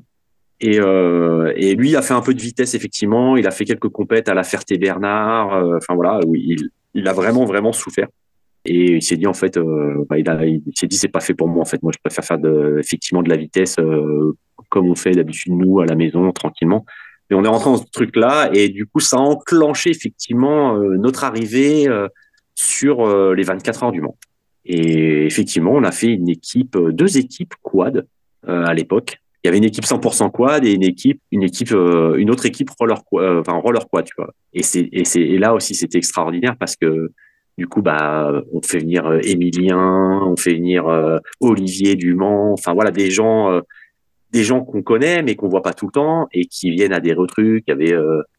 [0.61, 3.37] et, euh, et lui a fait un peu de vitesse effectivement.
[3.37, 5.53] Il a fait quelques compètes à la Ferté-Bernard.
[5.53, 8.07] Euh, enfin voilà, il, il, a vraiment vraiment souffert.
[8.69, 11.47] Et il s'est dit en fait, euh, bah, il, s'est dit c'est pas fait pour
[11.47, 11.81] moi en fait.
[11.81, 12.37] Moi je préfère faire
[12.77, 14.37] effectivement de la vitesse euh,
[14.69, 16.85] comme on fait d'habitude nous à la maison tranquillement.
[17.31, 20.75] Et on est rentré dans ce truc là et du coup ça a enclenché effectivement
[20.75, 21.87] euh, notre arrivée
[22.53, 24.17] sur les 24 heures du Mans.
[24.65, 28.05] Et effectivement on a fait une équipe, deux équipes quad
[28.45, 32.29] à l'époque il y avait une équipe 100% quad et une équipe, une équipe, une
[32.29, 34.33] autre équipe roller, quad, tu vois.
[34.53, 37.09] Et là aussi c'était extraordinaire parce que
[37.59, 40.85] du coup, bah, on fait venir euh, Émilien, on fait venir
[41.39, 43.61] Olivier Dumont, enfin voilà des gens,
[44.31, 46.99] des gens qu'on connaît mais qu'on voit pas tout le temps et qui viennent à
[46.99, 47.63] des retrucs.
[47.67, 47.91] Il y avait,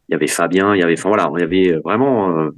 [0.09, 2.51] il y avait Fabien, il y avait, voilà, il y avait vraiment,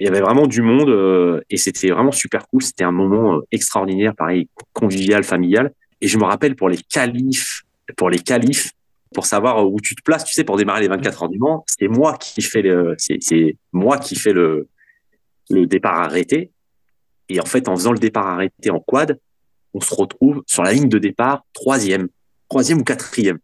[0.00, 2.62] il y avait vraiment du monde et c'était vraiment super cool.
[2.62, 5.72] C'était un moment extraordinaire, pareil, convivial, familial.
[6.00, 7.62] Et je me rappelle pour les qualifs,
[7.96, 8.72] pour les qualifs,
[9.14, 11.64] pour savoir où tu te places, tu sais, pour démarrer les 24 heures du Mans,
[11.66, 14.68] c'est moi qui fais le, c'est moi qui fais le,
[15.50, 16.50] le départ arrêté.
[17.28, 19.18] Et en fait, en faisant le départ arrêté en quad,
[19.72, 22.08] on se retrouve sur la ligne de départ troisième,
[22.48, 23.38] troisième ou quatrième.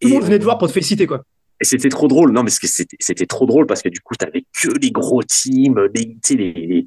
[0.00, 1.24] Tout le monde venait te voir pour te féliciter, quoi.
[1.60, 2.32] Et c'était trop drôle.
[2.32, 5.88] Non, mais c'était trop drôle parce que du coup, tu t'avais que les gros teams,
[5.94, 6.86] les, les, les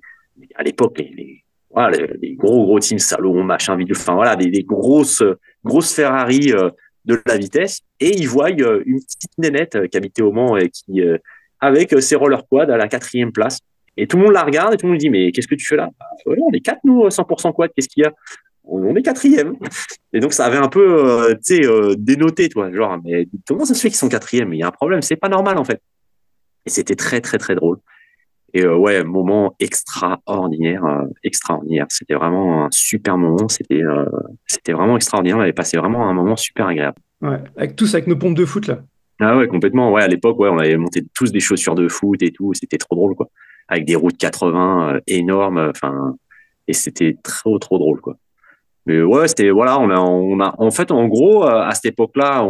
[0.56, 5.24] à l'époque, les, voilà, les, gros gros teams Salomon, machin, vidéo, enfin voilà, des, grosses
[5.64, 6.70] grosses Ferrari euh,
[7.06, 7.82] de la vitesse.
[8.00, 11.02] Et ils voient euh, une petite nénette euh, qui habitait au Mans et qui
[11.60, 13.60] avec ses roller quad à la quatrième place.
[14.00, 15.66] Et tout le monde la regarde et tout le monde dit mais qu'est-ce que tu
[15.66, 15.90] fais là?
[16.00, 17.72] Bah, On est quatre nous, 100% quad.
[17.76, 18.14] Qu'est-ce qu'il y a?
[18.64, 19.56] On est quatrième.
[20.14, 23.82] Et donc ça avait un peu, tu sais, dénoté, toi, genre, mais comment ça se
[23.82, 24.54] fait qu'ils sont quatrième?
[24.54, 25.82] Il y a un problème, c'est pas normal en fait.
[26.66, 27.80] Et c'était très très très drôle.
[28.54, 31.86] Et euh, ouais, moment extraordinaire, euh, extraordinaire.
[31.90, 33.48] C'était vraiment un super moment.
[33.48, 34.06] C'était euh,
[34.48, 35.38] c'était vraiment extraordinaire.
[35.38, 36.98] On avait passé vraiment un moment super agréable.
[37.22, 38.80] Ouais, avec tous avec nos pompes de foot là.
[39.20, 39.92] Ah ouais, complètement.
[39.92, 42.54] Ouais, à l'époque, ouais, on avait monté tous des chaussures de foot et tout.
[42.54, 43.30] C'était trop drôle, quoi.
[43.70, 45.70] Avec des routes 80 énormes.
[45.70, 46.16] Enfin,
[46.68, 48.18] et c'était trop trop drôle, quoi.
[48.86, 52.48] Mais ouais, c'était voilà, on a, on a, en fait, en gros, à cette époque-là,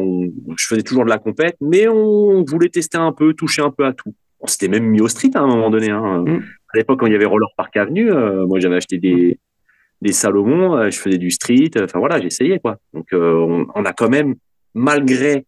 [0.58, 3.86] je faisais toujours de la compète, mais on voulait tester un peu, toucher un peu
[3.86, 5.90] à tout on s'était même mis au street hein, à un moment donné.
[5.90, 6.24] Hein.
[6.26, 6.44] Mm.
[6.74, 9.40] À l'époque, quand il y avait Roller Park Avenue, euh, moi j'avais acheté des,
[10.02, 12.78] des Salomon, euh, je faisais du street, enfin voilà, j'essayais quoi.
[12.94, 14.36] Donc euh, on, a quand même,
[14.74, 15.46] malgré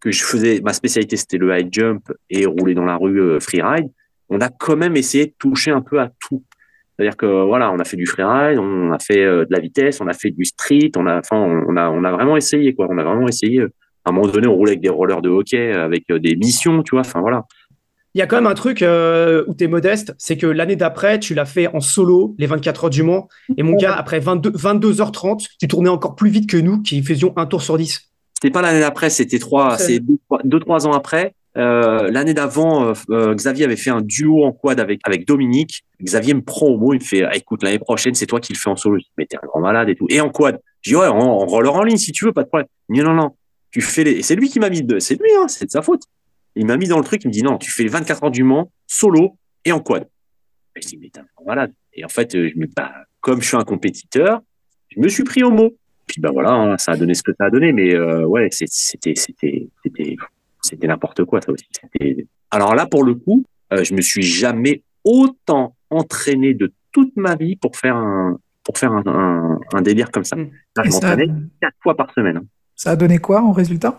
[0.00, 3.88] que je faisais, ma spécialité c'était le high jump et rouler dans la rue freeride,
[4.28, 6.42] on a quand même essayé de toucher un peu à tout.
[6.96, 10.08] C'est-à-dire que voilà, on a fait du freeride, on a fait de la vitesse, on
[10.08, 12.88] a fait du street, on a, enfin, on a, on a vraiment essayé quoi.
[12.90, 13.62] On a vraiment essayé.
[14.04, 16.96] À un moment donné, on roulait avec des rollers de hockey, avec des missions, tu
[16.96, 17.00] vois.
[17.00, 17.44] Enfin voilà.
[18.14, 20.76] Il y a quand même un truc euh, où tu es modeste, c'est que l'année
[20.76, 23.28] d'après, tu l'as fait en solo, les 24 heures du Mans.
[23.56, 27.32] Et mon gars, après 22, 22h30, tu tournais encore plus vite que nous qui faisions
[27.36, 28.10] un tour sur 10.
[28.34, 31.34] C'était pas l'année d'après, c'était trois, c'est deux, trois ans après.
[31.58, 35.84] Euh, l'année d'avant, euh, Xavier avait fait un duo en quad avec, avec Dominique.
[36.02, 38.52] Xavier me prend au mot, il me fait ah, écoute, l'année prochaine, c'est toi qui
[38.52, 38.98] le fais en solo.
[38.98, 40.06] Je dis mais t'es un grand malade et tout.
[40.08, 40.60] Et en quad.
[40.82, 42.68] Je dis ouais, en, en roller en ligne si tu veux, pas de problème.
[42.88, 43.36] non, non, non.
[43.70, 44.22] Tu fais les.
[44.22, 44.98] C'est lui qui m'a mis de.
[44.98, 46.02] C'est lui, hein, c'est de sa faute.
[46.54, 48.42] Il m'a mis dans le truc, il me dit non, tu fais 24 heures du
[48.42, 50.08] Mans, solo et en quad.
[50.76, 51.72] Et je dis, mais t'es un malade.
[51.92, 54.40] Et en fait, je me, bah, comme je suis un compétiteur,
[54.88, 55.76] je me suis pris au mot.
[56.06, 58.48] Puis ben voilà, hein, ça a donné ce que ça a donné, mais euh, ouais,
[58.50, 60.16] c'était c'était c'était
[60.78, 61.66] c'était n'importe quoi ça aussi.
[62.50, 67.34] Alors là, pour le coup, euh, je me suis jamais autant entraîné de toute ma
[67.34, 70.36] vie pour faire un pour faire un, un, délire comme ça.
[70.36, 72.36] Là, je m'entraînais quatre fois par semaine.
[72.36, 72.44] Hein.
[72.76, 73.96] Ça a donné quoi en résultat?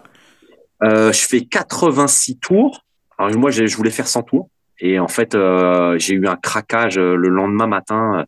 [0.83, 2.85] Euh, je fais 86 tours.
[3.17, 4.49] Alors moi, je voulais faire 100 tours.
[4.79, 8.25] Et en fait, euh, j'ai eu un craquage euh, le lendemain matin.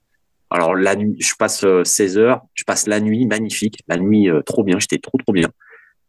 [0.50, 4.64] Alors la nuit, je passe 16 heures, je passe la nuit magnifique, la nuit trop
[4.64, 5.48] bien, j'étais trop trop bien.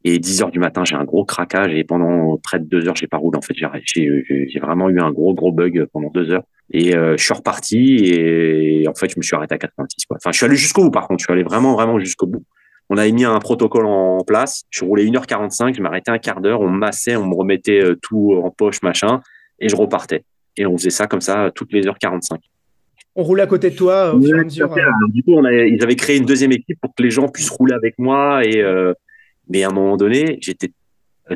[0.05, 2.97] Et 10 heures du matin, j'ai un gros craquage et pendant près de deux heures,
[2.97, 3.39] j'ai pas roulé.
[3.39, 6.45] En fait, j'ai vraiment eu un gros gros bug pendant deux heures.
[6.73, 10.07] Et je suis reparti et en fait, je me suis arrêté à 86.
[10.07, 10.17] Quoi.
[10.17, 10.91] Enfin, je suis allé jusqu'au bout.
[10.91, 12.45] Par contre, je suis allé vraiment vraiment jusqu'au bout.
[12.95, 14.65] On avait mis un protocole en place.
[14.69, 18.35] Je roulais 1h45, je m'arrêtais un quart d'heure, on massait, on me remettait euh, tout
[18.35, 19.23] en poche, machin,
[19.59, 20.25] et je repartais.
[20.59, 22.39] Et on faisait ça comme ça toutes les heures 45.
[23.17, 24.73] On roulait à côté de toi au fur et à mesure.
[24.73, 25.09] Euh.
[25.09, 27.99] Du coup, ils avaient créé une deuxième équipe pour que les gens puissent rouler avec
[27.99, 28.45] moi.
[28.45, 28.93] Et, euh,
[29.49, 30.73] mais à un moment donné, j'étais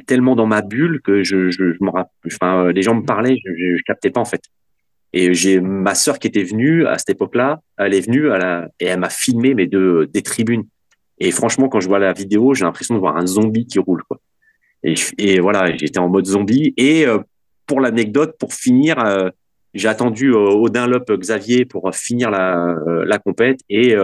[0.06, 1.90] tellement dans ma bulle que je, je, me
[2.26, 4.42] enfin, les gens me parlaient, je, je, captais pas en fait.
[5.12, 8.68] Et j'ai ma sœur qui était venue à cette époque-là, elle est venue à la,
[8.80, 10.64] et elle m'a filmé mais de des tribunes.
[11.18, 14.02] Et franchement, quand je vois la vidéo, j'ai l'impression de voir un zombie qui roule.
[14.04, 14.20] Quoi.
[15.18, 16.74] Et, voilà, j'étais en mode zombie.
[16.76, 17.18] Et euh,
[17.66, 19.30] pour l'anecdote, pour finir, euh,
[19.74, 23.60] j'ai attendu euh, au Xavier pour finir la, la compète.
[23.68, 23.94] Et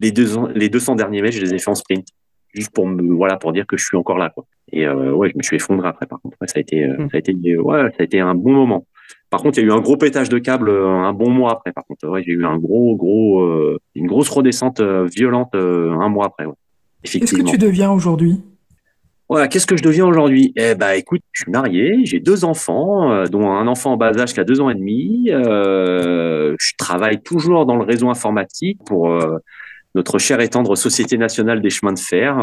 [0.00, 2.06] les, deux, les 200 derniers mètres, je les ai fait en sprint.
[2.52, 4.44] Juste pour me, voilà, pour dire que je suis encore là, quoi.
[4.72, 6.36] Et ouais, je me suis effondré après, par contre.
[6.46, 7.08] ça a été, mmh.
[7.10, 8.86] ça a été, ouais, ça a été un bon moment.
[9.30, 11.72] Par contre, il y a eu un gros pétage de câble un bon mois après.
[11.72, 16.46] Par contre, ouais, j'ai eu un gros, gros, une grosse redescente violente un mois après.
[17.02, 18.40] Qu'est-ce que tu deviens aujourd'hui?
[19.32, 20.52] Voilà, qu'est-ce que je deviens aujourd'hui?
[20.56, 24.12] Eh ben, écoute, je suis marié, j'ai deux enfants, euh, dont un enfant en bas
[24.18, 25.30] âge qui a deux ans et demi.
[25.30, 29.38] Euh, je travaille toujours dans le réseau informatique pour euh,
[29.94, 32.36] notre chère et tendre Société nationale des chemins de fer,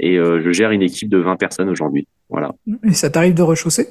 [0.00, 2.08] et je gère une équipe de 20 personnes aujourd'hui.
[2.30, 2.52] Voilà.
[2.84, 3.88] Et ça t'arrive de rechausser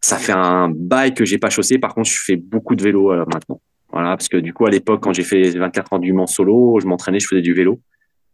[0.00, 1.78] Ça fait un bail que j'ai pas chaussé.
[1.78, 3.60] Par contre, je fais beaucoup de vélo maintenant.
[3.90, 6.26] Voilà, parce que du coup, à l'époque, quand j'ai fait les 24 ans du Mans
[6.26, 7.80] solo, je m'entraînais, je faisais du vélo.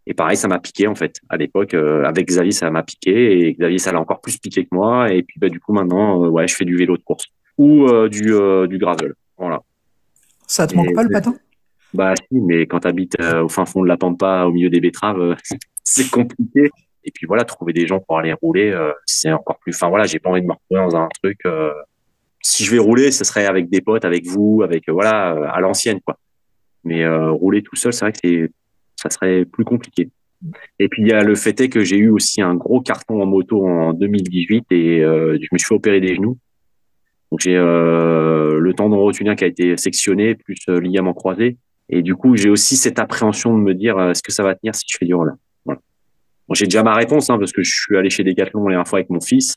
[0.07, 1.16] Et pareil, ça m'a piqué en fait.
[1.28, 4.65] À l'époque, euh, avec Xavier, ça m'a piqué et Xavier, ça l'a encore plus piqué
[4.65, 5.12] que moi.
[5.12, 7.27] Et puis bah, du coup, maintenant, euh, ouais, je fais du vélo de course
[7.59, 8.32] ou euh, du,
[8.69, 9.15] du gravel.
[9.36, 9.61] Voilà.
[10.47, 11.36] Ça te manque pas le patin?
[11.93, 14.81] Bah si, mais quand tu habites au fin fond de la pampa, au milieu des
[14.81, 15.37] betteraves,
[15.85, 16.71] c'est compliqué.
[17.05, 19.75] Et puis voilà, trouver des gens pour aller rouler, euh, c'est encore plus.
[19.75, 21.39] Enfin voilà, j'ai pas envie de me retrouver dans un truc.
[21.47, 21.73] Euh,
[22.43, 25.61] si je vais rouler, ce serait avec des potes, avec vous, avec euh, voilà, à
[25.61, 26.19] l'ancienne quoi.
[26.85, 28.51] Mais rouler tout seul, c'est vrai que c'est,
[28.97, 30.09] ça serait plus compliqué.
[30.79, 33.21] Et puis il y a le fait est que j'ai eu aussi un gros carton
[33.21, 36.39] en moto en 2018 et je me suis fait opérer des genoux.
[37.31, 41.59] Donc j'ai le tendon rotulien qui a été sectionné plus ligament croisé.
[41.91, 44.75] Et du coup, j'ai aussi cette appréhension de me dire est-ce que ça va tenir
[44.75, 45.35] si je fais du roller
[46.55, 48.99] j'ai déjà ma réponse, hein, parce que je suis allé chez Decathlon la dernière fois
[48.99, 49.57] avec mon fils.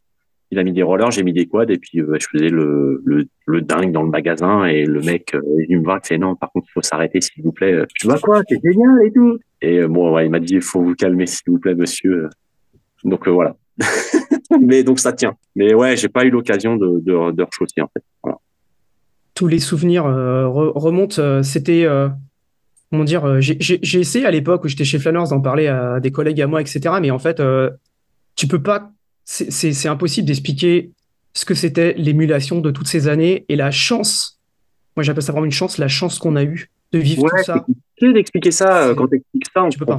[0.51, 3.01] Il a mis des rollers, j'ai mis des quads, et puis euh, je faisais le,
[3.05, 6.17] le, le, dingue dans le magasin, et le mec, euh, il me voit, il fait
[6.19, 7.83] non, par contre, il faut s'arrêter, s'il vous plaît.
[7.95, 9.39] Tu vois quoi, c'est génial et tout.
[9.61, 12.29] Et euh, bon, ouais, il m'a dit, il faut vous calmer, s'il vous plaît, monsieur.
[13.03, 13.55] Donc voilà.
[14.61, 15.35] mais donc ça tient.
[15.55, 18.03] Mais ouais, j'ai pas eu l'occasion de, de, de rechausser en fait.
[18.21, 18.37] Voilà.
[19.35, 21.43] Tous les souvenirs remontent.
[21.43, 21.87] C'était
[22.93, 26.11] comment dire, euh, j'ai essayé à l'époque où j'étais chez Flanners d'en parler à des
[26.11, 26.97] collègues à moi, etc.
[27.01, 27.71] Mais en fait, euh,
[28.35, 28.91] tu peux pas,
[29.25, 30.91] c'est impossible d'expliquer
[31.33, 34.39] ce que c'était l'émulation de toutes ces années et la chance.
[34.95, 37.65] Moi, j'appelle ça vraiment une chance, la chance qu'on a eue de vivre tout ça.
[37.97, 39.97] C'est d'expliquer ça euh, quand tu expliques ça, tu peux pas,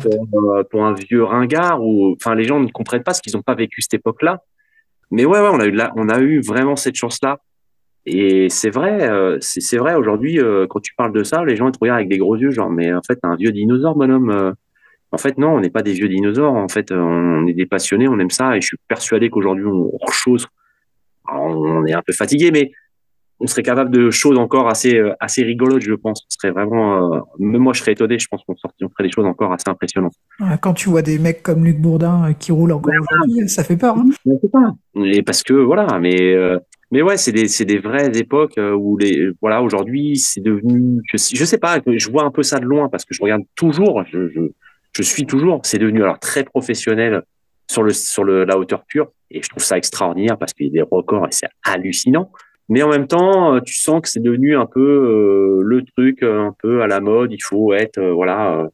[0.70, 3.56] pour, un vieux ringard ou enfin les gens ne comprennent pas ce qu'ils n'ont pas
[3.56, 4.44] vécu cette époque-là.
[5.10, 7.40] Mais ouais, ouais, on a eu on a eu vraiment cette chance-là
[8.06, 11.70] et c'est vrai, euh, c'est vrai aujourd'hui, euh, quand tu parles de ça, les gens
[11.70, 14.30] te regardent avec des gros yeux, genre, mais en fait, un vieux dinosaure, bonhomme.
[14.30, 14.52] Euh.
[15.10, 16.54] en fait, non, on n'est pas des vieux dinosaures.
[16.54, 18.56] En fait, on est des passionnés, on aime ça.
[18.56, 20.46] Et je suis persuadé qu'aujourd'hui, on chose.
[21.32, 22.72] On est un peu fatigué, mais
[23.40, 26.26] on serait capable de choses encore assez assez rigolotes, je pense.
[26.28, 28.18] Ce serait vraiment, même moi, je serais étonné.
[28.18, 30.14] Je pense qu'on ferait des choses encore assez impressionnantes.
[30.60, 33.96] Quand tu vois des mecs comme Luc Bourdin qui roulent encore aujourd'hui, ça fait peur.
[33.96, 34.10] Hein
[34.52, 34.74] pas.
[34.96, 36.36] Et parce que voilà, mais
[36.90, 41.16] mais ouais, c'est des, des vraies époques euh, où les, voilà, aujourd'hui, c'est devenu, je,
[41.16, 44.04] je sais pas, je vois un peu ça de loin parce que je regarde toujours,
[44.12, 44.28] je,
[44.92, 47.22] je, suis toujours, c'est devenu alors très professionnel
[47.70, 50.68] sur le, sur le, la hauteur pure et je trouve ça extraordinaire parce qu'il y
[50.70, 52.30] a des records et c'est hallucinant.
[52.68, 56.22] Mais en même temps, euh, tu sens que c'est devenu un peu euh, le truc
[56.22, 57.32] un peu à la mode.
[57.32, 58.68] Il faut être, voilà,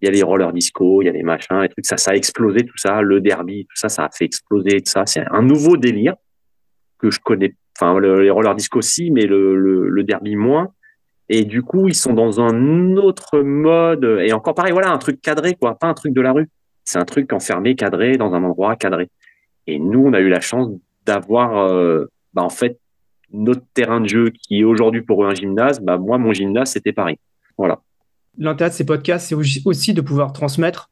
[0.00, 1.86] il y a les rollers disco, il y a les machins, les trucs.
[1.86, 3.00] Ça, ça a explosé tout ça.
[3.00, 5.06] Le derby, tout ça, ça a fait exploser tout ça.
[5.06, 6.14] C'est un nouveau délire
[7.04, 10.72] que je connais, enfin les roller disco aussi, mais le, derby moins.
[11.28, 14.04] Et du coup, ils sont dans un autre mode.
[14.22, 16.48] Et encore pareil, voilà, un truc cadré, quoi, pas un truc de la rue.
[16.84, 19.08] C'est un truc enfermé, cadré, dans un endroit cadré.
[19.66, 20.68] Et nous, on a eu la chance
[21.06, 22.78] d'avoir, euh, bah, en fait,
[23.32, 25.80] notre terrain de jeu qui est aujourd'hui pour eux un gymnase.
[25.80, 27.18] Bah, moi, mon gymnase, c'était Paris.
[27.56, 27.80] Voilà.
[28.36, 30.90] L'intérêt de ces podcasts, c'est aussi de pouvoir transmettre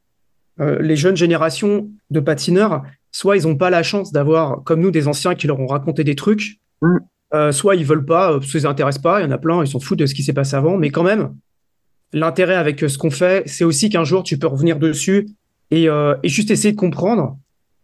[0.59, 2.83] euh, les jeunes générations de patineurs
[3.13, 6.03] soit ils n'ont pas la chance d'avoir, comme nous, des anciens qui leur ont raconté
[6.03, 6.97] des trucs, mm.
[7.33, 9.21] euh, soit ils veulent pas, euh, parce qu'ils les intéressent pas.
[9.21, 10.77] Il y en a plein, ils s'en foutent de ce qui s'est passé avant.
[10.77, 11.35] Mais quand même,
[12.11, 15.29] l'intérêt avec euh, ce qu'on fait, c'est aussi qu'un jour, tu peux revenir dessus
[15.71, 15.87] et,
[16.25, 17.37] juste essayer de comprendre.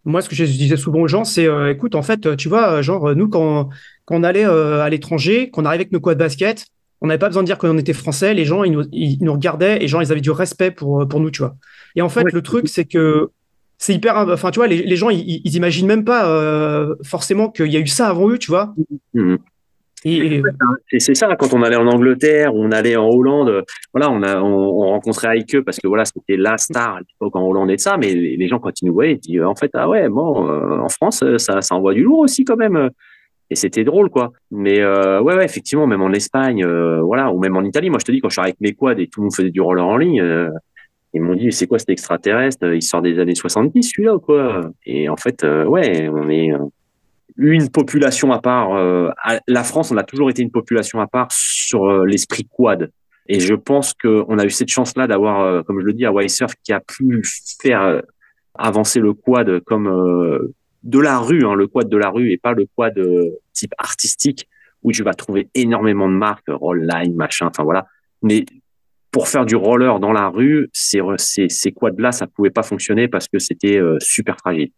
[0.05, 3.15] Moi, ce que je disais souvent aux gens, c'est écoute, en fait, tu vois, genre,
[3.15, 3.69] nous, quand,
[4.05, 6.67] quand on allait à l'étranger, qu'on arrivait avec nos quads de basket,
[7.01, 8.35] on n'avait pas besoin de dire qu'on était français.
[8.35, 11.19] Les gens, ils nous, ils nous, regardaient et genre, ils avaient du respect pour, pour
[11.19, 11.55] nous, tu vois.
[11.95, 13.31] Et en fait, le truc, c'est que
[13.79, 14.17] c'est hyper.
[14.17, 17.77] Enfin, tu vois, les, les gens, ils, ils, imaginent même pas euh, forcément qu'il y
[17.77, 18.75] a eu ça avant eux, tu vois.
[19.13, 19.35] Mmh.
[20.05, 20.41] Et,
[20.97, 24.91] c'est ça quand on allait en Angleterre, on allait en Hollande, voilà, on a on,
[24.91, 28.13] rencontrait Heike parce que voilà, c'était la star à l'époque en Hollande et ça, mais
[28.13, 30.87] les, gens quand ils nous voyaient, ils disaient en fait ah ouais, bon, euh, en
[30.87, 32.89] France ça, ça envoie du lourd aussi quand même.
[33.49, 34.31] Et c'était drôle quoi.
[34.51, 36.65] Mais euh, ouais, ouais, effectivement, même en Espagne,
[37.01, 38.99] voilà, ou même en Italie, moi je te dis quand je suis avec mes quads
[38.99, 40.21] et tout le monde faisait du roller en ligne,
[41.13, 42.71] ils m'ont dit, c'est quoi cet extraterrestre?
[42.73, 44.71] Il sort des années 70, celui-là, ou quoi?
[44.85, 46.59] Et en fait, euh, ouais, on est euh,
[47.37, 48.75] une population à part.
[48.75, 49.09] Euh,
[49.47, 52.91] la France, on a toujours été une population à part sur l'esprit quad.
[53.27, 56.53] Et je pense qu'on a eu cette chance-là d'avoir, comme je le dis, à Surf
[56.63, 57.23] qui a pu
[57.61, 58.01] faire
[58.55, 60.51] avancer le quad comme
[60.83, 62.99] de la rue, hein, le quad de la rue, et pas le quad
[63.53, 64.47] type artistique
[64.81, 67.85] où tu vas trouver énormément de marques, Rollline, machin, enfin voilà.
[68.23, 68.45] Mais
[69.11, 73.07] pour faire du roller dans la rue, ces, ces, ces quads-là, ça pouvait pas fonctionner
[73.07, 74.69] parce que c'était euh, super fragile.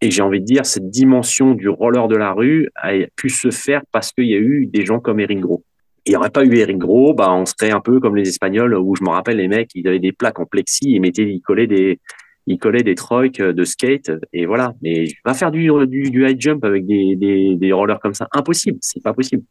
[0.00, 3.50] Et j'ai envie de dire, cette dimension du roller de la rue a pu se
[3.50, 5.64] faire parce qu'il y a eu des gens comme Eric Gros.
[6.06, 8.74] Il n'y aurait pas eu Eric Gros, bah, on serait un peu comme les Espagnols
[8.74, 11.40] où je me rappelle les mecs, ils avaient des plaques en plexi et mettaient, ils
[11.40, 11.98] collaient des,
[12.46, 14.72] ils collaient des trucks de skate et voilà.
[14.82, 18.28] Mais va faire du, du, du high jump avec des, des, des rollers comme ça.
[18.32, 18.78] Impossible.
[18.80, 19.42] C'est pas possible.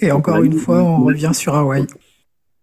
[0.00, 1.86] Et encore une fois, on revient sur Hawaï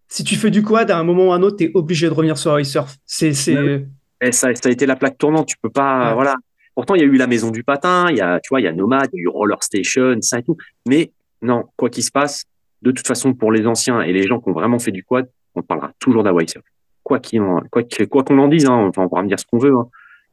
[0.10, 2.08] si tu fais du quad, à un moment ou à un autre, tu es obligé
[2.08, 2.98] de revenir sur surf.
[3.06, 3.86] C'est, c'est...
[4.32, 5.48] ça, ça a été la plaque tournante.
[5.48, 6.36] Tu peux pas, voilà.
[6.76, 8.64] Pourtant, il y a eu la maison du patin, il y a, tu vois, il
[8.64, 10.58] y a Nomad, il y a eu Roller Station, ça et tout.
[10.88, 11.12] Mais
[11.42, 12.46] non, quoi qu'il se passe,
[12.82, 15.30] de toute façon, pour les anciens et les gens qui ont vraiment fait du quad,
[15.56, 16.66] on parlera toujours d'Hawaii Surf.
[17.04, 19.58] Quoi qu'on quoi, quoi qu'on en dise, hein, enfin, on pourra me dire ce qu'on
[19.58, 19.76] veut.
[19.76, 19.88] Hein.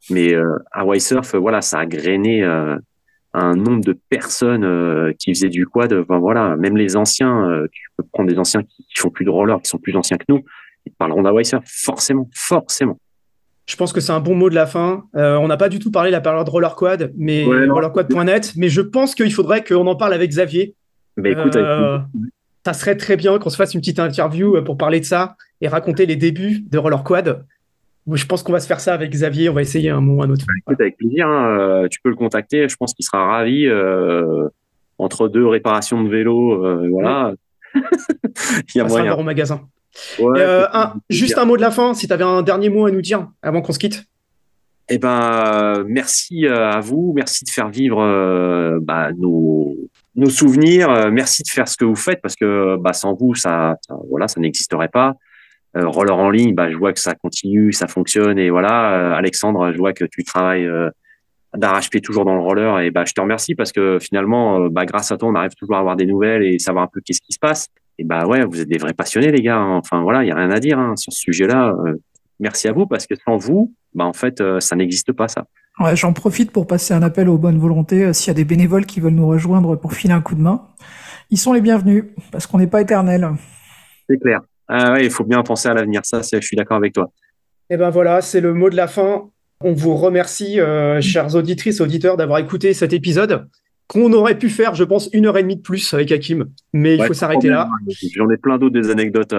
[0.09, 0.33] Mais
[0.71, 2.43] Hawaii Surf, voilà, ça a grainé
[3.39, 5.93] un nombre de personnes qui faisaient du quad.
[5.93, 9.61] Enfin, voilà, même les anciens, tu peux prendre des anciens qui, font plus de roller,
[9.61, 10.43] qui sont plus anciens que nous,
[10.85, 12.99] ils parleront d'Hawaii Surf, forcément, forcément.
[13.67, 15.03] Je pense que c'est un bon mot de la fin.
[15.13, 18.81] on n'a pas du tout parlé de la période roller quad, mais rollerquad.net, mais je
[18.81, 20.75] pense qu'il faudrait qu'on en parle avec Xavier.
[21.17, 21.57] Mais écoute,
[22.65, 25.67] ça serait très bien qu'on se fasse une petite interview pour parler de ça et
[25.67, 27.45] raconter les débuts de roller quad.
[28.13, 29.49] Je pense qu'on va se faire ça avec Xavier.
[29.49, 30.45] On va essayer un moment ou un autre.
[30.67, 31.27] avec plaisir.
[31.27, 31.59] Hein.
[31.59, 32.69] Euh, tu peux le contacter.
[32.69, 33.65] Je pense qu'il sera ravi.
[33.65, 34.47] Euh,
[34.97, 37.33] entre deux réparations de vélo, euh, voilà.
[37.75, 39.13] Il y a moyen.
[39.15, 39.61] au magasin.
[41.09, 43.27] juste un mot de la fin, si tu avais un dernier mot à nous dire
[43.41, 44.05] avant qu'on se quitte.
[44.89, 49.77] Eh ben, merci à vous, merci de faire vivre bah, nos,
[50.15, 53.75] nos, souvenirs, merci de faire ce que vous faites parce que bah, sans vous, ça,
[53.87, 55.13] ça voilà, ça n'existerait pas.
[55.75, 58.39] Euh, roller en ligne, bah, je vois que ça continue, ça fonctionne.
[58.39, 60.89] Et voilà, euh, Alexandre, je vois que tu travailles euh,
[61.55, 62.79] d'arrache-pied toujours dans le roller.
[62.79, 65.75] Et bah, je te remercie parce que finalement, bah, grâce à toi, on arrive toujours
[65.75, 67.67] à avoir des nouvelles et savoir un peu qu'est-ce qui se passe.
[67.99, 69.57] Et bah ouais, vous êtes des vrais passionnés, les gars.
[69.57, 69.77] Hein.
[69.77, 71.73] Enfin voilà, il y a rien à dire hein, sur ce sujet-là.
[72.39, 75.45] merci à vous parce que sans vous, bah en fait, ça n'existe pas ça.
[75.79, 78.13] Ouais, j'en profite pour passer un appel aux bonnes volontés.
[78.13, 80.61] S'il y a des bénévoles qui veulent nous rejoindre pour filer un coup de main,
[81.31, 83.29] ils sont les bienvenus parce qu'on n'est pas éternel.
[84.07, 84.41] C'est clair.
[84.67, 86.01] Ah ouais, il faut bien penser à l'avenir.
[86.03, 87.11] Ça, je suis d'accord avec toi.
[87.69, 89.29] Et eh ben voilà, c'est le mot de la fin.
[89.61, 93.47] On vous remercie, euh, chères auditrices, auditeurs, d'avoir écouté cet épisode
[93.87, 96.95] qu'on aurait pu faire, je pense, une heure et demie de plus avec Hakim, mais
[96.95, 97.69] il faut s'arrêter là.
[98.13, 99.33] J'en ai plein d'autres des anecdotes.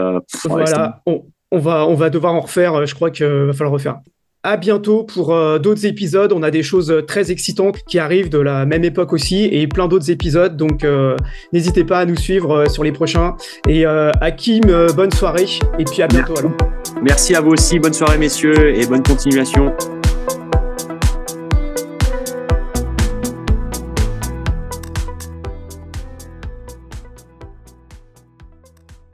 [0.45, 2.87] voilà, on, va, on va devoir en refaire.
[2.87, 4.01] Je crois qu'il va falloir refaire.
[4.44, 6.32] À bientôt pour euh, d'autres épisodes.
[6.32, 9.66] On a des choses euh, très excitantes qui arrivent de la même époque aussi et
[9.66, 10.56] plein d'autres épisodes.
[10.56, 11.16] Donc euh,
[11.52, 13.36] n'hésitez pas à nous suivre sur les prochains.
[13.69, 14.62] Et Hakim,
[14.94, 15.47] bonne soirée
[15.78, 16.35] et puis à bientôt
[17.02, 17.81] Merci à vous aussi.
[17.81, 19.74] Bonne soirée messieurs et bonne continuation.